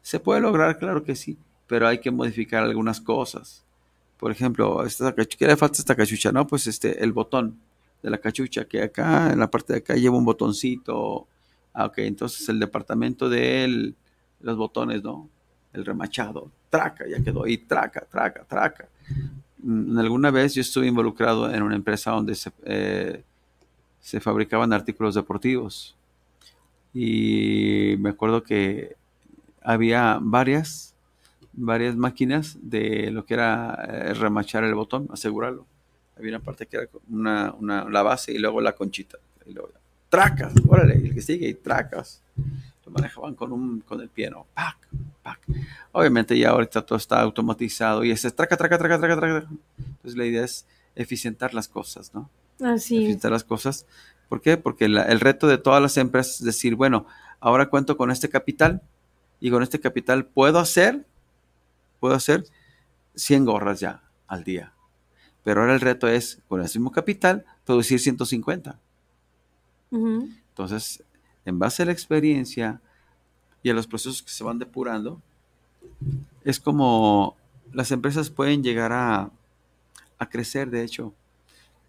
¿Se 0.00 0.18
puede 0.18 0.40
lograr? 0.40 0.78
Claro 0.78 1.04
que 1.04 1.14
sí 1.14 1.36
pero 1.66 1.88
hay 1.88 1.98
que 1.98 2.10
modificar 2.10 2.62
algunas 2.62 3.00
cosas. 3.00 3.64
Por 4.18 4.30
ejemplo, 4.30 4.84
esta 4.84 5.14
¿qué 5.14 5.46
le 5.46 5.56
falta 5.56 5.78
esta 5.78 5.94
cachucha? 5.94 6.32
No, 6.32 6.46
pues 6.46 6.66
este, 6.66 7.02
el 7.02 7.12
botón 7.12 7.58
de 8.02 8.10
la 8.10 8.18
cachucha, 8.18 8.66
que 8.66 8.82
acá, 8.82 9.32
en 9.32 9.38
la 9.38 9.50
parte 9.50 9.72
de 9.72 9.78
acá 9.80 9.94
lleva 9.94 10.16
un 10.16 10.24
botoncito. 10.24 11.26
Ah, 11.74 11.86
ok, 11.86 11.98
entonces 11.98 12.48
el 12.48 12.58
departamento 12.58 13.28
de 13.28 13.92
los 14.40 14.56
botones, 14.56 15.02
¿no? 15.02 15.28
El 15.72 15.84
remachado, 15.84 16.50
traca, 16.70 17.04
ya 17.06 17.22
quedó 17.22 17.44
ahí, 17.44 17.58
traca, 17.58 18.06
traca, 18.10 18.44
traca. 18.44 18.88
Mm, 19.58 19.98
alguna 19.98 20.30
vez 20.30 20.54
yo 20.54 20.62
estuve 20.62 20.86
involucrado 20.86 21.52
en 21.52 21.62
una 21.62 21.74
empresa 21.74 22.12
donde 22.12 22.34
se, 22.36 22.52
eh, 22.64 23.22
se 24.00 24.20
fabricaban 24.20 24.72
artículos 24.72 25.14
deportivos. 25.14 25.96
Y 26.94 27.96
me 27.98 28.10
acuerdo 28.10 28.42
que 28.42 28.96
había 29.60 30.18
varias 30.22 30.94
varias 31.56 31.96
máquinas 31.96 32.58
de 32.60 33.10
lo 33.10 33.24
que 33.24 33.34
era 33.34 33.86
eh, 33.88 34.14
remachar 34.14 34.64
el 34.64 34.74
botón, 34.74 35.08
asegurarlo. 35.12 35.66
Había 36.16 36.36
una 36.36 36.40
parte 36.40 36.66
que 36.66 36.76
era 36.76 36.88
una, 37.10 37.52
una, 37.58 37.88
la 37.88 38.02
base 38.02 38.32
y 38.32 38.38
luego 38.38 38.60
la 38.60 38.72
conchita. 38.72 39.18
Y 39.46 39.52
luego, 39.52 39.70
tracas, 40.14 40.52
órale, 40.68 40.94
el 40.94 41.12
que 41.14 41.20
sigue, 41.20 41.48
y 41.48 41.54
tracas. 41.54 42.22
Lo 42.86 42.92
manejaban 42.92 43.34
con, 43.34 43.52
un, 43.52 43.80
con 43.80 44.00
el 44.00 44.08
piano. 44.08 44.46
Pac, 44.54 44.76
pac. 45.22 45.40
Obviamente 45.92 46.38
ya 46.38 46.50
ahorita 46.50 46.82
todo 46.82 46.96
está 46.96 47.20
automatizado 47.20 48.04
y 48.04 48.12
es 48.12 48.22
traca, 48.34 48.56
traca, 48.56 48.78
traca, 48.78 48.98
traca, 48.98 49.16
traca. 49.16 49.48
Entonces 49.78 50.16
la 50.16 50.24
idea 50.24 50.44
es 50.44 50.66
eficientar 50.94 51.52
las 51.52 51.66
cosas, 51.66 52.14
¿no? 52.14 52.30
Así. 52.62 52.98
Eficientar 52.98 53.32
las 53.32 53.42
cosas. 53.42 53.86
¿Por 54.28 54.40
qué? 54.40 54.56
Porque 54.56 54.84
el 54.84 55.20
reto 55.20 55.48
de 55.48 55.58
todas 55.58 55.82
las 55.82 55.96
empresas 55.96 56.40
es 56.40 56.44
decir, 56.44 56.76
bueno, 56.76 57.06
ahora 57.40 57.68
cuento 57.68 57.96
con 57.96 58.12
este 58.12 58.28
capital 58.28 58.82
y 59.40 59.50
con 59.50 59.62
este 59.62 59.80
capital 59.80 60.26
puedo 60.26 60.60
hacer 60.60 61.04
puedo 61.98 62.14
hacer 62.14 62.44
100 63.16 63.46
gorras 63.46 63.80
ya 63.80 64.02
al 64.28 64.44
día. 64.44 64.74
Pero 65.42 65.62
ahora 65.62 65.74
el 65.74 65.80
reto 65.80 66.06
es, 66.06 66.40
con 66.48 66.60
el 66.60 66.66
mismo 66.66 66.92
capital, 66.92 67.44
producir 67.64 67.98
150. 67.98 68.78
Entonces, 69.94 71.02
en 71.44 71.58
base 71.58 71.82
a 71.82 71.86
la 71.86 71.92
experiencia 71.92 72.80
y 73.62 73.70
a 73.70 73.74
los 73.74 73.86
procesos 73.86 74.22
que 74.22 74.30
se 74.30 74.44
van 74.44 74.58
depurando, 74.58 75.20
es 76.44 76.58
como 76.60 77.36
las 77.72 77.90
empresas 77.90 78.30
pueden 78.30 78.62
llegar 78.62 78.92
a, 78.92 79.30
crecer, 80.30 80.70
de 80.70 80.82
hecho. 80.82 81.12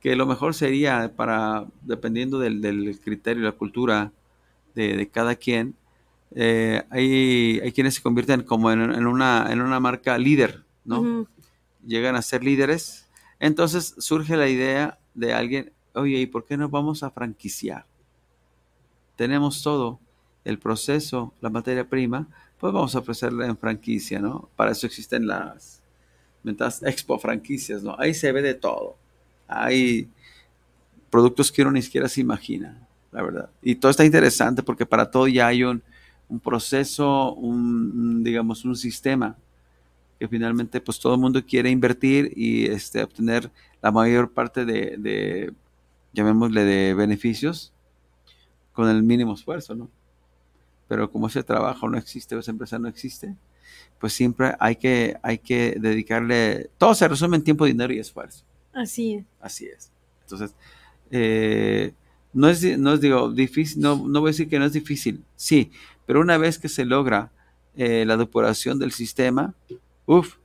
Que 0.02 0.16
lo 0.16 0.26
mejor 0.26 0.54
sería 0.54 1.14
para, 1.16 1.66
dependiendo 1.82 2.38
del, 2.38 3.00
criterio 3.02 3.44
y 3.44 3.46
la 3.46 3.54
cultura 3.54 4.12
de 4.76 5.10
cada 5.12 5.36
quien, 5.36 5.74
eh, 6.38 6.84
hay, 6.90 7.62
hay, 7.62 7.72
quienes 7.72 7.96
se 7.96 8.02
convierten 8.02 8.44
como 8.44 8.70
en, 8.70 9.08
una, 9.08 9.48
en 9.50 9.62
una 9.62 9.80
marca 9.80 10.18
líder, 10.18 10.64
¿no? 10.84 11.26
llegan 11.86 12.16
a 12.16 12.22
ser 12.22 12.44
líderes, 12.44 13.08
entonces 13.40 13.96
surge 14.00 14.36
la 14.36 14.50
idea 14.50 14.98
de 15.14 15.34
alguien, 15.34 15.72
oye, 15.94 16.20
¿y 16.20 16.26
por 16.26 16.46
qué 16.46 16.58
no 16.58 16.68
vamos 16.68 17.04
a 17.04 17.12
franquiciar? 17.12 17.86
Tenemos 19.16 19.64
todo, 19.64 20.00
el 20.46 20.60
proceso, 20.60 21.34
la 21.42 21.50
materia 21.50 21.90
prima, 21.90 22.28
pues 22.60 22.72
vamos 22.72 22.96
a 22.96 23.00
ofrecerla 23.00 23.48
en 23.48 23.58
franquicia, 23.58 24.20
¿no? 24.20 24.48
Para 24.56 24.72
eso 24.72 24.86
existen 24.86 25.28
las 25.28 25.82
expo 26.84 27.20
franquicias, 27.20 27.84
¿no? 27.84 27.96
Ahí 28.00 28.14
se 28.14 28.32
ve 28.32 28.42
de 28.42 28.54
todo. 28.54 28.96
Hay 29.48 30.08
productos 31.10 31.52
que 31.52 31.64
uno 31.64 31.72
ni 31.72 31.82
siquiera 31.82 32.08
se 32.08 32.22
imagina, 32.22 32.88
la 33.12 33.24
verdad. 33.24 33.50
Y 33.62 33.76
todo 33.76 33.90
está 33.90 34.06
interesante 34.06 34.64
porque 34.64 34.86
para 34.86 35.10
todo 35.10 35.28
ya 35.28 35.48
hay 35.48 35.64
un, 35.64 35.82
proceso, 36.44 37.34
un, 37.34 38.24
digamos, 38.24 38.66
un 38.66 38.76
sistema 38.76 39.36
que 40.20 40.28
finalmente 40.28 40.80
pues 40.80 41.00
todo 41.00 41.16
el 41.16 41.20
mundo 41.20 41.44
quiere 41.46 41.70
invertir 41.70 42.32
y 42.36 42.66
este, 42.66 43.04
obtener 43.04 43.52
la 43.82 43.92
mayor 43.92 44.32
parte 44.32 44.64
de, 44.64 44.96
de, 44.98 45.54
llamémosle, 46.14 46.64
de 46.64 46.94
beneficios 46.94 47.74
con 48.76 48.90
el 48.90 49.02
mínimo 49.02 49.34
esfuerzo, 49.34 49.74
¿no? 49.74 49.90
Pero 50.88 51.10
como 51.10 51.28
ese 51.28 51.42
trabajo 51.44 51.90
no 51.90 51.98
existe 51.98 52.36
o 52.36 52.40
esa 52.40 52.52
empresa 52.52 52.78
no 52.78 52.88
existe, 52.88 53.36
pues 54.00 54.14
siempre 54.14 54.54
hay 54.60 54.76
que, 54.76 55.18
hay 55.24 55.40
que 55.40 55.78
dedicarle, 55.80 56.70
todo 56.78 56.94
se 56.94 57.08
resume 57.08 57.38
en 57.38 57.44
tiempo, 57.44 57.66
dinero 57.66 57.92
y 57.92 58.00
esfuerzo. 58.00 58.44
Así 58.74 59.16
es. 59.16 59.26
Así 59.42 59.66
es. 59.66 59.92
Entonces, 60.24 60.54
eh, 61.10 61.94
no 62.34 62.50
es, 62.50 62.78
no 62.78 62.94
es, 62.94 63.02
digo, 63.02 63.32
difícil, 63.32 63.82
no, 63.82 63.96
no 64.08 64.20
voy 64.20 64.30
a 64.30 64.32
decir 64.32 64.50
que 64.50 64.60
no 64.60 64.66
es 64.66 64.74
difícil, 64.74 65.24
sí, 65.36 65.72
pero 66.06 66.20
una 66.20 66.38
vez 66.38 66.60
que 66.60 66.70
se 66.70 66.86
logra 66.86 67.32
eh, 67.76 68.04
la 68.06 68.18
depuración 68.18 68.78
del 68.78 68.92
sistema, 68.92 69.56
uff, 70.06 70.36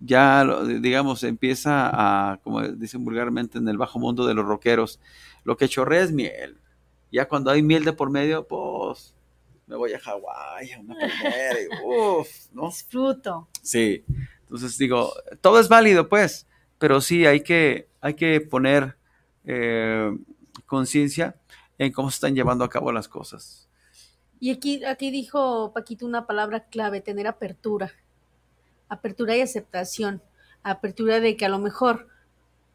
ya, 0.00 0.46
digamos, 0.80 1.24
empieza 1.24 1.90
a, 1.92 2.36
como 2.38 2.62
dicen 2.62 3.04
vulgarmente 3.04 3.58
en 3.58 3.68
el 3.68 3.78
bajo 3.78 3.98
mundo 3.98 4.26
de 4.26 4.34
los 4.34 4.44
rockeros, 4.44 5.00
lo 5.44 5.56
que 5.56 5.68
chorrea 5.68 6.02
es 6.02 6.12
miel. 6.12 6.56
Ya 7.10 7.26
cuando 7.26 7.50
hay 7.50 7.62
miel 7.62 7.84
de 7.84 7.92
por 7.92 8.10
medio, 8.10 8.46
pues 8.46 9.14
me 9.66 9.76
voy 9.76 9.92
a 9.92 10.00
Hawái, 10.00 10.72
a 10.72 10.80
una 10.80 10.94
palmera, 10.94 11.60
y 11.60 11.66
uff, 11.84 12.28
¿no? 12.52 12.66
Disfruto. 12.68 13.48
Sí, 13.62 14.04
entonces 14.40 14.78
digo, 14.78 15.12
todo 15.40 15.60
es 15.60 15.68
válido, 15.68 16.08
pues, 16.08 16.46
pero 16.78 17.00
sí 17.00 17.26
hay 17.26 17.42
que, 17.42 17.88
hay 18.00 18.14
que 18.14 18.40
poner 18.40 18.96
eh, 19.44 20.10
conciencia 20.66 21.36
en 21.78 21.92
cómo 21.92 22.10
se 22.10 22.16
están 22.16 22.34
llevando 22.34 22.64
a 22.64 22.70
cabo 22.70 22.92
las 22.92 23.08
cosas. 23.08 23.68
Y 24.40 24.50
aquí, 24.50 24.84
aquí 24.84 25.10
dijo 25.10 25.72
Paquito 25.74 26.06
una 26.06 26.26
palabra 26.26 26.66
clave, 26.66 27.00
tener 27.00 27.26
apertura. 27.26 27.92
Apertura 28.88 29.36
y 29.36 29.40
aceptación. 29.40 30.22
Apertura 30.62 31.20
de 31.20 31.36
que 31.36 31.44
a 31.44 31.48
lo 31.48 31.58
mejor 31.58 32.08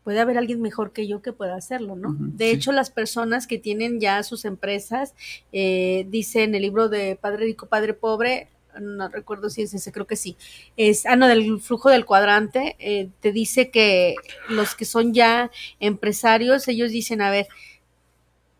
puede 0.03 0.19
haber 0.19 0.37
alguien 0.37 0.61
mejor 0.61 0.91
que 0.91 1.07
yo 1.07 1.21
que 1.21 1.33
pueda 1.33 1.55
hacerlo, 1.55 1.95
¿no? 1.95 2.15
de 2.17 2.51
hecho, 2.51 2.71
las 2.71 2.89
personas 2.89 3.47
que 3.47 3.57
tienen 3.57 3.99
ya 3.99 4.21
sus 4.23 4.45
empresas, 4.45 5.13
eh, 5.51 6.05
dice 6.09 6.43
en 6.43 6.55
el 6.55 6.61
libro 6.61 6.89
de 6.89 7.15
Padre 7.15 7.45
Rico, 7.45 7.67
Padre 7.67 7.93
Pobre, 7.93 8.49
no 8.79 9.07
recuerdo 9.07 9.49
si 9.49 9.61
es 9.61 9.73
ese, 9.73 9.91
creo 9.91 10.07
que 10.07 10.15
sí, 10.15 10.35
es, 10.77 11.05
ah, 11.05 11.15
no, 11.15 11.27
del 11.27 11.59
flujo 11.61 11.89
del 11.89 12.05
cuadrante, 12.05 12.75
eh, 12.79 13.09
te 13.21 13.31
dice 13.31 13.69
que 13.69 14.15
los 14.49 14.75
que 14.75 14.85
son 14.85 15.13
ya 15.13 15.51
empresarios, 15.79 16.67
ellos 16.67 16.91
dicen, 16.91 17.21
a 17.21 17.31
ver, 17.31 17.47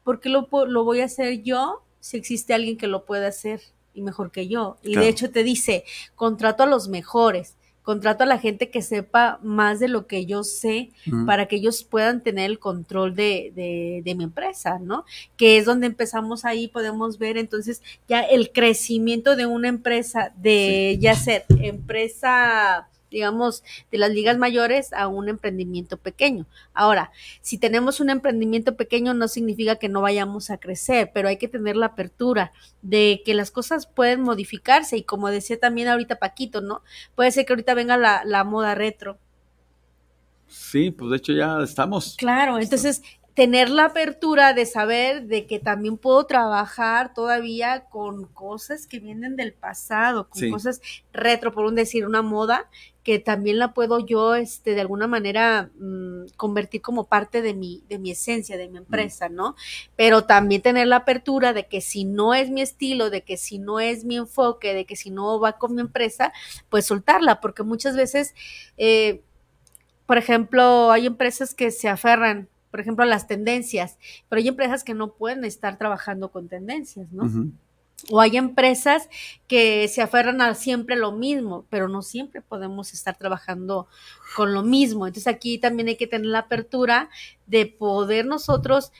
¿por 0.04 0.20
qué 0.20 0.30
lo, 0.30 0.48
lo 0.68 0.84
voy 0.84 1.02
a 1.02 1.06
hacer 1.06 1.42
yo 1.44 1.82
si 2.00 2.18
existe 2.18 2.54
alguien 2.54 2.78
que 2.78 2.88
lo 2.88 3.06
pueda 3.06 3.28
hacer 3.28 3.62
y 3.94 4.02
mejor 4.02 4.32
que 4.32 4.48
yo? 4.48 4.78
Y 4.84 4.96
de 4.96 5.08
hecho 5.08 5.32
te 5.32 5.44
dice, 5.44 5.84
contrato 6.16 6.64
a 6.64 6.68
los 6.68 6.88
mejores 6.88 7.56
contrato 7.84 8.24
a 8.24 8.28
la 8.28 8.40
gente 8.40 8.70
que 8.70 8.82
sepa 8.82 9.40
más 9.44 9.80
de 9.80 9.90
lo 9.90 10.08
que 10.08 10.26
yo 10.26 10.44
sé 10.44 10.92
para 11.26 11.48
que 11.48 11.58
ellos 11.58 11.84
puedan 11.84 12.24
tener 12.24 12.50
el 12.50 12.58
control 12.58 13.14
de, 13.14 13.52
de, 13.56 14.02
de, 14.04 14.16
mi 14.16 14.24
empresa, 14.24 14.80
¿no? 14.80 15.06
Que 15.38 15.58
es 15.58 15.66
donde 15.66 15.88
empezamos 15.88 16.46
ahí, 16.46 16.68
podemos 16.70 17.20
ver 17.20 17.38
entonces 17.38 17.82
ya 18.08 18.22
el 18.22 18.52
crecimiento 18.52 19.36
de 19.36 19.46
una 19.46 19.68
empresa, 19.68 20.32
de 20.38 20.98
ya 21.00 21.14
ser 21.16 21.46
empresa 21.50 22.88
digamos, 23.14 23.64
de 23.92 23.98
las 23.98 24.10
ligas 24.10 24.38
mayores 24.38 24.92
a 24.92 25.08
un 25.08 25.30
emprendimiento 25.30 25.98
pequeño. 25.98 26.46
Ahora, 26.74 27.12
si 27.42 27.58
tenemos 27.58 28.02
un 28.02 28.10
emprendimiento 28.10 28.76
pequeño 28.76 29.14
no 29.14 29.30
significa 29.30 29.78
que 29.78 29.88
no 29.88 30.02
vayamos 30.02 30.50
a 30.50 30.58
crecer, 30.58 31.12
pero 31.14 31.30
hay 31.30 31.38
que 31.38 31.48
tener 31.48 31.78
la 31.78 31.86
apertura 31.88 32.52
de 32.82 33.22
que 33.24 33.34
las 33.34 33.52
cosas 33.52 33.88
pueden 33.88 34.22
modificarse 34.22 34.98
y 34.98 35.04
como 35.04 35.30
decía 35.30 35.60
también 35.60 35.88
ahorita 35.88 36.18
Paquito, 36.18 36.60
¿no? 36.60 36.82
Puede 37.16 37.32
ser 37.32 37.46
que 37.46 37.54
ahorita 37.54 37.74
venga 37.76 37.96
la, 37.96 38.24
la 38.26 38.44
moda 38.44 38.76
retro. 38.76 39.18
Sí, 40.48 40.92
pues 40.92 41.12
de 41.12 41.18
hecho 41.18 41.34
ya 41.34 41.60
estamos. 41.64 42.16
Claro, 42.18 42.60
entonces 42.60 43.02
tener 43.34 43.70
la 43.70 43.86
apertura 43.86 44.54
de 44.54 44.66
saber 44.66 45.26
de 45.26 45.48
que 45.48 45.60
también 45.60 45.98
puedo 45.98 46.26
trabajar 46.26 47.14
todavía 47.14 47.86
con 47.90 48.26
cosas 48.26 48.86
que 48.86 49.00
vienen 49.00 49.36
del 49.36 49.54
pasado, 49.54 50.30
con 50.30 50.52
cosas 50.52 50.82
retro, 51.12 51.52
por 51.52 51.66
un 51.66 51.76
decir, 51.76 52.06
una 52.06 52.22
moda 52.22 52.70
que 53.04 53.20
también 53.20 53.60
la 53.60 53.74
puedo 53.74 54.00
yo, 54.00 54.36
este, 54.36 54.76
de 54.76 54.82
alguna 54.82 55.08
manera 55.08 55.70
mm, 55.78 56.28
convertir 56.38 56.82
como 56.82 57.06
parte 57.06 57.42
de 57.42 57.54
mi, 57.54 57.84
de 57.90 58.00
mi 58.00 58.12
esencia, 58.12 58.58
de 58.58 58.68
mi 58.68 58.76
mm. 58.76 58.84
empresa, 58.84 59.30
¿no? 59.30 59.56
Pero 59.96 60.24
también 60.24 60.62
tener 60.62 60.88
la 60.88 60.98
apertura 60.98 61.54
de 61.54 61.68
que 61.68 61.82
si 61.82 62.06
no 62.06 62.34
es 62.34 62.50
mi 62.50 62.62
estilo, 62.62 63.10
de 63.10 63.22
que 63.24 63.38
si 63.38 63.60
no 63.60 63.80
es 63.80 64.06
mi 64.06 64.16
enfoque, 64.16 64.74
de 64.74 64.86
que 64.86 64.96
si 64.96 65.10
no 65.10 65.40
va 65.40 65.58
con 65.58 65.76
mi 65.76 65.82
empresa, 65.82 66.32
pues 66.70 66.86
soltarla, 66.86 67.42
porque 67.42 67.64
muchas 67.64 67.96
veces, 67.96 68.34
eh, 68.78 69.22
por 70.06 70.18
ejemplo, 70.18 70.92
hay 70.92 71.06
empresas 71.06 71.54
que 71.54 71.72
se 71.72 71.90
aferran 71.90 72.48
por 72.72 72.80
ejemplo, 72.80 73.06
las 73.06 73.28
tendencias, 73.28 74.00
pero 74.28 74.40
hay 74.40 74.48
empresas 74.48 74.84
que 74.84 74.96
no 74.96 75.14
pueden 75.14 75.46
estar 75.46 75.78
trabajando 75.78 76.32
con 76.32 76.48
tendencias, 76.48 77.12
¿no? 77.12 77.52
O 78.12 78.20
hay 78.20 78.36
empresas 78.38 79.10
que 79.48 79.88
se 79.88 80.02
aferran 80.02 80.42
a 80.42 80.56
siempre 80.56 80.96
lo 80.96 81.12
mismo, 81.14 81.66
pero 81.70 81.88
no 81.88 82.02
siempre 82.02 82.42
podemos 82.42 82.94
estar 82.94 83.18
trabajando 83.18 83.88
con 84.36 84.54
lo 84.54 84.62
mismo. 84.64 85.08
Entonces 85.08 85.34
aquí 85.34 85.58
también 85.58 85.88
hay 85.88 85.96
que 85.96 86.08
tener 86.08 86.28
la 86.28 86.40
apertura 86.40 87.10
de 87.46 87.66
poder 87.66 88.26
nosotros 88.26 88.92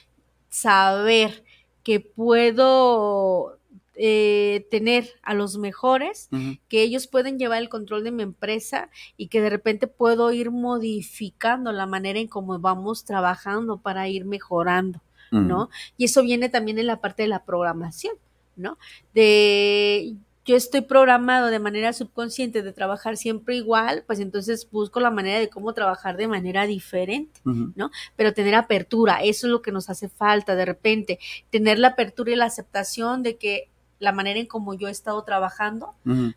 saber 0.48 1.44
que 1.82 2.00
puedo 2.00 3.58
eh, 3.96 4.66
tener 4.72 5.08
a 5.22 5.34
los 5.34 5.56
mejores, 5.56 6.28
que 6.68 6.82
ellos 6.82 7.06
pueden 7.06 7.38
llevar 7.38 7.58
el 7.62 7.68
control 7.68 8.02
de 8.02 8.10
mi 8.10 8.24
empresa 8.24 8.90
y 9.16 9.28
que 9.28 9.40
de 9.40 9.50
repente 9.50 9.86
puedo 9.86 10.32
ir 10.32 10.50
modificando 10.50 11.70
la 11.70 11.86
manera 11.86 12.18
en 12.18 12.26
cómo 12.26 12.58
vamos 12.58 13.04
trabajando 13.04 13.76
para 13.76 14.08
ir 14.08 14.24
mejorando, 14.24 15.00
¿no? 15.30 15.68
Y 15.96 16.06
eso 16.06 16.22
viene 16.22 16.48
también 16.48 16.78
en 16.78 16.88
la 16.88 17.00
parte 17.00 17.22
de 17.22 17.28
la 17.28 17.44
programación, 17.44 18.16
¿no? 18.56 18.78
De 19.14 20.16
yo 20.44 20.56
estoy 20.56 20.82
programado 20.82 21.46
de 21.48 21.58
manera 21.58 21.92
subconsciente 21.92 22.62
de 22.62 22.72
trabajar 22.72 23.16
siempre 23.16 23.56
igual, 23.56 24.04
pues 24.06 24.20
entonces 24.20 24.68
busco 24.70 25.00
la 25.00 25.10
manera 25.10 25.38
de 25.38 25.48
cómo 25.48 25.72
trabajar 25.72 26.16
de 26.16 26.28
manera 26.28 26.66
diferente, 26.66 27.40
¿no? 27.44 27.90
Pero 28.16 28.34
tener 28.34 28.54
apertura, 28.54 29.22
eso 29.22 29.46
es 29.46 29.50
lo 29.50 29.62
que 29.62 29.72
nos 29.72 29.88
hace 29.88 30.08
falta 30.10 30.54
de 30.54 30.66
repente, 30.66 31.18
tener 31.50 31.78
la 31.78 31.88
apertura 31.88 32.32
y 32.32 32.36
la 32.36 32.44
aceptación 32.44 33.22
de 33.22 33.36
que 33.36 33.70
la 33.98 34.12
manera 34.12 34.38
en 34.40 34.46
como 34.46 34.74
yo 34.74 34.88
he 34.88 34.90
estado 34.90 35.22
trabajando 35.24 35.94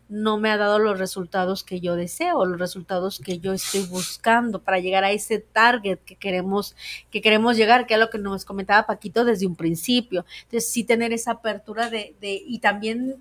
no 0.08 0.38
me 0.38 0.50
ha 0.50 0.56
dado 0.56 0.78
los 0.78 0.98
resultados 0.98 1.64
que 1.64 1.80
yo 1.80 1.96
deseo, 1.96 2.44
los 2.44 2.58
resultados 2.58 3.18
que 3.18 3.38
yo 3.38 3.52
estoy 3.52 3.84
buscando 3.86 4.62
para 4.62 4.78
llegar 4.78 5.04
a 5.04 5.10
ese 5.10 5.38
target 5.38 5.98
que 5.98 6.16
queremos, 6.16 6.76
que 7.10 7.20
queremos 7.20 7.56
llegar, 7.56 7.86
que 7.86 7.94
es 7.94 8.00
lo 8.00 8.10
que 8.10 8.18
nos 8.18 8.44
comentaba 8.44 8.86
Paquito 8.86 9.24
desde 9.24 9.46
un 9.46 9.56
principio. 9.56 10.24
Entonces, 10.44 10.70
sí 10.70 10.84
tener 10.84 11.12
esa 11.12 11.32
apertura 11.32 11.90
de, 11.90 12.14
de 12.20 12.42
y 12.46 12.60
también 12.60 13.16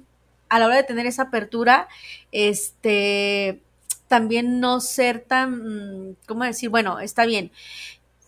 a 0.50 0.60
la 0.60 0.68
hora 0.68 0.76
de 0.78 0.84
tener 0.84 1.06
esa 1.06 1.24
apertura, 1.24 1.88
este, 2.32 3.62
también 4.08 4.60
no 4.60 4.80
ser 4.80 5.20
tan, 5.22 6.16
¿cómo 6.26 6.44
decir? 6.44 6.70
Bueno, 6.70 7.00
está 7.00 7.26
bien, 7.26 7.52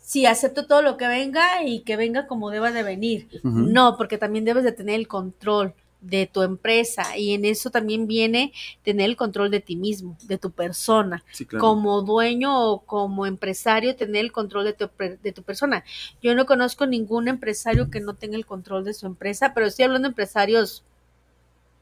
sí, 0.01 0.25
acepto 0.25 0.65
todo 0.65 0.81
lo 0.81 0.97
que 0.97 1.07
venga 1.07 1.63
y 1.63 1.81
que 1.81 1.95
venga 1.95 2.27
como 2.27 2.49
deba 2.49 2.71
de 2.71 2.83
venir. 2.83 3.29
No, 3.43 3.95
porque 3.95 4.17
también 4.17 4.43
debes 4.43 4.63
de 4.63 4.71
tener 4.71 4.95
el 4.95 5.07
control 5.07 5.75
de 6.01 6.27
tu 6.27 6.41
empresa 6.43 7.17
y 7.17 7.33
en 7.33 7.45
eso 7.45 7.69
también 7.69 8.07
viene 8.07 8.53
tener 8.83 9.09
el 9.09 9.17
control 9.17 9.51
de 9.51 9.59
ti 9.59 9.75
mismo, 9.75 10.17
de 10.23 10.37
tu 10.37 10.51
persona. 10.51 11.23
Como 11.59 12.01
dueño 12.01 12.71
o 12.71 12.79
como 12.79 13.25
empresario, 13.25 13.95
tener 13.95 14.23
el 14.23 14.31
control 14.31 14.65
de 14.65 14.73
tu, 14.73 14.89
de 14.97 15.31
tu 15.31 15.43
persona. 15.43 15.83
Yo 16.21 16.35
no 16.35 16.45
conozco 16.45 16.85
ningún 16.85 17.27
empresario 17.27 17.89
que 17.89 17.99
no 17.99 18.13
tenga 18.13 18.37
el 18.37 18.45
control 18.45 18.85
de 18.85 18.93
su 18.93 19.05
empresa, 19.05 19.53
pero 19.53 19.67
estoy 19.67 19.85
hablando 19.85 20.07
de 20.07 20.11
empresarios 20.11 20.83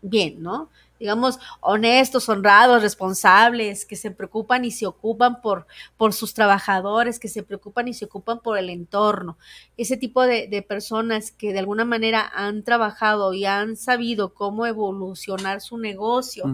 bien, 0.01 0.41
¿no? 0.41 0.69
Digamos, 0.99 1.39
honestos, 1.61 2.29
honrados, 2.29 2.81
responsables, 2.81 3.85
que 3.85 3.95
se 3.95 4.11
preocupan 4.11 4.65
y 4.65 4.71
se 4.71 4.85
ocupan 4.85 5.41
por, 5.41 5.67
por 5.97 6.13
sus 6.13 6.33
trabajadores, 6.33 7.19
que 7.19 7.27
se 7.27 7.43
preocupan 7.43 7.87
y 7.87 7.93
se 7.93 8.05
ocupan 8.05 8.39
por 8.39 8.57
el 8.57 8.69
entorno. 8.69 9.37
Ese 9.77 9.97
tipo 9.97 10.23
de, 10.23 10.47
personas 10.67 11.31
que 11.31 11.53
de 11.53 11.59
alguna 11.59 11.85
manera 11.85 12.29
han 12.33 12.63
trabajado 12.63 13.33
y 13.33 13.45
han 13.45 13.77
sabido 13.77 14.33
cómo 14.33 14.65
evolucionar 14.65 15.61
su 15.61 15.77
negocio 15.77 16.45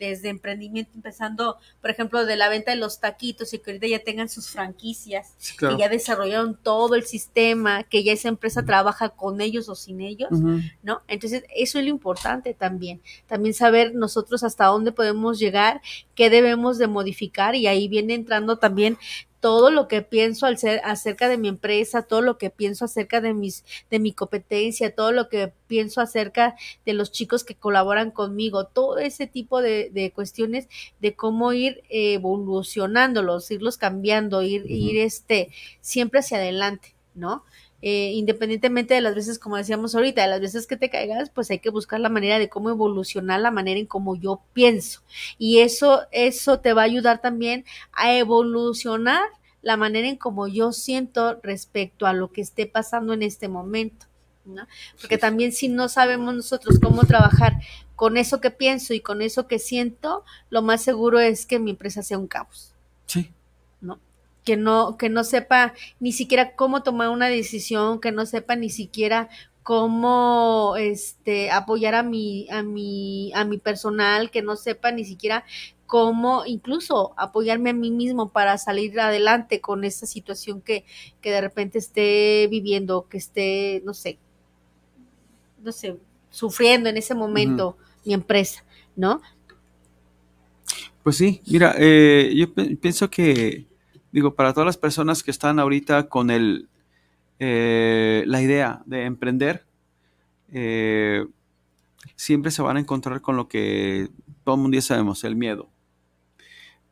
desde 0.00 0.30
emprendimiento, 0.30 0.92
empezando, 0.94 1.58
por 1.80 1.90
ejemplo, 1.90 2.24
de 2.24 2.36
la 2.36 2.48
venta 2.48 2.72
de 2.72 2.78
los 2.78 3.00
taquitos 3.00 3.52
y 3.52 3.58
que 3.58 3.70
ahorita 3.70 3.86
ya 3.86 3.98
tengan 4.00 4.28
sus 4.28 4.48
franquicias, 4.48 5.34
que 5.58 5.76
ya 5.78 5.88
desarrollaron 5.88 6.58
todo 6.60 6.94
el 6.94 7.04
sistema, 7.04 7.84
que 7.84 8.02
ya 8.02 8.12
esa 8.12 8.28
empresa 8.28 8.64
trabaja 8.64 9.10
con 9.10 9.40
ellos 9.40 9.68
o 9.68 9.74
sin 9.74 10.00
ellos, 10.00 10.30
¿no? 10.82 11.02
Entonces, 11.06 11.44
eso 11.54 11.78
es 11.78 11.84
lo 11.84 11.90
importante 11.90 12.54
también, 12.54 13.00
también 13.26 13.54
saber 13.54 13.94
nosotros 13.94 14.42
hasta 14.42 14.66
dónde 14.66 14.92
podemos 14.92 15.38
llegar, 15.38 15.82
qué 16.14 16.30
debemos 16.30 16.78
de 16.78 16.86
modificar 16.86 17.54
y 17.54 17.66
ahí 17.66 17.86
viene 17.86 18.14
entrando 18.14 18.56
también 18.56 18.96
todo 19.40 19.70
lo 19.70 19.88
que 19.88 20.02
pienso 20.02 20.46
al 20.46 20.58
ser, 20.58 20.80
acerca 20.84 21.28
de 21.28 21.38
mi 21.38 21.48
empresa, 21.48 22.02
todo 22.02 22.20
lo 22.20 22.38
que 22.38 22.50
pienso 22.50 22.84
acerca 22.84 23.20
de 23.20 23.34
mis, 23.34 23.64
de 23.90 23.98
mi 23.98 24.12
competencia, 24.12 24.94
todo 24.94 25.12
lo 25.12 25.28
que 25.28 25.52
pienso 25.66 26.00
acerca 26.00 26.56
de 26.84 26.92
los 26.92 27.10
chicos 27.10 27.42
que 27.42 27.54
colaboran 27.54 28.10
conmigo, 28.10 28.66
todo 28.66 28.98
ese 28.98 29.26
tipo 29.26 29.62
de, 29.62 29.90
de 29.90 30.12
cuestiones 30.12 30.68
de 31.00 31.14
cómo 31.14 31.52
ir 31.52 31.82
evolucionándolos, 31.88 33.50
irlos 33.50 33.78
cambiando, 33.78 34.42
ir, 34.42 34.70
ir 34.70 34.98
este, 34.98 35.50
siempre 35.80 36.20
hacia 36.20 36.36
adelante, 36.36 36.94
¿no? 37.14 37.44
Eh, 37.82 38.12
independientemente 38.14 38.94
de 38.94 39.00
las 39.00 39.14
veces, 39.14 39.38
como 39.38 39.56
decíamos 39.56 39.94
ahorita, 39.94 40.22
de 40.22 40.28
las 40.28 40.40
veces 40.40 40.66
que 40.66 40.76
te 40.76 40.90
caigas, 40.90 41.30
pues 41.30 41.50
hay 41.50 41.60
que 41.60 41.70
buscar 41.70 41.98
la 42.00 42.10
manera 42.10 42.38
de 42.38 42.48
cómo 42.48 42.70
evolucionar 42.70 43.40
la 43.40 43.50
manera 43.50 43.80
en 43.80 43.86
cómo 43.86 44.16
yo 44.16 44.42
pienso. 44.52 45.00
Y 45.38 45.60
eso, 45.60 46.02
eso 46.12 46.60
te 46.60 46.72
va 46.72 46.82
a 46.82 46.86
ayudar 46.86 47.20
también 47.20 47.64
a 47.92 48.14
evolucionar 48.14 49.22
la 49.62 49.76
manera 49.76 50.08
en 50.08 50.16
cómo 50.16 50.46
yo 50.46 50.72
siento 50.72 51.40
respecto 51.42 52.06
a 52.06 52.12
lo 52.12 52.32
que 52.32 52.40
esté 52.40 52.66
pasando 52.66 53.12
en 53.12 53.22
este 53.22 53.48
momento. 53.48 54.06
¿no? 54.44 54.66
Porque 55.00 55.18
también 55.18 55.52
si 55.52 55.68
no 55.68 55.88
sabemos 55.88 56.34
nosotros 56.34 56.78
cómo 56.80 57.04
trabajar 57.04 57.54
con 57.94 58.16
eso 58.16 58.40
que 58.40 58.50
pienso 58.50 58.94
y 58.94 59.00
con 59.00 59.22
eso 59.22 59.46
que 59.46 59.58
siento, 59.58 60.24
lo 60.48 60.62
más 60.62 60.82
seguro 60.82 61.20
es 61.20 61.46
que 61.46 61.58
mi 61.58 61.70
empresa 61.70 62.02
sea 62.02 62.18
un 62.18 62.26
caos. 62.26 62.74
Sí. 63.06 63.30
¿No? 63.80 64.00
Que 64.44 64.56
no, 64.56 64.96
que 64.96 65.08
no 65.08 65.24
sepa 65.24 65.74
ni 65.98 66.12
siquiera 66.12 66.54
cómo 66.56 66.82
tomar 66.82 67.10
una 67.10 67.28
decisión, 67.28 68.00
que 68.00 68.12
no 68.12 68.26
sepa 68.26 68.56
ni 68.56 68.70
siquiera 68.70 69.28
cómo 69.62 70.74
este 70.78 71.50
apoyar 71.50 71.94
a 71.94 72.02
mi, 72.02 72.48
a 72.50 72.62
mi, 72.62 73.32
a 73.34 73.44
mi 73.44 73.58
personal, 73.58 74.30
que 74.30 74.42
no 74.42 74.56
sepa 74.56 74.90
ni 74.90 75.04
siquiera 75.04 75.44
cómo 75.86 76.44
incluso 76.46 77.14
apoyarme 77.16 77.70
a 77.70 77.74
mí 77.74 77.90
mismo 77.90 78.30
para 78.30 78.56
salir 78.58 78.98
adelante 79.00 79.60
con 79.60 79.84
esa 79.84 80.06
situación 80.06 80.60
que, 80.60 80.84
que 81.20 81.30
de 81.30 81.40
repente 81.40 81.78
esté 81.78 82.46
viviendo, 82.48 83.06
que 83.08 83.18
esté, 83.18 83.82
no 83.84 83.92
sé, 83.92 84.18
no 85.62 85.72
sé, 85.72 85.96
sufriendo 86.30 86.88
en 86.88 86.96
ese 86.96 87.14
momento 87.14 87.76
mi 88.04 88.14
empresa, 88.14 88.64
¿no? 88.96 89.20
Pues 91.02 91.16
sí, 91.16 91.42
mira, 91.46 91.74
eh, 91.78 92.32
yo 92.36 92.52
pienso 92.54 93.10
que 93.10 93.66
digo, 94.12 94.34
para 94.34 94.52
todas 94.52 94.66
las 94.66 94.76
personas 94.76 95.22
que 95.22 95.30
están 95.30 95.58
ahorita 95.58 96.08
con 96.08 96.30
el, 96.30 96.68
eh, 97.38 98.24
la 98.26 98.42
idea 98.42 98.82
de 98.86 99.04
emprender, 99.04 99.64
eh, 100.52 101.26
siempre 102.16 102.50
se 102.50 102.62
van 102.62 102.76
a 102.76 102.80
encontrar 102.80 103.20
con 103.20 103.36
lo 103.36 103.48
que 103.48 104.08
todo 104.44 104.56
el 104.56 104.60
mundo 104.62 104.74
ya 104.76 104.82
sabemos, 104.82 105.24
el 105.24 105.36
miedo. 105.36 105.68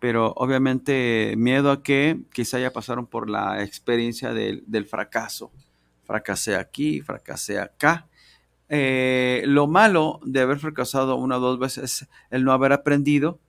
Pero 0.01 0.33
obviamente 0.37 1.35
miedo 1.37 1.73
a 1.73 1.83
que 1.83 2.21
quizá 2.33 2.59
ya 2.59 2.73
pasaron 2.73 3.07
por 3.07 3.29
la 3.29 3.63
experiencia 3.65 4.33
del, 4.33 4.87
fracaso. 4.87 5.51
Fracasé 6.05 6.57
aquí, 6.57 7.01
fracasé 7.01 7.59
acá. 7.59 8.07
Eh, 8.69 9.43
lo 9.47 9.67
malo 9.67 10.21
de 10.25 10.41
haber 10.41 10.59
fracasado 10.59 11.17
una 11.17 11.39
o 11.39 11.41
dos 11.41 11.59
veces 11.59 11.85
es 11.85 12.09
el 12.31 12.45
no 12.45 12.53
haber 12.53 12.73
aprendido 12.73 13.41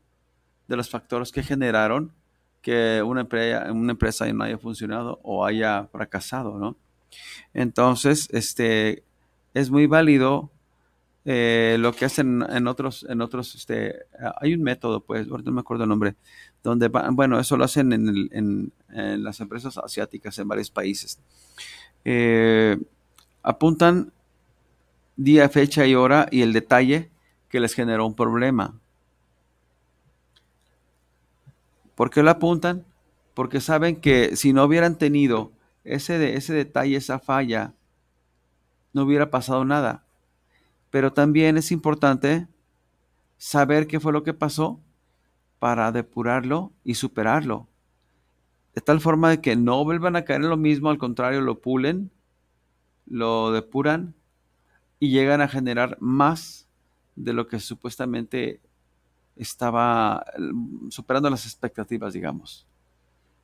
de 0.68 0.78
los 0.78 0.90
factores 0.90 1.32
que 1.32 1.44
generaron 1.44 2.14
que 2.62 3.02
una 3.04 3.22
empresa, 3.22 3.72
una 3.72 3.92
empresa 3.92 4.32
no 4.34 4.44
haya 4.44 4.58
funcionado 4.58 5.20
o 5.24 5.46
haya 5.46 5.88
fracasado, 5.92 6.58
¿no? 6.58 6.76
Entonces, 7.54 8.28
este, 8.32 9.04
es 9.54 9.70
muy 9.70 9.88
válido 9.88 10.52
eh, 11.26 11.78
lo 11.80 11.94
que 11.94 12.06
hacen 12.06 12.44
en 12.50 12.68
otros, 12.68 13.06
en 13.08 13.22
otros, 13.22 13.54
este, 13.56 13.96
hay 14.40 14.54
un 14.54 14.64
método, 14.64 15.02
pues, 15.02 15.28
no 15.28 15.52
me 15.52 15.60
acuerdo 15.62 15.84
el 15.84 15.90
nombre, 15.90 16.16
donde, 16.64 16.88
bueno, 16.88 17.40
eso 17.40 17.58
lo 17.58 17.66
hacen 17.66 17.94
en, 17.94 18.72
las 19.24 19.40
empresas 19.40 19.78
asiáticas 19.78 20.40
en 20.40 20.48
varios 20.48 20.72
países. 20.72 21.20
Eh, 22.04 22.78
apuntan 23.44 24.12
día, 25.16 25.50
fecha 25.50 25.86
y 25.86 25.96
hora 25.96 26.28
y 26.32 26.42
el 26.42 26.54
detalle 26.54 27.12
que 27.50 27.60
les 27.60 27.74
generó 27.74 28.06
un 28.06 28.16
problema. 28.16 28.80
¿Por 32.00 32.12
qué 32.12 32.24
lo 32.24 32.30
apuntan? 32.30 32.86
Porque 33.34 33.60
saben 33.60 33.98
que 33.98 34.38
si 34.38 34.54
no 34.54 34.64
hubieran 34.64 34.98
tenido 34.98 35.52
ese, 35.84 36.18
de, 36.18 36.36
ese 36.36 36.54
detalle, 36.54 36.96
esa 36.96 37.20
falla, 37.20 37.74
no 38.94 39.04
hubiera 39.04 39.30
pasado 39.30 39.66
nada. 39.66 40.06
Pero 40.92 41.12
también 41.12 41.58
es 41.58 41.74
importante 41.74 42.48
saber 43.38 43.86
qué 43.86 44.00
fue 44.00 44.14
lo 44.14 44.24
que 44.24 44.34
pasó 44.34 44.80
para 45.60 45.92
depurarlo 45.92 46.72
y 46.86 46.94
superarlo. 46.94 47.68
De 48.74 48.80
tal 48.80 49.02
forma 49.02 49.32
de 49.32 49.42
que 49.42 49.58
no 49.58 49.84
vuelvan 49.84 50.16
a 50.16 50.24
caer 50.24 50.40
en 50.40 50.50
lo 50.50 50.56
mismo, 50.56 50.90
al 50.90 51.00
contrario, 51.00 51.42
lo 51.42 51.60
pulen, 51.60 52.12
lo 53.08 53.52
depuran 53.52 54.16
y 55.02 55.10
llegan 55.10 55.42
a 55.42 55.50
generar 55.50 55.98
más 56.00 56.66
de 57.18 57.34
lo 57.34 57.48
que 57.48 57.60
supuestamente 57.60 58.62
estaba 59.42 60.24
superando 60.90 61.30
las 61.30 61.46
expectativas, 61.46 62.14
digamos. 62.14 62.68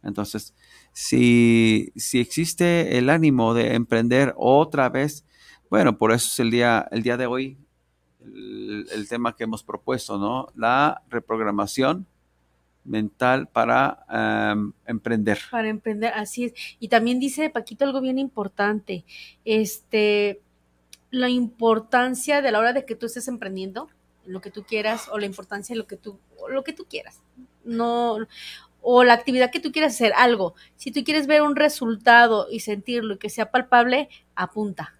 Entonces, 0.03 0.53
si, 0.91 1.91
si 1.95 2.19
existe 2.19 2.97
el 2.97 3.09
ánimo 3.09 3.53
de 3.53 3.73
emprender 3.73 4.33
otra 4.37 4.89
vez, 4.89 5.25
bueno, 5.69 5.97
por 5.97 6.11
eso 6.11 6.27
es 6.27 6.39
el 6.39 6.51
día, 6.51 6.87
el 6.91 7.01
día 7.01 7.17
de 7.17 7.25
hoy, 7.25 7.57
el, 8.21 9.07
tema 9.09 9.35
que 9.35 9.43
hemos 9.43 9.63
propuesto, 9.63 10.17
¿no? 10.17 10.47
La 10.55 11.01
reprogramación 11.09 12.07
mental 12.83 13.47
para 13.47 14.05
em, 14.51 14.73
emprender. 14.85 15.39
Para 15.49 15.69
emprender, 15.69 16.13
así 16.13 16.45
es. 16.45 16.53
Y 16.79 16.87
también 16.87 17.19
dice 17.19 17.49
Paquito 17.49 17.85
algo 17.85 18.01
bien 18.01 18.19
importante, 18.19 19.05
este, 19.43 20.41
la 21.09 21.29
importancia 21.29 22.41
de 22.41 22.51
la 22.51 22.59
hora 22.59 22.73
de 22.73 22.85
que 22.85 22.95
tú 22.95 23.07
estés 23.07 23.27
emprendiendo, 23.27 23.89
lo 24.25 24.41
que 24.41 24.51
tú 24.51 24.63
quieras 24.63 25.07
o 25.09 25.17
la 25.17 25.25
importancia 25.25 25.73
de 25.73 25.79
lo 25.79 25.87
que 25.87 25.97
tú, 25.97 26.19
lo 26.49 26.63
que 26.63 26.73
tú 26.73 26.85
quieras. 26.85 27.21
No, 27.63 28.17
o 28.81 29.03
la 29.03 29.13
actividad 29.13 29.51
que 29.51 29.59
tú 29.59 29.71
quieras 29.71 29.95
hacer, 29.95 30.13
algo. 30.15 30.53
Si 30.75 30.91
tú 30.91 31.03
quieres 31.03 31.27
ver 31.27 31.41
un 31.41 31.55
resultado 31.55 32.47
y 32.51 32.59
sentirlo 32.59 33.15
y 33.15 33.17
que 33.17 33.29
sea 33.29 33.51
palpable, 33.51 34.09
apunta 34.35 34.95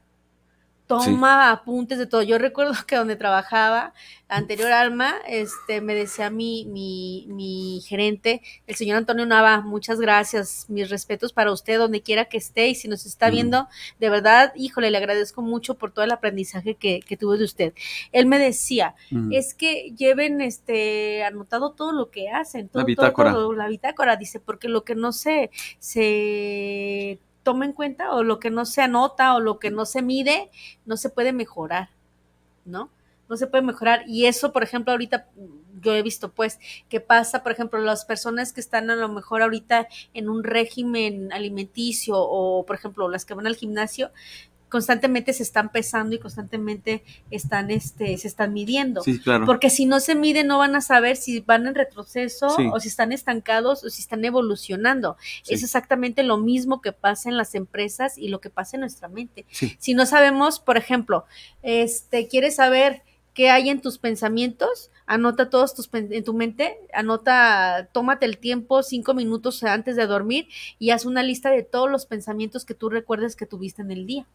toma 0.87 1.51
apuntes 1.51 1.97
de 1.97 2.05
todo. 2.05 2.21
Yo 2.21 2.37
recuerdo 2.37 2.73
que 2.87 2.95
donde 2.95 3.15
trabajaba, 3.15 3.93
anterior 4.27 4.71
alma, 4.71 5.15
este, 5.27 5.81
me 5.81 5.93
decía 5.95 6.29
mi, 6.29 6.65
mi, 6.65 7.25
mi 7.27 7.81
gerente, 7.85 8.41
el 8.67 8.75
señor 8.75 8.97
Antonio 8.97 9.25
Nava, 9.25 9.61
muchas 9.61 9.99
gracias, 9.99 10.65
mis 10.67 10.89
respetos 10.89 11.33
para 11.33 11.51
usted, 11.51 11.77
donde 11.77 12.01
quiera 12.01 12.25
que 12.25 12.37
esté, 12.37 12.67
y 12.67 12.75
si 12.75 12.87
nos 12.87 13.05
está 13.05 13.29
viendo, 13.29 13.67
de 13.99 14.09
verdad, 14.09 14.53
híjole, 14.55 14.91
le 14.91 14.97
agradezco 14.97 15.41
mucho 15.41 15.75
por 15.75 15.91
todo 15.91 16.05
el 16.05 16.11
aprendizaje 16.11 16.75
que, 16.75 16.99
que 16.99 17.17
tuve 17.17 17.37
de 17.37 17.45
usted. 17.45 17.73
Él 18.11 18.25
me 18.25 18.39
decía, 18.39 18.95
es 19.31 19.53
que 19.53 19.93
lleven 19.97 20.41
este 20.41 21.23
anotado 21.23 21.71
todo 21.71 21.91
lo 21.91 22.09
que 22.09 22.29
hacen, 22.29 22.69
todo, 22.69 22.81
la 22.81 22.85
bitácora. 22.85 23.31
Todo, 23.31 23.53
la 23.53 23.67
bitácora, 23.67 24.15
dice, 24.15 24.39
porque 24.39 24.69
lo 24.69 24.83
que 24.83 24.95
no 24.95 25.11
se, 25.11 25.51
se 25.79 27.19
toma 27.45 27.63
en 27.63 27.73
cuenta 27.73 28.11
o 28.13 28.23
lo 28.23 28.39
que 28.39 28.49
no 28.49 28.65
se 28.65 28.81
anota 28.81 29.35
o 29.35 29.39
lo 29.39 29.59
que 29.59 29.69
no 29.69 29.85
se 29.85 30.01
mide, 30.01 30.49
no 30.85 30.97
se 30.97 31.09
puede 31.09 31.31
mejorar, 31.31 31.89
¿no? 32.65 32.89
No 33.29 33.37
se 33.37 33.47
puede 33.47 33.63
mejorar. 33.63 34.03
Y 34.07 34.25
eso, 34.25 34.51
por 34.51 34.63
ejemplo, 34.63 34.91
ahorita 34.91 35.27
yo 35.81 35.93
he 35.93 36.01
visto, 36.01 36.31
pues, 36.31 36.59
que 36.89 36.99
pasa, 36.99 37.43
por 37.43 37.51
ejemplo, 37.51 37.79
las 37.79 38.03
personas 38.03 38.51
que 38.51 38.61
están 38.61 38.89
a 38.89 38.95
lo 38.95 39.07
mejor 39.07 39.43
ahorita 39.43 39.87
en 40.15 40.27
un 40.27 40.43
régimen 40.43 41.31
alimenticio 41.31 42.15
o, 42.17 42.65
por 42.65 42.75
ejemplo, 42.75 43.07
las 43.07 43.25
que 43.25 43.35
van 43.35 43.45
al 43.47 43.55
gimnasio, 43.55 44.11
constantemente 44.69 45.33
se 45.33 45.43
están 45.43 45.71
pesando 45.71 46.15
y 46.15 46.19
constantemente 46.19 47.03
están, 47.31 47.71
este, 47.71 48.17
se 48.17 48.27
están 48.27 48.53
midiendo. 48.53 49.01
Sí, 49.03 49.19
claro. 49.19 49.45
Porque 49.45 49.69
si 49.69 49.85
no 49.85 49.99
se 49.99 50.15
miden, 50.15 50.47
no 50.47 50.57
van 50.57 50.75
a 50.75 50.81
saber 50.81 51.17
si 51.17 51.39
van 51.41 51.67
en 51.67 51.75
retroceso 51.75 52.47
o 52.47 52.79
si 52.79 52.87
están 52.87 53.11
estancados 53.11 53.83
o 53.83 53.89
si 53.89 54.01
están 54.01 54.25
evolucionando. 54.25 55.17
Es 55.47 55.63
exactamente 55.63 56.23
lo 56.23 56.37
mismo 56.37 56.81
que 56.81 56.91
pasa 56.91 57.29
en 57.29 57.37
las 57.37 57.55
empresas 57.55 58.17
y 58.17 58.29
lo 58.29 58.41
que 58.41 58.49
pasa 58.49 58.77
en 58.77 58.81
nuestra 58.81 59.07
mente. 59.07 59.45
Si 59.77 59.93
no 59.93 60.05
sabemos, 60.05 60.59
por 60.59 60.77
ejemplo, 60.77 61.25
este, 61.61 62.27
quieres 62.27 62.55
saber 62.55 63.03
qué 63.33 63.49
hay 63.49 63.69
en 63.69 63.81
tus 63.81 63.97
pensamientos, 63.97 64.89
anota 65.05 65.49
todos 65.49 65.75
tus 65.75 65.89
en 65.93 66.23
tu 66.23 66.33
mente, 66.33 66.77
anota, 66.93 67.89
tómate 67.91 68.25
el 68.25 68.37
tiempo, 68.37 68.83
cinco 68.83 69.13
minutos 69.13 69.63
antes 69.63 69.95
de 69.95 70.07
dormir 70.07 70.47
y 70.79 70.91
haz 70.91 71.05
una 71.05 71.23
lista 71.23 71.49
de 71.49 71.63
todos 71.63 71.89
los 71.89 72.05
pensamientos 72.05 72.65
que 72.65 72.73
tú 72.73 72.89
recuerdes 72.89 73.35
que 73.35 73.45
tuviste 73.45 73.81
en 73.81 73.91
el 73.91 74.05
día. 74.05 74.25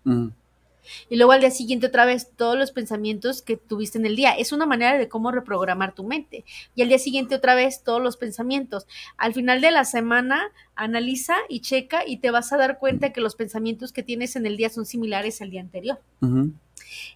Y 1.09 1.17
luego 1.17 1.33
al 1.33 1.41
día 1.41 1.51
siguiente 1.51 1.87
otra 1.87 2.05
vez 2.05 2.31
todos 2.37 2.59
los 2.59 2.73
pensamientos 2.73 3.43
que 3.43 3.57
tuviste 3.57 3.99
en 3.99 4.07
el 4.07 4.17
día. 4.17 4.33
Es 4.33 4.53
una 4.53 4.67
manera 4.67 4.99
de 4.99 5.09
cómo 5.09 5.31
reprogramar 5.31 5.95
tu 5.95 6.05
mente. 6.05 6.45
Y 6.75 6.83
al 6.83 6.89
día 6.89 6.99
siguiente 6.99 7.35
otra 7.35 7.55
vez 7.55 7.83
todos 7.85 8.03
los 8.03 8.17
pensamientos. 8.17 8.87
Al 9.17 9.35
final 9.35 9.61
de 9.61 9.71
la 9.71 9.85
semana 9.85 10.51
analiza 10.75 11.37
y 11.49 11.61
checa 11.61 12.07
y 12.07 12.19
te 12.19 12.31
vas 12.31 12.53
a 12.53 12.57
dar 12.57 12.79
cuenta 12.79 13.13
que 13.13 13.21
los 13.21 13.35
pensamientos 13.35 13.93
que 13.93 14.03
tienes 14.03 14.37
en 14.37 14.47
el 14.47 14.57
día 14.57 14.71
son 14.71 14.87
similares 14.87 15.41
al 15.43 15.51
día 15.51 15.61
anterior. 15.61 16.01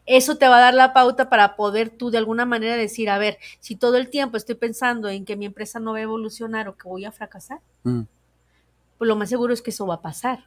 Eso 0.07 0.37
te 0.37 0.49
va 0.49 0.59
a 0.59 0.61
dar 0.61 0.75
la 0.75 0.93
pauta 0.93 1.29
para 1.29 1.57
poder 1.57 1.91
tú 1.91 2.11
de 2.11 2.19
alguna 2.19 2.45
manera 2.45 2.77
decir, 2.77 3.11
a 3.11 3.19
ver, 3.19 3.39
si 3.61 3.77
todo 3.77 3.97
el 3.97 4.11
tiempo 4.11 4.37
estoy 4.37 4.55
pensando 4.55 5.09
en 5.09 5.25
que 5.25 5.37
mi 5.37 5.47
empresa 5.47 5.81
no 5.81 5.93
va 5.93 5.99
a 5.99 6.03
evolucionar 6.03 6.69
o 6.69 6.77
que 6.77 6.89
voy 6.89 7.05
a 7.05 7.13
fracasar, 7.13 7.61
pues 7.83 9.09
lo 9.09 9.17
más 9.17 9.29
seguro 9.29 9.55
es 9.55 9.63
que 9.63 9.71
eso 9.71 9.87
va 9.87 9.95
a 9.95 10.03
pasar. 10.03 10.45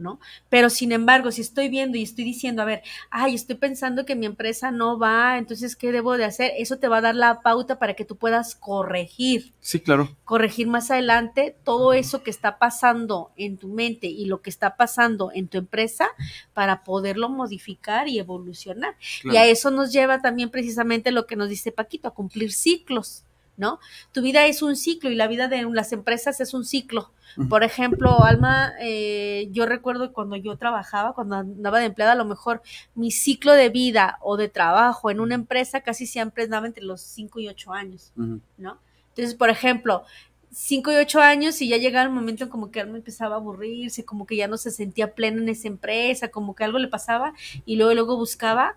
¿No? 0.00 0.18
Pero 0.48 0.70
sin 0.70 0.92
embargo, 0.92 1.30
si 1.30 1.42
estoy 1.42 1.68
viendo 1.68 1.96
y 1.96 2.02
estoy 2.02 2.24
diciendo, 2.24 2.62
a 2.62 2.64
ver, 2.64 2.82
ay, 3.10 3.34
estoy 3.34 3.56
pensando 3.56 4.04
que 4.04 4.16
mi 4.16 4.26
empresa 4.26 4.70
no 4.70 4.98
va, 4.98 5.38
entonces, 5.38 5.76
¿qué 5.76 5.92
debo 5.92 6.16
de 6.16 6.24
hacer? 6.24 6.52
Eso 6.58 6.78
te 6.78 6.88
va 6.88 6.98
a 6.98 7.02
dar 7.02 7.14
la 7.14 7.40
pauta 7.42 7.78
para 7.78 7.94
que 7.94 8.04
tú 8.04 8.16
puedas 8.16 8.54
corregir. 8.54 9.52
Sí, 9.60 9.80
claro. 9.80 10.16
Corregir 10.24 10.66
más 10.66 10.90
adelante 10.90 11.56
todo 11.64 11.92
eso 11.92 12.22
que 12.22 12.30
está 12.30 12.58
pasando 12.58 13.30
en 13.36 13.58
tu 13.58 13.68
mente 13.68 14.06
y 14.06 14.24
lo 14.24 14.42
que 14.42 14.50
está 14.50 14.76
pasando 14.76 15.30
en 15.32 15.48
tu 15.48 15.58
empresa 15.58 16.08
para 16.54 16.82
poderlo 16.82 17.28
modificar 17.28 18.08
y 18.08 18.18
evolucionar. 18.18 18.96
Y 19.24 19.36
a 19.36 19.46
eso 19.46 19.70
nos 19.70 19.92
lleva 19.92 20.20
también 20.20 20.50
precisamente 20.50 21.12
lo 21.12 21.26
que 21.26 21.36
nos 21.36 21.48
dice 21.48 21.72
Paquito, 21.72 22.08
a 22.08 22.14
cumplir 22.14 22.52
ciclos. 22.52 23.24
¿No? 23.60 23.78
Tu 24.10 24.22
vida 24.22 24.46
es 24.46 24.62
un 24.62 24.74
ciclo 24.74 25.10
y 25.10 25.14
la 25.14 25.28
vida 25.28 25.46
de 25.46 25.62
las 25.70 25.92
empresas 25.92 26.40
es 26.40 26.54
un 26.54 26.64
ciclo. 26.64 27.12
Por 27.48 27.62
ejemplo, 27.62 28.24
Alma, 28.24 28.72
eh, 28.80 29.48
yo 29.52 29.64
recuerdo 29.66 30.12
cuando 30.12 30.34
yo 30.34 30.56
trabajaba, 30.56 31.12
cuando 31.12 31.36
andaba 31.36 31.78
de 31.78 31.86
empleada, 31.86 32.12
a 32.12 32.16
lo 32.16 32.24
mejor 32.24 32.60
mi 32.96 33.12
ciclo 33.12 33.52
de 33.52 33.68
vida 33.68 34.18
o 34.22 34.36
de 34.36 34.48
trabajo 34.48 35.10
en 35.12 35.20
una 35.20 35.36
empresa 35.36 35.82
casi 35.82 36.06
siempre 36.06 36.44
andaba 36.44 36.66
entre 36.66 36.82
los 36.82 37.02
5 37.02 37.38
y 37.38 37.48
8 37.48 37.72
años, 37.72 38.12
¿no? 38.16 38.78
Entonces, 39.10 39.34
por 39.36 39.50
ejemplo, 39.50 40.04
5 40.50 40.90
y 40.90 40.96
8 40.96 41.20
años 41.20 41.60
y 41.62 41.68
ya 41.68 41.76
llegaba 41.76 42.04
el 42.04 42.10
momento 42.10 42.48
como 42.48 42.72
que 42.72 42.80
Alma 42.80 42.96
empezaba 42.96 43.36
a 43.36 43.38
aburrirse, 43.38 44.04
como 44.04 44.26
que 44.26 44.36
ya 44.36 44.48
no 44.48 44.56
se 44.56 44.72
sentía 44.72 45.14
plena 45.14 45.40
en 45.40 45.50
esa 45.50 45.68
empresa, 45.68 46.28
como 46.28 46.56
que 46.56 46.64
algo 46.64 46.78
le 46.78 46.88
pasaba 46.88 47.34
y 47.64 47.76
luego 47.76 47.94
luego 47.94 48.16
buscaba 48.16 48.76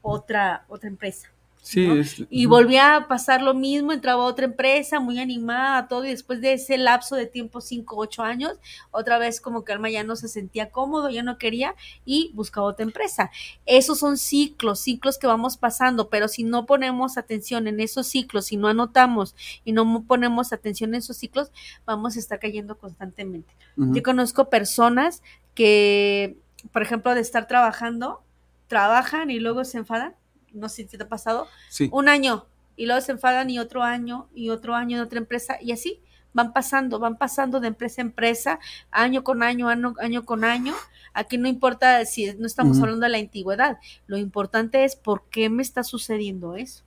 otra 0.00 0.64
otra 0.68 0.88
empresa. 0.88 1.28
Sí, 1.64 1.88
y 2.28 2.46
volvía 2.46 2.96
a 2.96 3.06
pasar 3.06 3.40
lo 3.40 3.54
mismo, 3.54 3.92
entraba 3.92 4.24
a 4.24 4.26
otra 4.26 4.46
empresa 4.46 4.98
muy 4.98 5.20
animada, 5.20 5.86
todo, 5.86 6.04
y 6.04 6.08
después 6.08 6.40
de 6.40 6.54
ese 6.54 6.76
lapso 6.76 7.14
de 7.14 7.26
tiempo, 7.26 7.60
cinco, 7.60 7.98
ocho 7.98 8.24
años, 8.24 8.58
otra 8.90 9.16
vez 9.18 9.40
como 9.40 9.64
que 9.64 9.72
Alma 9.72 9.88
ya 9.88 10.02
no 10.02 10.16
se 10.16 10.26
sentía 10.26 10.70
cómodo, 10.70 11.08
ya 11.08 11.22
no 11.22 11.38
quería 11.38 11.76
y 12.04 12.32
buscaba 12.34 12.66
otra 12.66 12.82
empresa. 12.82 13.30
Esos 13.64 14.00
son 14.00 14.18
ciclos, 14.18 14.80
ciclos 14.80 15.18
que 15.18 15.28
vamos 15.28 15.56
pasando, 15.56 16.08
pero 16.08 16.26
si 16.26 16.42
no 16.42 16.66
ponemos 16.66 17.16
atención 17.16 17.68
en 17.68 17.78
esos 17.78 18.08
ciclos, 18.08 18.46
si 18.46 18.56
no 18.56 18.66
anotamos 18.66 19.36
y 19.64 19.70
no 19.70 20.02
ponemos 20.02 20.52
atención 20.52 20.90
en 20.90 20.96
esos 20.96 21.16
ciclos, 21.16 21.52
vamos 21.86 22.16
a 22.16 22.18
estar 22.18 22.40
cayendo 22.40 22.76
constantemente. 22.76 23.54
Yo 23.76 24.02
conozco 24.02 24.50
personas 24.50 25.22
que, 25.54 26.36
por 26.72 26.82
ejemplo, 26.82 27.14
de 27.14 27.20
estar 27.20 27.46
trabajando, 27.46 28.20
trabajan 28.66 29.30
y 29.30 29.38
luego 29.38 29.64
se 29.64 29.78
enfadan 29.78 30.16
no 30.52 30.68
sé 30.68 30.86
si 30.88 30.96
te 30.96 31.02
ha 31.04 31.08
pasado, 31.08 31.48
un 31.90 32.08
año 32.08 32.46
y 32.76 32.86
luego 32.86 33.00
se 33.00 33.12
enfadan 33.12 33.50
y 33.50 33.58
otro 33.58 33.82
año 33.82 34.28
y 34.34 34.50
otro 34.50 34.74
año 34.74 34.96
en 34.96 35.02
otra 35.02 35.18
empresa 35.18 35.58
y 35.60 35.72
así 35.72 36.00
van 36.34 36.52
pasando, 36.52 36.98
van 36.98 37.16
pasando 37.16 37.60
de 37.60 37.68
empresa 37.68 38.00
a 38.00 38.04
empresa, 38.04 38.58
año 38.90 39.22
con 39.22 39.42
año, 39.42 39.68
año, 39.68 39.94
año 40.00 40.24
con 40.24 40.44
año. 40.44 40.74
Aquí 41.14 41.36
no 41.36 41.46
importa 41.46 42.04
si 42.06 42.32
no 42.34 42.46
estamos 42.46 42.80
hablando 42.80 43.04
de 43.04 43.10
la 43.10 43.18
antigüedad, 43.18 43.78
lo 44.06 44.16
importante 44.16 44.84
es 44.84 44.96
por 44.96 45.24
qué 45.30 45.50
me 45.50 45.62
está 45.62 45.84
sucediendo 45.84 46.56
eso. 46.56 46.84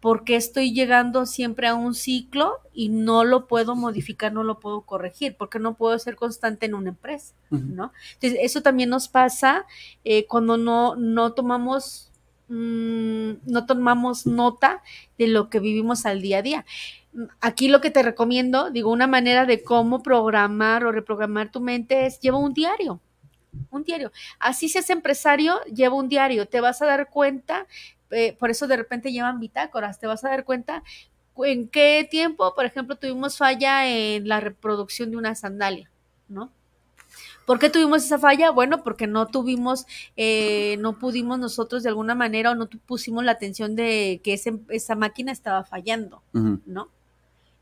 ¿Por 0.00 0.24
qué 0.24 0.34
estoy 0.34 0.72
llegando 0.72 1.26
siempre 1.26 1.68
a 1.68 1.74
un 1.74 1.94
ciclo 1.94 2.58
y 2.74 2.88
no 2.88 3.22
lo 3.22 3.46
puedo 3.46 3.76
modificar, 3.76 4.32
no 4.32 4.42
lo 4.42 4.58
puedo 4.58 4.80
corregir? 4.80 5.36
Porque 5.36 5.60
no 5.60 5.74
puedo 5.74 5.96
ser 5.98 6.16
constante 6.16 6.66
en 6.66 6.74
una 6.74 6.88
empresa, 6.88 7.34
¿no? 7.50 7.92
Entonces, 8.14 8.40
eso 8.42 8.62
también 8.62 8.88
nos 8.88 9.06
pasa 9.06 9.64
eh, 10.04 10.26
cuando 10.26 10.56
no, 10.56 10.96
no 10.96 11.34
tomamos 11.34 12.10
Mm, 12.54 13.38
no 13.46 13.64
tomamos 13.64 14.26
nota 14.26 14.82
de 15.16 15.26
lo 15.26 15.48
que 15.48 15.58
vivimos 15.58 16.04
al 16.04 16.20
día 16.20 16.38
a 16.38 16.42
día. 16.42 16.66
Aquí 17.40 17.68
lo 17.68 17.80
que 17.80 17.90
te 17.90 18.02
recomiendo, 18.02 18.70
digo, 18.70 18.92
una 18.92 19.06
manera 19.06 19.46
de 19.46 19.62
cómo 19.62 20.02
programar 20.02 20.84
o 20.84 20.92
reprogramar 20.92 21.50
tu 21.50 21.60
mente 21.60 22.04
es 22.04 22.20
lleva 22.20 22.36
un 22.36 22.52
diario, 22.52 23.00
un 23.70 23.84
diario. 23.84 24.12
Así 24.38 24.68
seas 24.68 24.90
empresario, 24.90 25.62
lleva 25.64 25.94
un 25.94 26.10
diario. 26.10 26.46
Te 26.46 26.60
vas 26.60 26.82
a 26.82 26.86
dar 26.86 27.08
cuenta, 27.08 27.66
eh, 28.10 28.36
por 28.38 28.50
eso 28.50 28.66
de 28.66 28.76
repente 28.76 29.12
llevan 29.12 29.40
bitácoras, 29.40 29.98
te 29.98 30.06
vas 30.06 30.22
a 30.22 30.28
dar 30.28 30.44
cuenta 30.44 30.82
en 31.38 31.68
qué 31.68 32.06
tiempo, 32.10 32.54
por 32.54 32.66
ejemplo, 32.66 32.96
tuvimos 32.96 33.38
falla 33.38 33.88
en 33.88 34.28
la 34.28 34.40
reproducción 34.40 35.10
de 35.10 35.16
una 35.16 35.34
sandalia, 35.34 35.90
¿no? 36.28 36.52
¿Por 37.46 37.58
qué 37.58 37.70
tuvimos 37.70 38.04
esa 38.04 38.18
falla? 38.18 38.50
Bueno, 38.50 38.82
porque 38.82 39.06
no 39.06 39.26
tuvimos, 39.26 39.86
eh, 40.16 40.76
no 40.80 40.98
pudimos 40.98 41.38
nosotros 41.38 41.82
de 41.82 41.88
alguna 41.88 42.14
manera 42.14 42.52
o 42.52 42.54
no 42.54 42.68
pusimos 42.86 43.24
la 43.24 43.32
atención 43.32 43.74
de 43.74 44.20
que 44.22 44.40
esa 44.68 44.94
máquina 44.94 45.32
estaba 45.32 45.64
fallando, 45.64 46.22
¿no? 46.32 46.88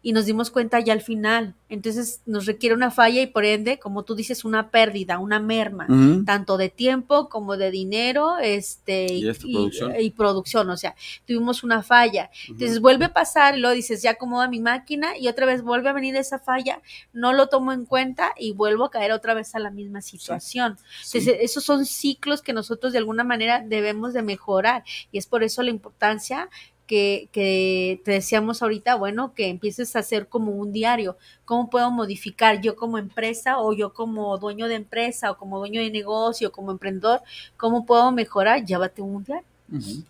Y 0.03 0.12
nos 0.12 0.24
dimos 0.24 0.51
cuenta 0.51 0.80
ya 0.80 0.92
al 0.92 1.03
final. 1.03 1.55
Entonces 1.68 2.22
nos 2.24 2.46
requiere 2.46 2.74
una 2.74 2.90
falla 2.90 3.20
y 3.20 3.26
por 3.26 3.44
ende, 3.44 3.78
como 3.78 4.03
tú 4.03 4.14
dices, 4.14 4.44
una 4.44 4.70
pérdida, 4.70 5.18
una 5.18 5.40
merma, 5.40 5.86
tanto 6.24 6.57
de 6.57 6.68
tiempo 6.68 7.28
como 7.28 7.57
de 7.57 7.70
dinero 7.70 8.38
este, 8.38 9.07
y, 9.11 10.11
producción. 10.11 10.70
O 10.70 10.76
sea, 10.76 10.94
tuvimos 11.26 11.62
una 11.62 11.82
falla. 11.82 12.30
Entonces 12.48 12.80
vuelve 12.80 13.07
a 13.07 13.12
pasar 13.12 13.57
y 13.57 13.61
luego 13.61 13.74
dices, 13.74 14.03
ya 14.03 14.12
acomoda 14.12 14.48
mi 14.48 14.61
máquina 14.61 15.16
y 15.18 15.28
otra 15.28 15.46
vez 15.46 15.62
vuelve 15.62 15.90
a 15.90 15.92
venir 15.92 16.16
esa 16.16 16.38
falla, 16.38 16.80
no 17.12 17.32
lo 17.32 17.48
tomo 17.48 17.72
en 17.72 17.84
cuenta 17.84 18.32
y 18.38 18.53
vuelvo 18.53 18.86
a 18.86 18.90
caer 18.90 19.12
otra 19.12 19.34
vez 19.34 19.55
a 19.55 19.59
la 19.59 19.70
misma 19.70 20.01
situación. 20.01 20.78
Entonces 21.05 21.36
esos 21.40 21.62
son 21.62 21.84
ciclos 21.84 22.42
que 22.42 22.53
nosotros 22.53 22.92
de 22.92 22.98
alguna 22.98 23.22
manera 23.22 23.62
debemos 23.64 24.12
de 24.14 24.22
mejorar 24.22 24.82
y 25.12 25.18
es 25.18 25.26
por 25.26 25.42
eso 25.42 25.62
la 25.62 25.70
importancia 25.70 26.48
que, 26.91 28.01
te 28.05 28.11
decíamos 28.11 28.62
ahorita, 28.62 28.97
bueno, 28.97 29.32
que 29.32 29.47
empieces 29.47 29.95
a 29.95 30.01
hacer 30.01 30.26
como 30.26 30.51
un 30.51 30.72
diario. 30.72 31.16
¿Cómo 31.45 31.70
puedo 31.70 31.88
modificar 31.93 32.61
yo 32.61 32.74
como 32.74 32.99
empresa 32.99 33.61
o 33.61 33.72
yo 33.72 33.93
como 33.93 34.36
dueño 34.38 34.66
de 34.66 34.74
empresa 34.74 35.30
o 35.30 35.36
como 35.36 35.61
dueño 35.61 35.80
de 35.80 35.91
negocio, 35.91 36.49
o 36.49 36.53
como 36.53 36.72
emprendedor? 36.72 37.22
¿Cómo 37.57 37.86
puedo 37.86 38.11
mejorar? 38.11 38.64
Llévate 38.64 39.03
un 39.03 39.22
diario. 39.22 39.47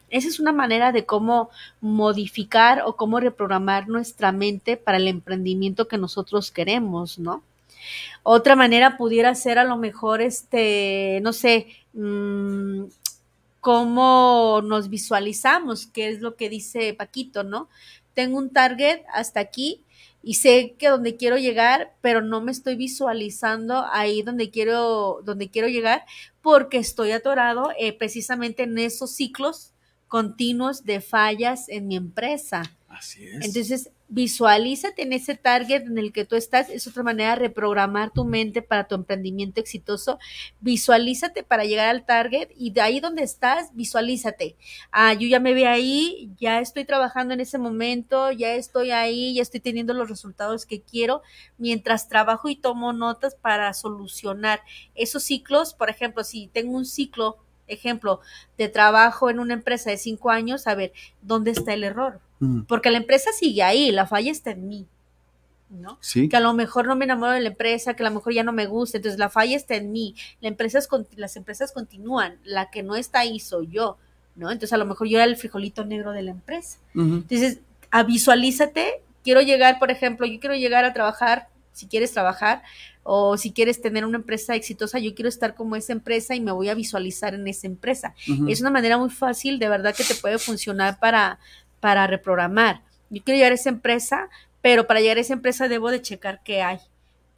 Esa 0.08 0.28
es 0.28 0.40
una 0.40 0.52
manera 0.52 0.90
de 0.90 1.04
cómo 1.04 1.50
modificar 1.82 2.82
o 2.86 2.96
cómo 2.96 3.20
reprogramar 3.20 3.86
nuestra 3.88 4.32
mente 4.32 4.78
para 4.78 4.96
el 4.96 5.06
emprendimiento 5.06 5.86
que 5.86 5.98
nosotros 5.98 6.50
queremos, 6.50 7.18
¿no? 7.18 7.42
Otra 8.22 8.56
manera 8.56 8.96
pudiera 8.96 9.34
ser 9.34 9.58
a 9.58 9.64
lo 9.64 9.76
mejor, 9.76 10.22
este, 10.22 11.20
no 11.22 11.34
sé, 11.34 11.66
mmm, 11.92 12.84
cómo 13.60 14.60
nos 14.64 14.88
visualizamos, 14.88 15.86
que 15.86 16.08
es 16.08 16.20
lo 16.20 16.36
que 16.36 16.48
dice 16.48 16.94
Paquito, 16.94 17.44
¿no? 17.44 17.68
Tengo 18.14 18.38
un 18.38 18.50
target 18.50 19.02
hasta 19.12 19.40
aquí 19.40 19.84
y 20.22 20.34
sé 20.34 20.74
que 20.78 20.88
donde 20.88 21.16
quiero 21.16 21.38
llegar, 21.38 21.94
pero 22.00 22.20
no 22.20 22.40
me 22.40 22.52
estoy 22.52 22.76
visualizando 22.76 23.86
ahí 23.92 24.22
donde 24.22 24.50
quiero, 24.50 25.20
donde 25.24 25.50
quiero 25.50 25.68
llegar, 25.68 26.04
porque 26.42 26.78
estoy 26.78 27.12
atorado 27.12 27.70
eh, 27.78 27.92
precisamente 27.92 28.64
en 28.64 28.78
esos 28.78 29.12
ciclos 29.12 29.72
continuos 30.08 30.84
de 30.84 31.00
fallas 31.00 31.68
en 31.68 31.86
mi 31.86 31.96
empresa. 31.96 32.62
Así 32.88 33.24
es. 33.24 33.44
Entonces, 33.46 33.90
visualízate 34.10 35.02
en 35.02 35.12
ese 35.12 35.36
target 35.36 35.86
en 35.86 35.96
el 35.96 36.12
que 36.12 36.24
tú 36.24 36.36
estás. 36.36 36.68
Es 36.68 36.86
otra 36.86 37.02
manera 37.02 37.30
de 37.30 37.36
reprogramar 37.36 38.10
tu 38.10 38.24
mente 38.24 38.60
para 38.60 38.86
tu 38.86 38.96
emprendimiento 38.96 39.60
exitoso. 39.60 40.18
Visualízate 40.60 41.42
para 41.44 41.64
llegar 41.64 41.88
al 41.88 42.04
target 42.04 42.48
y 42.56 42.72
de 42.72 42.80
ahí 42.80 43.00
donde 43.00 43.22
estás, 43.22 43.74
visualízate. 43.74 44.56
Ah, 44.90 45.14
yo 45.14 45.26
ya 45.28 45.40
me 45.40 45.54
veo 45.54 45.70
ahí, 45.70 46.30
ya 46.38 46.60
estoy 46.60 46.84
trabajando 46.84 47.34
en 47.34 47.40
ese 47.40 47.56
momento, 47.56 48.32
ya 48.32 48.54
estoy 48.54 48.90
ahí, 48.90 49.34
ya 49.34 49.42
estoy 49.42 49.60
teniendo 49.60 49.94
los 49.94 50.10
resultados 50.10 50.66
que 50.66 50.82
quiero 50.82 51.22
mientras 51.56 52.08
trabajo 52.08 52.48
y 52.48 52.56
tomo 52.56 52.92
notas 52.92 53.36
para 53.36 53.72
solucionar 53.74 54.60
esos 54.94 55.22
ciclos. 55.22 55.72
Por 55.72 55.88
ejemplo, 55.88 56.24
si 56.24 56.48
tengo 56.48 56.76
un 56.76 56.84
ciclo 56.84 57.38
ejemplo, 57.70 58.20
de 58.58 58.68
trabajo 58.68 59.30
en 59.30 59.40
una 59.40 59.54
empresa 59.54 59.90
de 59.90 59.96
cinco 59.96 60.30
años, 60.30 60.66
a 60.66 60.74
ver, 60.74 60.92
¿dónde 61.22 61.50
está 61.50 61.72
el 61.72 61.84
error? 61.84 62.20
Mm. 62.40 62.62
Porque 62.62 62.90
la 62.90 62.98
empresa 62.98 63.30
sigue 63.32 63.62
ahí, 63.62 63.90
la 63.90 64.06
falla 64.06 64.30
está 64.30 64.50
en 64.50 64.68
mí. 64.68 64.86
¿no? 65.70 65.98
Sí. 66.00 66.28
Que 66.28 66.36
a 66.36 66.40
lo 66.40 66.52
mejor 66.52 66.86
no 66.86 66.96
me 66.96 67.04
enamoro 67.04 67.32
de 67.32 67.40
la 67.40 67.50
empresa, 67.50 67.94
que 67.94 68.02
a 68.02 68.08
lo 68.08 68.14
mejor 68.14 68.32
ya 68.32 68.42
no 68.42 68.52
me 68.52 68.66
gusta, 68.66 68.98
entonces 68.98 69.18
la 69.18 69.28
falla 69.28 69.56
está 69.56 69.76
en 69.76 69.92
mí. 69.92 70.14
La 70.40 70.48
empresa 70.48 70.80
las 71.16 71.36
empresas 71.36 71.72
continúan, 71.72 72.38
la 72.44 72.70
que 72.70 72.82
no 72.82 72.96
está 72.96 73.20
ahí 73.20 73.38
soy 73.38 73.68
yo, 73.68 73.96
¿no? 74.34 74.50
Entonces 74.50 74.72
a 74.72 74.78
lo 74.78 74.86
mejor 74.86 75.08
yo 75.08 75.18
era 75.18 75.24
el 75.24 75.36
frijolito 75.36 75.84
negro 75.84 76.12
de 76.12 76.22
la 76.22 76.32
empresa. 76.32 76.78
Entonces, 76.94 77.60
a 77.90 78.02
visualízate, 78.02 79.02
quiero 79.22 79.40
llegar, 79.42 79.78
por 79.78 79.90
ejemplo, 79.90 80.26
yo 80.26 80.40
quiero 80.40 80.56
llegar 80.56 80.84
a 80.84 80.92
trabajar, 80.92 81.48
si 81.72 81.86
quieres 81.86 82.12
trabajar, 82.12 82.62
o 83.02 83.36
si 83.36 83.52
quieres 83.52 83.80
tener 83.80 84.04
una 84.04 84.18
empresa 84.18 84.54
exitosa, 84.54 84.98
yo 84.98 85.14
quiero 85.14 85.28
estar 85.28 85.54
como 85.54 85.76
esa 85.76 85.92
empresa 85.92 86.34
y 86.34 86.40
me 86.40 86.52
voy 86.52 86.68
a 86.68 86.74
visualizar 86.74 87.34
en 87.34 87.46
esa 87.48 87.66
empresa. 87.66 88.14
Es 88.48 88.60
una 88.60 88.70
manera 88.70 88.98
muy 88.98 89.10
fácil, 89.10 89.58
de 89.58 89.68
verdad, 89.68 89.94
que 89.94 90.04
te 90.04 90.14
puede 90.14 90.38
funcionar 90.38 90.98
para, 90.98 91.38
para 91.80 92.06
reprogramar. 92.06 92.82
Yo 93.08 93.22
quiero 93.24 93.38
llegar 93.38 93.52
a 93.52 93.56
esa 93.56 93.70
empresa, 93.70 94.28
pero 94.62 94.86
para 94.86 95.00
llegar 95.00 95.16
a 95.16 95.20
esa 95.20 95.32
empresa 95.32 95.68
debo 95.68 95.90
de 95.90 96.02
checar 96.02 96.42
qué 96.44 96.62
hay 96.62 96.78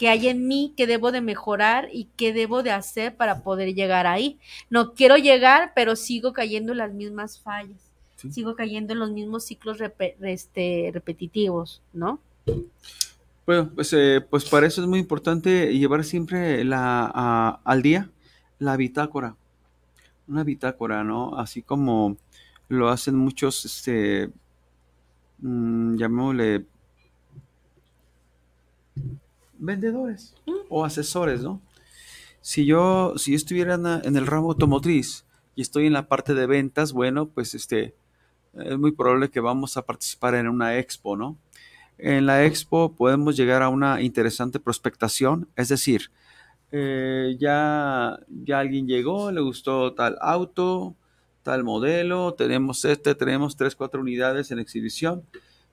qué 0.02 0.08
hay 0.08 0.26
en 0.26 0.48
mí 0.48 0.74
que 0.76 0.88
debo 0.88 1.12
de 1.12 1.20
mejorar 1.20 1.88
y 1.92 2.08
qué 2.16 2.32
debo 2.32 2.64
de 2.64 2.72
hacer 2.72 3.14
para 3.14 3.44
poder 3.44 3.72
llegar 3.72 4.08
ahí. 4.08 4.36
No 4.68 4.94
quiero 4.94 5.16
llegar, 5.16 5.70
pero 5.76 5.94
sigo 5.94 6.32
cayendo 6.32 6.72
en 6.72 6.78
las 6.78 6.92
mismas 6.92 7.38
fallas, 7.38 7.78
sigo 8.32 8.56
cayendo 8.56 8.94
en 8.94 8.98
los 8.98 9.12
mismos 9.12 9.44
ciclos 9.44 9.78
este, 10.22 10.90
repetitivos, 10.92 11.82
¿no? 11.92 12.18
Bueno, 13.44 13.70
pues, 13.74 13.92
eh, 13.92 14.24
pues 14.28 14.44
para 14.48 14.66
eso 14.66 14.80
es 14.82 14.86
muy 14.86 15.00
importante 15.00 15.76
llevar 15.76 16.04
siempre 16.04 16.64
la, 16.64 17.60
al 17.64 17.82
día 17.82 18.08
la 18.60 18.76
bitácora, 18.76 19.36
una 20.28 20.44
bitácora, 20.44 21.02
¿no? 21.02 21.36
Así 21.36 21.62
como 21.62 22.16
lo 22.68 22.88
hacen 22.88 23.16
muchos, 23.16 23.64
este, 23.64 24.30
mmm, 25.38 25.96
llamémosle 25.96 26.64
vendedores 29.58 30.34
o 30.68 30.84
asesores, 30.84 31.42
¿no? 31.42 31.60
Si 32.40 32.64
yo, 32.64 33.14
si 33.16 33.32
yo 33.32 33.36
estuviera 33.36 33.74
en 33.74 34.16
el 34.16 34.26
ramo 34.26 34.50
automotriz 34.50 35.24
y 35.54 35.62
estoy 35.62 35.86
en 35.86 35.92
la 35.92 36.08
parte 36.08 36.34
de 36.34 36.46
ventas, 36.46 36.92
bueno, 36.92 37.26
pues 37.26 37.54
este, 37.54 37.94
es 38.54 38.78
muy 38.78 38.92
probable 38.92 39.30
que 39.30 39.40
vamos 39.40 39.76
a 39.76 39.82
participar 39.82 40.34
en 40.36 40.48
una 40.48 40.78
expo, 40.78 41.16
¿no? 41.16 41.36
En 42.04 42.26
la 42.26 42.44
expo 42.44 42.96
podemos 42.96 43.36
llegar 43.36 43.62
a 43.62 43.68
una 43.68 44.02
interesante 44.02 44.58
prospectación, 44.58 45.46
es 45.54 45.68
decir, 45.68 46.10
eh, 46.72 47.36
ya, 47.38 48.18
ya 48.44 48.58
alguien 48.58 48.88
llegó, 48.88 49.30
le 49.30 49.40
gustó 49.40 49.92
tal 49.94 50.18
auto, 50.20 50.96
tal 51.44 51.62
modelo, 51.62 52.34
tenemos 52.34 52.84
este, 52.84 53.14
tenemos 53.14 53.56
tres, 53.56 53.76
cuatro 53.76 54.00
unidades 54.00 54.50
en 54.50 54.58
exhibición, 54.58 55.22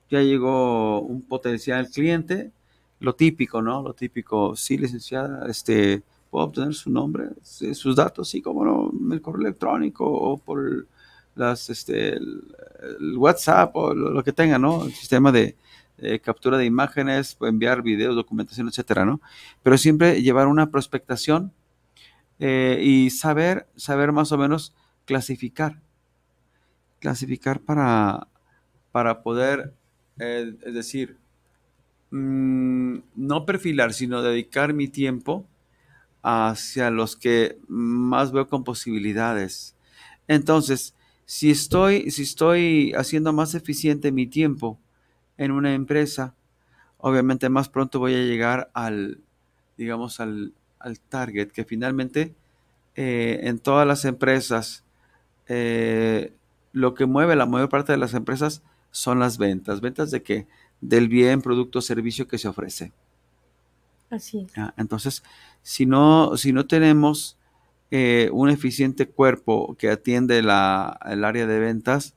ya 0.08 0.22
llegó 0.22 1.00
un 1.00 1.22
potencial 1.22 1.88
cliente, 1.88 2.52
lo 3.00 3.16
típico, 3.16 3.60
¿no? 3.60 3.82
Lo 3.82 3.94
típico, 3.94 4.54
sí, 4.54 4.78
licenciada, 4.78 5.48
este, 5.48 6.04
puedo 6.30 6.44
obtener 6.44 6.74
su 6.74 6.90
nombre, 6.90 7.30
sus 7.42 7.96
datos, 7.96 8.28
sí, 8.28 8.40
como 8.40 8.64
no, 8.64 8.92
el 9.12 9.20
correo 9.20 9.40
electrónico 9.40 10.04
o 10.06 10.38
por 10.38 10.86
las, 11.34 11.70
este, 11.70 12.10
el, 12.18 13.16
WhatsApp 13.16 13.74
o 13.74 13.92
lo, 13.92 14.22
que 14.22 14.32
tenga, 14.32 14.60
¿no? 14.60 14.84
El 14.84 14.92
sistema 14.92 15.32
de 15.32 15.56
captura 16.22 16.58
de 16.58 16.64
imágenes, 16.64 17.36
enviar 17.40 17.82
videos, 17.82 18.14
documentación, 18.14 18.68
etcétera, 18.68 19.04
¿no? 19.04 19.20
Pero 19.62 19.78
siempre 19.78 20.22
llevar 20.22 20.46
una 20.46 20.70
prospectación 20.70 21.52
eh, 22.38 22.80
y 22.82 23.10
saber, 23.10 23.66
saber 23.76 24.12
más 24.12 24.32
o 24.32 24.38
menos 24.38 24.74
clasificar, 25.04 25.80
clasificar 27.00 27.60
para, 27.60 28.28
para 28.92 29.22
poder, 29.22 29.74
eh, 30.18 30.54
es 30.64 30.74
decir, 30.74 31.18
Mm, 32.10 32.98
no 33.14 33.46
perfilar, 33.46 33.92
sino 33.92 34.22
dedicar 34.22 34.74
mi 34.74 34.88
tiempo 34.88 35.46
hacia 36.22 36.90
los 36.90 37.16
que 37.16 37.58
más 37.68 38.32
veo 38.32 38.48
con 38.48 38.64
posibilidades. 38.64 39.76
Entonces, 40.28 40.94
si 41.24 41.50
estoy, 41.50 42.10
si 42.10 42.22
estoy 42.22 42.92
haciendo 42.94 43.32
más 43.32 43.54
eficiente 43.54 44.12
mi 44.12 44.26
tiempo 44.26 44.78
en 45.40 45.50
una 45.50 45.74
empresa, 45.74 46.34
obviamente 46.98 47.48
más 47.48 47.68
pronto 47.68 47.98
voy 47.98 48.14
a 48.14 48.22
llegar 48.22 48.70
al, 48.74 49.18
digamos, 49.76 50.20
al, 50.20 50.52
target, 51.08 51.50
que 51.50 51.64
finalmente 51.64 52.34
eh, 52.94 53.40
en 53.42 53.58
todas 53.58 53.86
las 53.86 54.04
empresas, 54.04 54.84
eh, 55.48 56.32
lo 56.72 56.94
que 56.94 57.06
mueve 57.06 57.36
la 57.36 57.46
mayor 57.46 57.68
parte 57.68 57.92
de 57.92 57.98
las 57.98 58.14
empresas 58.14 58.62
son 58.92 59.18
las 59.18 59.36
ventas. 59.36 59.80
¿Ventas 59.80 60.10
de 60.10 60.22
qué? 60.22 60.46
del 60.80 61.08
bien, 61.08 61.42
producto 61.42 61.80
o 61.80 61.82
servicio 61.82 62.26
que 62.26 62.38
se 62.38 62.48
ofrece. 62.48 62.92
Así 64.10 64.40
es. 64.40 64.52
Entonces, 64.76 65.22
si 65.62 65.86
no, 65.86 66.36
si 66.36 66.52
no 66.52 66.66
tenemos 66.66 67.36
eh, 67.90 68.28
un 68.32 68.50
eficiente 68.50 69.06
cuerpo 69.06 69.76
que 69.78 69.90
atiende 69.90 70.42
la, 70.42 70.98
el 71.06 71.24
área 71.24 71.46
de 71.46 71.58
ventas, 71.58 72.14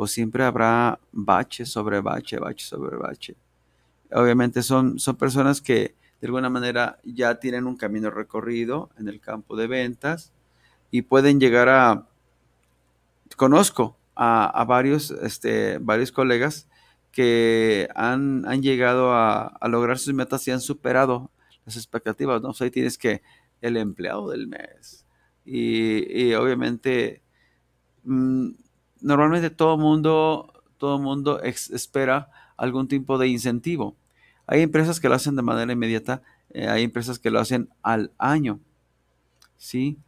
pues 0.00 0.12
siempre 0.12 0.44
habrá 0.44 0.98
bache 1.12 1.66
sobre 1.66 2.00
bache, 2.00 2.38
bache 2.38 2.64
sobre 2.64 2.96
bache. 2.96 3.36
Obviamente 4.10 4.62
son, 4.62 4.98
son 4.98 5.16
personas 5.16 5.60
que 5.60 5.94
de 6.22 6.26
alguna 6.26 6.48
manera 6.48 6.98
ya 7.04 7.34
tienen 7.34 7.66
un 7.66 7.76
camino 7.76 8.08
recorrido 8.08 8.88
en 8.96 9.08
el 9.08 9.20
campo 9.20 9.56
de 9.56 9.66
ventas 9.66 10.32
y 10.90 11.02
pueden 11.02 11.38
llegar 11.38 11.68
a, 11.68 12.06
conozco 13.36 13.98
a, 14.16 14.46
a 14.46 14.64
varios, 14.64 15.10
este, 15.10 15.76
varios 15.76 16.12
colegas 16.12 16.66
que 17.12 17.86
han, 17.94 18.42
llegado 18.62 19.12
a, 19.12 19.52
lograr 19.68 19.98
sus 19.98 20.14
metas 20.14 20.48
y 20.48 20.50
han 20.50 20.62
superado 20.62 21.30
las 21.66 21.76
expectativas, 21.76 22.40
¿no? 22.40 22.48
O 22.48 22.54
ahí 22.58 22.70
tienes 22.70 22.96
que 22.96 23.20
el 23.60 23.76
empleado 23.76 24.30
del 24.30 24.46
mes. 24.46 25.04
Y, 25.44 26.32
obviamente, 26.32 27.20
mm, 28.04 28.52
normalmente 29.00 29.50
todo 29.50 29.76
mundo, 29.76 30.52
todo 30.78 30.98
mundo 30.98 31.40
espera 31.42 32.30
algún 32.56 32.88
tipo 32.88 33.18
de 33.18 33.28
incentivo. 33.28 33.96
Hay 34.46 34.62
empresas 34.62 35.00
que 35.00 35.08
lo 35.08 35.14
hacen 35.14 35.36
de 35.36 35.42
manera 35.42 35.72
inmediata, 35.72 36.22
eh, 36.50 36.68
hay 36.68 36.82
empresas 36.82 37.18
que 37.18 37.30
lo 37.30 37.40
hacen 37.40 37.68
al 37.82 38.12
año, 38.18 38.60
¿sí? 39.56 39.98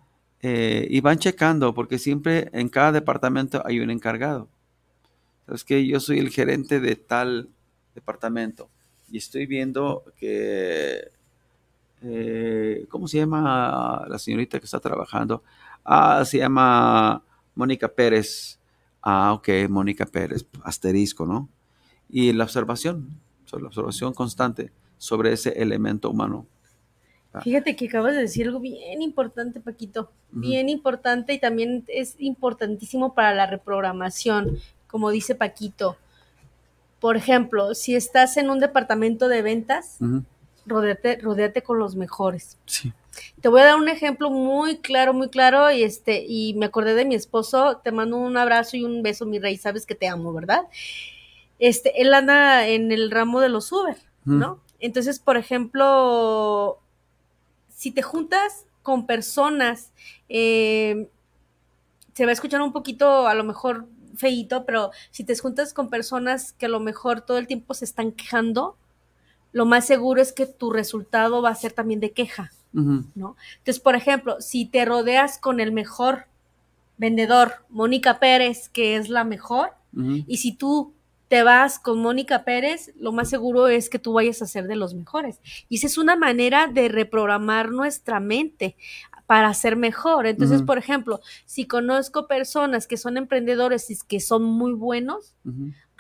Eh, 0.40 0.86
y 0.90 1.01
van 1.01 1.18
checando, 1.18 1.74
porque 1.74 1.99
siempre 1.99 2.51
en 2.53 2.68
cada 2.68 2.93
departamento 2.93 3.62
hay 3.64 3.78
un 3.80 3.90
encargado 3.90 4.49
es 5.49 5.64
que 5.64 5.86
yo 5.86 6.01
soy 6.01 6.18
el 6.18 6.30
gerente 6.30 6.80
de 6.80 6.97
tal 6.97 7.49
departamento 7.95 8.70
y 9.11 9.18
estoy 9.18 9.47
viendo 9.47 10.05
que, 10.16 11.11
eh, 12.03 12.86
¿cómo 12.88 13.09
se 13.09 13.18
llama 13.18 14.05
la 14.09 14.18
señorita 14.18 14.59
que 14.59 14.64
está 14.64 14.80
trabajando? 14.80 15.43
Ah, 15.84 16.24
se 16.24 16.38
llama 16.38 17.22
Mónica 17.55 17.88
Pérez. 17.88 18.59
Ah, 19.03 19.32
ok, 19.32 19.48
Mónica 19.68 20.07
Pérez, 20.07 20.46
asterisco, 20.62 21.26
¿no? 21.26 21.48
Y 22.09 22.32
la 22.32 22.44
observación, 22.44 23.20
la 23.50 23.66
observación 23.66 24.14
constante 24.14 24.72
sobre 24.96 25.32
ese 25.32 25.50
elemento 25.61 26.11
humano. 26.11 26.46
Ah. 27.32 27.40
Fíjate 27.40 27.76
que 27.76 27.88
acabas 27.88 28.14
de 28.14 28.20
decir 28.20 28.46
algo 28.46 28.61
bien 28.61 29.03
importante, 29.03 29.61
Paquito, 29.61 30.11
bien 30.30 30.68
importante 30.68 31.32
y 31.32 31.40
también 31.40 31.84
es 31.88 32.16
importantísimo 32.18 33.14
para 33.14 33.34
la 33.34 33.46
reprogramación 33.46 34.59
como 34.92 35.11
dice 35.11 35.34
Paquito. 35.34 35.96
Por 37.00 37.16
ejemplo, 37.16 37.74
si 37.74 37.96
estás 37.96 38.36
en 38.36 38.50
un 38.50 38.61
departamento 38.61 39.26
de 39.26 39.42
ventas, 39.42 39.98
rodeate, 40.66 41.62
con 41.62 41.78
los 41.78 41.96
mejores. 41.96 42.59
Sí. 42.66 42.92
Te 43.40 43.48
voy 43.48 43.60
a 43.60 43.66
dar 43.66 43.76
un 43.76 43.88
ejemplo 43.88 44.30
muy 44.30 44.78
claro, 44.78 45.14
muy 45.14 45.28
claro, 45.28 45.70
y 45.70 45.82
este, 45.82 46.24
y 46.26 46.54
me 46.54 46.66
acordé 46.66 46.94
de 46.94 47.04
mi 47.04 47.14
esposo, 47.14 47.80
te 47.82 47.92
mando 47.92 48.16
un 48.16 48.36
abrazo 48.36 48.76
y 48.76 48.84
un 48.84 49.02
beso, 49.02 49.26
mi 49.26 49.38
rey, 49.38 49.56
sabes 49.56 49.86
que 49.86 49.94
te 49.94 50.08
amo, 50.08 50.32
¿verdad? 50.32 50.62
Este, 51.58 52.00
él 52.00 52.12
anda 52.14 52.66
en 52.66 52.90
el 52.92 53.10
ramo 53.10 53.40
de 53.40 53.48
los 53.48 53.70
Uber, 53.70 53.96
¿no? 54.24 54.60
Entonces, 54.80 55.18
por 55.18 55.36
ejemplo, 55.36 56.78
si 57.68 57.90
te 57.90 58.02
juntas 58.02 58.66
con 58.82 59.06
personas, 59.06 59.92
eh, 60.28 61.08
se 62.14 62.24
va 62.24 62.30
a 62.30 62.32
escuchar 62.32 62.62
un 62.62 62.72
poquito, 62.72 63.26
a 63.26 63.34
lo 63.34 63.44
mejor 63.44 63.86
feito, 64.16 64.64
pero 64.66 64.90
si 65.10 65.24
te 65.24 65.36
juntas 65.36 65.72
con 65.72 65.88
personas 65.88 66.52
que 66.52 66.66
a 66.66 66.68
lo 66.68 66.80
mejor 66.80 67.22
todo 67.22 67.38
el 67.38 67.46
tiempo 67.46 67.74
se 67.74 67.84
están 67.84 68.12
quejando, 68.12 68.76
lo 69.52 69.66
más 69.66 69.86
seguro 69.86 70.20
es 70.20 70.32
que 70.32 70.46
tu 70.46 70.70
resultado 70.70 71.42
va 71.42 71.50
a 71.50 71.54
ser 71.54 71.72
también 71.72 72.00
de 72.00 72.12
queja, 72.12 72.52
¿no? 72.72 73.36
Entonces, 73.58 73.80
por 73.80 73.94
ejemplo, 73.94 74.40
si 74.40 74.64
te 74.66 74.84
rodeas 74.84 75.38
con 75.38 75.60
el 75.60 75.72
mejor 75.72 76.26
vendedor, 76.96 77.52
Mónica 77.68 78.18
Pérez, 78.18 78.68
que 78.68 78.96
es 78.96 79.08
la 79.08 79.24
mejor, 79.24 79.70
y 80.26 80.38
si 80.38 80.52
tú 80.52 80.94
te 81.28 81.42
vas 81.42 81.78
con 81.78 82.00
Mónica 82.00 82.44
Pérez, 82.44 82.92
lo 82.98 83.10
más 83.10 83.30
seguro 83.30 83.68
es 83.68 83.88
que 83.88 83.98
tú 83.98 84.12
vayas 84.12 84.42
a 84.42 84.46
ser 84.46 84.66
de 84.66 84.76
los 84.76 84.94
mejores. 84.94 85.40
Y 85.68 85.76
esa 85.76 85.86
es 85.86 85.96
una 85.96 86.14
manera 86.14 86.66
de 86.66 86.88
reprogramar 86.88 87.70
nuestra 87.70 88.20
mente 88.20 88.76
para 89.26 89.54
ser 89.54 89.76
mejor. 89.76 90.26
Entonces, 90.26 90.60
por 90.60 90.76
ejemplo, 90.76 91.20
si 91.46 91.66
conozco 91.66 92.26
personas 92.26 92.86
que 92.86 92.98
son 92.98 93.16
emprendedores 93.16 93.90
y 93.90 93.96
que 94.06 94.20
son 94.20 94.44
muy 94.44 94.74
buenos, 94.74 95.34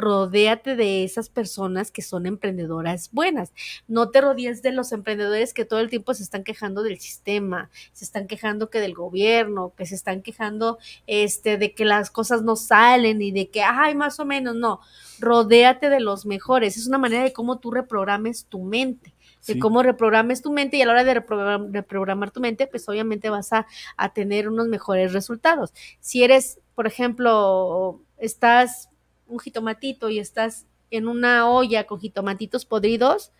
rodéate 0.02 0.74
de 0.74 1.04
esas 1.04 1.28
personas 1.28 1.92
que 1.92 2.02
son 2.02 2.26
emprendedoras 2.26 3.10
buenas. 3.12 3.52
No 3.86 4.10
te 4.10 4.20
rodees 4.20 4.60
de 4.60 4.72
los 4.72 4.90
emprendedores 4.90 5.54
que 5.54 5.64
todo 5.64 5.78
el 5.78 5.88
tiempo 5.88 6.12
se 6.12 6.24
están 6.24 6.42
quejando 6.42 6.82
del 6.82 6.98
sistema, 6.98 7.70
se 7.92 8.04
están 8.04 8.26
quejando 8.26 8.68
que 8.68 8.80
del 8.80 8.94
gobierno, 8.94 9.72
que 9.76 9.86
se 9.86 9.94
están 9.94 10.22
quejando 10.22 10.78
este 11.06 11.56
de 11.56 11.72
que 11.72 11.84
las 11.84 12.10
cosas 12.10 12.42
no 12.42 12.56
salen 12.56 13.22
y 13.22 13.30
de 13.30 13.48
que 13.48 13.62
ay, 13.62 13.94
más 13.94 14.18
o 14.18 14.24
menos, 14.24 14.56
no. 14.56 14.80
Rodéate 15.20 15.88
de 15.88 16.00
los 16.00 16.26
mejores. 16.26 16.76
Es 16.76 16.88
una 16.88 16.98
manera 16.98 17.22
de 17.22 17.32
cómo 17.32 17.60
tú 17.60 17.70
reprogrames 17.70 18.46
tu 18.46 18.60
mente 18.60 19.14
de 19.44 19.58
cómo 19.58 19.82
reprogrames 19.82 20.40
tu 20.40 20.52
mente 20.52 20.76
y 20.76 20.82
a 20.82 20.86
la 20.86 20.92
hora 20.92 21.02
de 21.02 21.14
reprogramar, 21.14 22.30
tu 22.30 22.40
mente, 22.40 22.68
pues 22.68 22.88
obviamente 22.88 23.28
vas 23.28 23.52
a, 23.52 23.66
a 23.96 24.12
tener 24.12 24.48
unos 24.48 24.68
mejores 24.68 25.12
resultados. 25.12 25.74
Si 25.98 26.22
eres, 26.22 26.60
por 26.76 26.86
ejemplo, 26.86 28.00
estás 28.18 28.88
un 29.32 29.40
jitomatito 29.40 30.08
y 30.10 30.18
estás 30.18 30.66
en 30.90 31.08
una 31.08 31.48
olla 31.48 31.86
con 31.86 31.98
jitomatitos 31.98 32.66
podridos, 32.66 33.32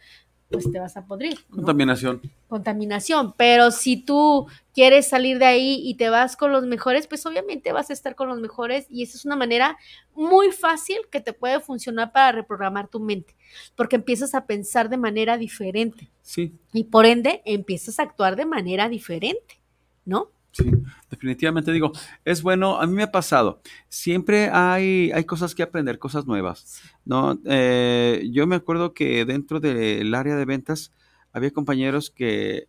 pues 0.51 0.71
te 0.71 0.79
vas 0.79 0.97
a 0.97 1.07
podrir. 1.07 1.39
Contaminación. 1.51 2.21
Contaminación. 2.49 3.35
Pero 3.37 3.71
si 3.71 3.97
tú 3.97 4.47
quieres 4.75 5.09
salir 5.09 5.39
de 5.39 5.47
ahí 5.47 5.81
y 5.83 5.95
te 5.95 6.11
vas 6.11 6.37
con 6.37 6.53
los 6.53 6.67
mejores, 6.67 7.07
pues 7.07 7.25
obviamente 7.25 7.73
vas 7.73 7.91
a 7.91 7.93
estar 7.93 8.15
con 8.15 8.29
los 8.29 8.39
mejores 8.39 8.87
y 8.91 9.03
esa 9.03 9.17
es 9.17 9.25
una 9.25 9.37
manera 9.37 9.79
muy 10.15 10.51
fácil 10.53 10.99
que 11.11 11.21
te 11.21 11.33
puede 11.33 11.61
funcionar 11.61 12.13
para 12.13 12.33
reprogramar 12.33 12.89
tu 12.89 13.01
mente, 13.01 13.35
porque 13.77 13.97
empiezas 13.97 14.35
a 14.35 14.47
pensar 14.47 14.89
de 14.91 14.99
manera 14.99 15.39
diferente. 15.39 16.11
Sí. 16.21 16.53
Y 16.73 16.85
por 16.85 17.07
ende 17.07 17.43
empiezas 17.45 17.99
a 17.99 18.03
actuar 18.03 18.37
de 18.37 18.47
manera 18.47 18.89
diferente, 18.89 19.61
¿no? 20.05 20.32
Sí, 20.53 20.71
definitivamente 21.11 21.73
digo, 21.73 21.93
es 22.27 22.43
bueno, 22.43 22.79
a 22.79 22.87
mí 22.87 22.93
me 22.93 23.05
ha 23.05 23.11
pasado, 23.11 23.63
siempre 23.89 24.51
hay, 24.51 25.11
hay 25.13 25.25
cosas 25.25 25.55
que 25.55 25.63
aprender, 25.63 25.99
cosas 25.99 26.27
nuevas, 26.27 26.83
¿no? 27.07 27.39
Eh, 27.47 28.29
yo 28.31 28.47
me 28.47 28.57
acuerdo 28.57 28.93
que 28.93 29.25
dentro 29.25 29.61
del 29.61 30.15
área 30.15 30.37
de 30.37 30.45
ventas 30.45 30.93
había 31.33 31.53
compañeros 31.53 32.11
que 32.11 32.69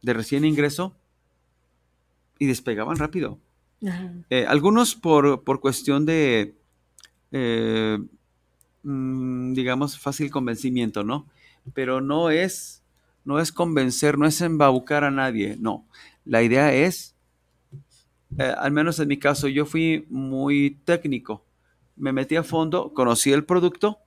de 0.00 0.12
recién 0.14 0.46
ingreso 0.46 0.96
y 2.38 2.46
despegaban 2.46 2.96
rápido. 2.96 3.38
Eh, 4.30 4.46
algunos 4.48 4.94
por, 4.94 5.42
cuestión 5.60 6.06
de, 6.06 6.54
eh, 7.32 7.98
mm, 8.82 9.52
digamos, 9.52 9.98
fácil 9.98 10.30
convencimiento, 10.30 11.04
¿no? 11.04 11.26
Pero 11.74 12.00
no 12.00 12.30
es, 12.30 12.82
no 13.26 13.40
es 13.40 13.52
convencer, 13.52 14.16
no 14.16 14.26
es 14.26 14.40
embaucar 14.40 15.04
a 15.04 15.10
nadie, 15.10 15.56
no 15.60 15.84
la 16.28 16.42
idea 16.42 16.74
es, 16.74 17.16
eh, 18.38 18.54
al 18.56 18.70
menos 18.70 19.00
en 19.00 19.08
mi 19.08 19.18
caso, 19.18 19.48
yo 19.48 19.64
fui 19.64 20.06
muy 20.10 20.78
técnico. 20.84 21.42
Me 21.96 22.12
metí 22.12 22.36
a 22.36 22.44
fondo, 22.44 22.92
conocí 22.92 23.32
el 23.32 23.44
producto, 23.44 23.98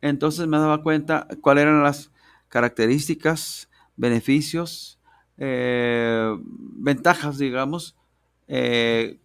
entonces 0.00 0.46
me 0.46 0.58
daba 0.58 0.82
cuenta 0.82 1.26
cuáles 1.40 1.62
eran 1.62 1.82
las 1.82 2.10
características, 2.48 3.68
beneficios, 3.96 4.98
eh, 5.38 6.38
ventajas, 6.40 7.36
digamos, 7.36 7.96
eh, 8.46 9.18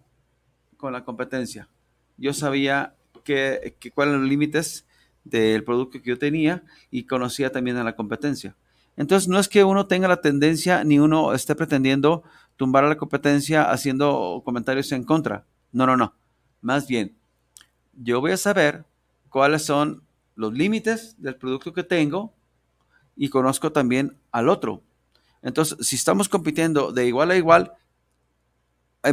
con 0.78 0.94
la 0.94 1.06
competencia. 1.06 1.70
Yo 2.18 2.34
sabía 2.34 2.96
que, 3.24 3.76
cuáles 3.94 4.14
eran 4.14 4.22
los 4.22 4.30
límites 4.30 4.86
del 5.24 5.64
producto 5.64 6.02
que 6.02 6.10
yo 6.10 6.18
tenía 6.18 6.64
y 6.90 7.04
conocía 7.04 7.52
también 7.52 7.78
a 7.78 7.84
la 7.84 7.96
competencia. 7.96 8.56
Entonces, 8.98 9.28
no 9.28 9.40
es 9.40 9.50
que 9.50 9.64
uno 9.64 9.88
tenga 9.88 10.08
la 10.08 10.22
tendencia 10.22 10.84
ni 10.84 11.00
uno 11.00 11.34
esté 11.34 11.56
pretendiendo 11.56 12.24
tumbar 12.56 12.86
a 12.86 12.90
la 12.90 12.98
competencia 12.98 13.70
haciendo 13.70 14.42
comentarios 14.46 14.92
en 14.92 15.04
contra. 15.04 15.46
No, 15.72 15.86
no, 15.86 15.98
no. 15.98 16.14
Más 16.62 16.88
bien, 16.88 17.16
yo 17.94 18.22
voy 18.22 18.32
a 18.32 18.38
saber 18.38 18.86
cuáles 19.30 19.66
son 19.66 20.04
los 20.36 20.54
límites 20.54 21.16
del 21.22 21.36
producto 21.36 21.74
que 21.74 21.84
tengo 21.84 22.34
y 23.16 23.30
conozco 23.30 23.72
también 23.72 24.18
al 24.32 24.50
otro. 24.50 24.82
Entonces, 25.42 25.78
si 25.86 25.96
estamos 25.96 26.30
compitiendo 26.30 26.92
de 26.92 27.08
igual 27.08 27.32
a 27.32 27.38
igual, 27.38 27.74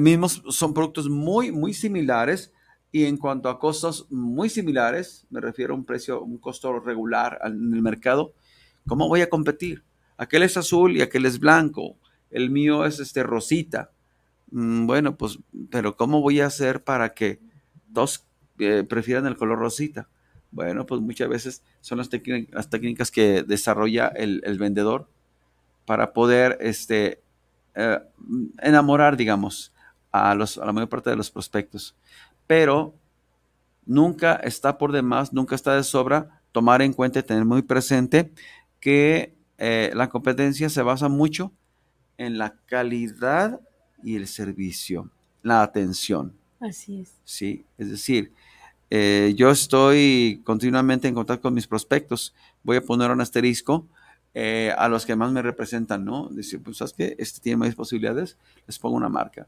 mismos 0.00 0.42
son 0.48 0.72
productos 0.72 1.08
muy, 1.08 1.52
muy 1.52 1.74
similares 1.74 2.52
y 2.90 3.04
en 3.04 3.16
cuanto 3.16 3.48
a 3.48 3.58
costos 3.58 4.06
muy 4.10 4.48
similares, 4.48 5.26
me 5.30 5.40
refiero 5.40 5.74
a 5.74 5.76
un 5.76 5.84
precio, 5.84 6.22
un 6.22 6.38
costo 6.38 6.78
regular 6.80 7.38
en 7.44 7.72
el 7.74 7.82
mercado, 7.82 8.34
¿Cómo 8.86 9.08
voy 9.08 9.20
a 9.20 9.30
competir? 9.30 9.84
Aquel 10.16 10.42
es 10.42 10.56
azul 10.56 10.96
y 10.96 11.02
aquel 11.02 11.26
es 11.26 11.38
blanco. 11.38 11.96
El 12.30 12.50
mío 12.50 12.84
es 12.84 13.00
este 13.00 13.22
rosita. 13.22 13.90
Mm, 14.50 14.86
bueno, 14.86 15.16
pues, 15.16 15.38
pero 15.70 15.96
¿cómo 15.96 16.20
voy 16.20 16.40
a 16.40 16.46
hacer 16.46 16.84
para 16.84 17.14
que 17.14 17.40
dos 17.88 18.26
eh, 18.58 18.84
prefieran 18.88 19.26
el 19.26 19.36
color 19.36 19.58
rosita? 19.58 20.08
Bueno, 20.50 20.84
pues 20.86 21.00
muchas 21.00 21.28
veces 21.28 21.62
son 21.80 21.98
las, 21.98 22.10
las 22.50 22.68
técnicas 22.68 23.10
que 23.10 23.42
desarrolla 23.42 24.08
el, 24.08 24.58
vendedor 24.58 25.08
para 25.86 26.12
poder 26.12 26.58
este, 26.60 27.22
eh, 27.74 28.00
enamorar, 28.60 29.16
digamos, 29.16 29.72
a, 30.10 30.34
los, 30.34 30.58
a 30.58 30.66
la 30.66 30.72
mayor 30.72 30.90
parte 30.90 31.08
de 31.08 31.16
los 31.16 31.30
prospectos. 31.30 31.96
Pero 32.46 32.94
nunca 33.86 34.34
está 34.34 34.76
por 34.76 34.92
demás, 34.92 35.32
nunca 35.32 35.54
está 35.54 35.74
de 35.74 35.84
sobra 35.84 36.42
tomar 36.52 36.82
en 36.82 36.92
cuenta 36.92 37.18
y 37.18 37.22
tener 37.22 37.46
muy 37.46 37.62
presente 37.62 38.30
que 38.82 39.32
eh, 39.58 39.92
la 39.94 40.10
competencia 40.10 40.68
se 40.68 40.82
basa 40.82 41.08
mucho 41.08 41.52
en 42.18 42.36
la 42.36 42.56
calidad 42.66 43.60
y 44.02 44.16
el 44.16 44.26
servicio, 44.26 45.08
la 45.42 45.62
atención. 45.62 46.34
Así 46.60 47.00
es. 47.00 47.14
Sí, 47.24 47.64
es 47.78 47.90
decir, 47.90 48.32
eh, 48.90 49.34
yo 49.36 49.50
estoy 49.50 50.42
continuamente 50.44 51.06
en 51.06 51.14
contacto 51.14 51.42
con 51.42 51.54
mis 51.54 51.68
prospectos. 51.68 52.34
Voy 52.64 52.76
a 52.76 52.82
poner 52.82 53.12
un 53.12 53.20
asterisco 53.20 53.86
eh, 54.34 54.74
a 54.76 54.88
los 54.88 55.06
que 55.06 55.14
más 55.14 55.30
me 55.30 55.42
representan, 55.42 56.04
¿no? 56.04 56.28
Decir, 56.28 56.60
pues, 56.60 56.78
¿sabes 56.78 56.92
qué? 56.92 57.14
Este 57.16 57.40
tiene 57.40 57.58
más 57.58 57.74
posibilidades, 57.76 58.36
les 58.66 58.78
pongo 58.80 58.96
una 58.96 59.08
marca. 59.08 59.46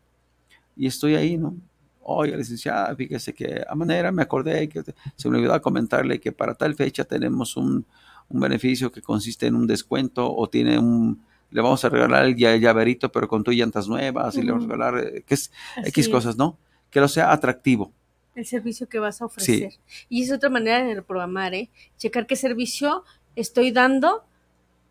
Y 0.76 0.86
estoy 0.86 1.16
ahí, 1.16 1.36
¿no? 1.36 1.56
Oye, 2.02 2.36
licenciada, 2.36 2.94
fíjese 2.94 3.34
que 3.34 3.64
a 3.68 3.74
manera 3.74 4.12
me 4.12 4.22
acordé 4.22 4.68
que 4.68 4.84
se 5.16 5.28
me 5.28 5.38
olvidó 5.38 5.60
comentarle 5.60 6.20
que 6.20 6.30
para 6.30 6.54
tal 6.54 6.76
fecha 6.76 7.02
tenemos 7.04 7.56
un, 7.56 7.84
un 8.28 8.40
beneficio 8.40 8.90
que 8.90 9.02
consiste 9.02 9.46
en 9.46 9.54
un 9.54 9.66
descuento 9.66 10.34
o 10.34 10.48
tiene 10.48 10.78
un, 10.78 11.22
le 11.50 11.60
vamos 11.60 11.84
a 11.84 11.88
regalar 11.88 12.24
el 12.24 12.36
llaverito 12.36 13.10
pero 13.12 13.28
con 13.28 13.44
tu 13.44 13.52
llantas 13.52 13.88
nuevas 13.88 14.36
y 14.36 14.42
le 14.42 14.52
vamos 14.52 14.66
a 14.66 14.72
regalar, 14.72 14.98
eh, 14.98 15.24
que 15.26 15.34
es 15.34 15.52
X 15.84 16.08
cosas, 16.08 16.36
¿no? 16.36 16.58
Que 16.90 17.00
lo 17.00 17.08
sea 17.08 17.32
atractivo. 17.32 17.92
El 18.34 18.46
servicio 18.46 18.88
que 18.88 18.98
vas 18.98 19.22
a 19.22 19.26
ofrecer. 19.26 19.74
Y 20.08 20.22
es 20.22 20.32
otra 20.32 20.50
manera 20.50 20.84
de 20.84 21.00
programar, 21.02 21.54
¿eh? 21.54 21.70
Checar 21.96 22.26
qué 22.26 22.34
servicio 22.34 23.04
estoy 23.36 23.70
dando, 23.70 24.24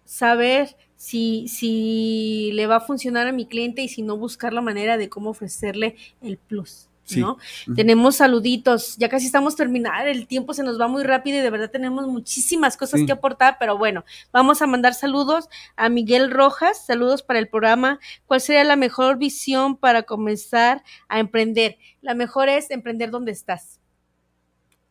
saber 0.06 0.78
si, 0.96 1.50
si 1.50 2.52
le 2.54 2.68
va 2.68 2.78
a 2.78 2.80
funcionar 2.80 3.28
a 3.28 3.34
mi 3.34 3.46
cliente 3.46 3.82
y 3.82 3.90
si 3.90 4.02
no 4.02 4.16
buscar 4.16 4.54
la 4.54 4.62
manera 4.62 4.98
de 4.98 5.10
cómo 5.10 5.32
ofrecerle 5.32 5.98
el 6.22 6.38
plus. 6.38 6.88
¿No? 7.18 7.38
Tenemos 7.76 8.18
saluditos, 8.18 8.96
ya 8.98 9.10
casi 9.10 9.26
estamos 9.26 9.56
terminando, 9.56 10.10
el 10.10 10.28
tiempo 10.28 10.54
se 10.54 10.64
nos 10.64 10.80
va 10.80 10.88
muy 10.88 11.04
rápido 11.04 11.38
y 11.38 11.42
de 11.42 11.50
verdad 11.50 11.70
tenemos 11.70 12.08
muchísimas 12.08 12.78
cosas 12.78 13.02
que 13.06 13.12
aportar, 13.12 13.58
pero 13.60 13.78
bueno, 13.78 14.06
vamos 14.32 14.62
a 14.62 14.68
mandar 14.68 14.94
saludos 14.94 15.50
a 15.76 15.90
Miguel 15.90 16.32
Rojas, 16.32 16.86
saludos 16.86 17.24
para 17.24 17.40
el 17.40 17.48
programa. 17.48 18.00
¿Cuál 18.26 18.42
sería 18.42 18.64
la 18.64 18.76
mejor 18.76 19.18
visión 19.18 19.78
para 19.78 20.04
comenzar 20.04 20.84
a 21.08 21.20
emprender? 21.20 21.78
La 22.02 22.14
mejor 22.14 22.50
es 22.50 22.72
emprender 22.72 23.12
donde 23.12 23.32
estás. 23.32 23.80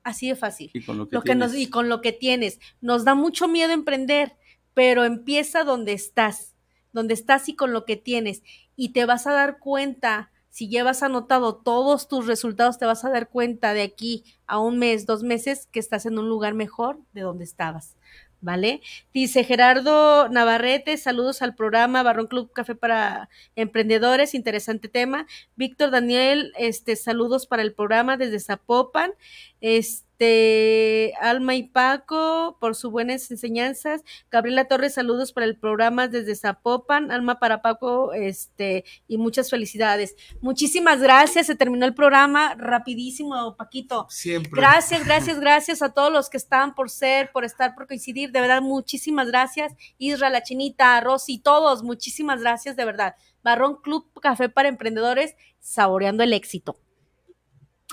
Así 0.03 0.29
de 0.29 0.37
fácil. 0.37 0.71
Y 0.75 0.83
con 0.83 0.99
lo 0.99 1.09
que, 1.09 1.19
y 1.57 1.67
con 1.69 1.89
lo 1.89 2.01
que 2.01 2.13
tienes. 2.13 2.59
Nos 2.81 3.05
da 3.05 3.15
mucho 3.15 3.47
miedo 3.47 3.73
emprender, 3.73 4.37
pero 4.75 5.05
empieza 5.05 5.63
donde 5.63 5.93
estás, 5.93 6.55
donde 6.93 7.15
estás 7.15 7.49
y 7.49 7.55
con 7.55 7.73
lo 7.73 7.85
que 7.85 7.97
tienes. 7.97 8.43
Y 8.75 8.91
te 8.91 9.05
vas 9.05 9.27
a 9.27 9.33
dar 9.33 9.59
cuenta 9.61 10.32
si 10.53 10.69
llevas 10.69 11.03
anotado 11.03 11.55
todos 11.57 12.09
tus 12.09 12.27
resultados, 12.27 12.79
te 12.79 12.85
vas 12.85 13.07
a 13.07 13.11
dar 13.11 13.31
cuenta 13.31 13.73
de 13.73 13.81
aquí 13.81 14.23
a 14.47 14.59
un 14.59 14.79
mes, 14.79 15.07
dos 15.07 15.23
meses, 15.23 15.67
que 15.73 15.81
estás 15.81 16.05
en 16.05 16.19
un 16.19 16.29
lugar 16.29 16.53
mejor 16.53 16.99
de 17.15 17.23
donde 17.23 17.45
estabas. 17.45 17.97
¿Vale? 18.43 18.83
Dice 19.15 19.45
Gerardo 19.45 20.29
Navarrete, 20.29 20.99
saludos 20.99 21.43
al 21.43 21.55
programa 21.55 22.03
Barrón 22.03 22.27
Club 22.27 22.53
Café 22.53 22.75
para 22.75 23.31
Emprendedores, 23.57 24.35
interesante 24.35 24.89
tema. 24.89 25.27
Víctor 25.57 25.91
Daniel, 25.91 26.53
este, 26.59 26.97
saludos 26.97 27.47
para 27.47 27.63
el 27.63 27.73
programa 27.73 28.17
desde 28.19 28.41
Zapopan. 28.41 29.13
Este, 29.61 30.12
este, 30.23 31.15
Alma 31.21 31.57
y 31.57 31.65
Paco, 31.65 32.57
por 32.61 32.77
sus 32.77 32.93
buenas 32.93 33.29
enseñanzas. 33.31 34.03
Gabriela 34.31 34.69
Torres, 34.69 34.95
saludos 34.95 35.33
para 35.33 35.47
el 35.47 35.57
programa 35.57 36.07
desde 36.07 36.37
Zapopan. 36.37 37.11
Alma 37.11 37.41
para 37.41 37.61
Paco, 37.61 38.13
este, 38.13 38.85
y 39.09 39.19
muchas 39.19 39.51
felicidades. 39.51 40.15
Muchísimas 40.41 41.01
gracias. 41.01 41.47
Se 41.47 41.57
terminó 41.57 41.87
el 41.87 41.95
programa 41.95 42.55
rapidísimo, 42.55 43.57
Paquito. 43.57 44.07
Siempre. 44.11 44.53
Gracias, 44.61 45.05
gracias, 45.07 45.41
gracias 45.41 45.83
a 45.83 45.93
todos 45.93 46.13
los 46.13 46.31
que 46.31 46.37
están 46.37 46.77
por 46.77 46.89
ser, 46.89 47.33
por 47.33 47.45
estar, 47.45 47.75
por 47.75 47.89
coincidir. 47.89 48.31
De 48.31 48.41
verdad, 48.41 48.63
muchísimas 48.63 49.27
gracias. 49.27 49.73
Isra, 49.99 50.31
la 50.31 50.45
chinita, 50.45 51.01
Rosy, 51.01 51.39
todos, 51.39 51.83
muchísimas 51.83 52.41
gracias, 52.41 52.77
de 52.77 52.85
verdad. 52.85 53.17
Barrón 53.43 53.81
Club 53.83 54.09
Café 54.21 54.49
para 54.49 54.69
Emprendedores, 54.69 55.35
saboreando 55.59 56.23
el 56.23 56.33
éxito. 56.33 56.77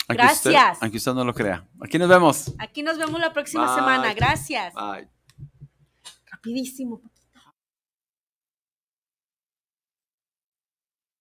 Gracias. 0.10 0.78
Aunque 0.82 0.98
usted, 0.98 1.14
no 1.14 1.24
lo 1.24 1.34
crea. 1.34 1.68
Aquí 1.82 1.98
nos 1.98 2.10
vemos. 2.10 2.54
Aquí 2.58 2.84
nos 2.84 2.98
vemos 2.98 3.20
la 3.20 3.32
próxima 3.32 3.74
semana. 3.76 4.14
Gracias. 4.14 4.74
Bye. 4.74 5.08
Rapidísimo. 6.32 7.02